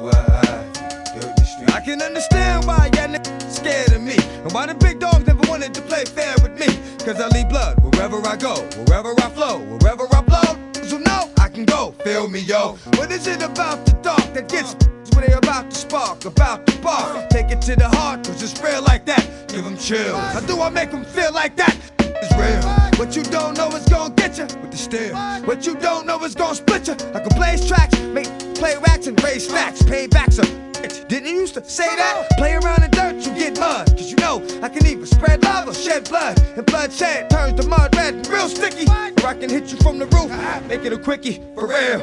[0.07, 4.17] Why I can understand why y'all niggas scared of me.
[4.43, 6.67] And why the big dogs never wanted to play fair with me.
[7.05, 8.55] Cause I leave blood wherever I go,
[8.87, 10.57] wherever I flow, wherever I blow.
[10.83, 12.79] So know I can go, feel me, yo.
[12.97, 14.75] What is it about the dark that gets
[15.15, 17.29] when they about to spark, about to bark?
[17.31, 19.25] Take it to the heart, cause it's real like that.
[19.49, 20.19] Give them chills.
[20.33, 21.77] How do I make them feel like that?
[21.99, 22.86] It's real.
[22.97, 25.15] What you don't know is gonna get you with the steel.
[25.45, 26.95] What you don't know is gonna split you.
[27.15, 29.83] I can blaze tracks, make play racks and raise stacks.
[29.83, 30.47] Paybacks a
[30.81, 31.07] bitch.
[31.07, 32.27] Didn't used to say that?
[32.39, 33.89] Play around in dirt, you get mud.
[33.91, 36.41] Cause you know I can even spread or shed blood.
[36.57, 38.87] And bloodshed turns the mud red and real sticky.
[39.23, 40.31] Or I can hit you from the roof,
[40.67, 42.03] make it a quickie, for real.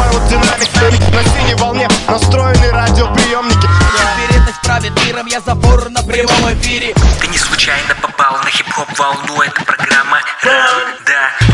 [0.00, 3.68] Пойут динамик, на синей волне Настроены радиоприемники.
[4.14, 6.94] Очередность правит миром, я забор на прямом эфире.
[7.20, 10.20] Ты не случайно попал на хип-хоп волну, это программа.
[10.42, 11.49] Да,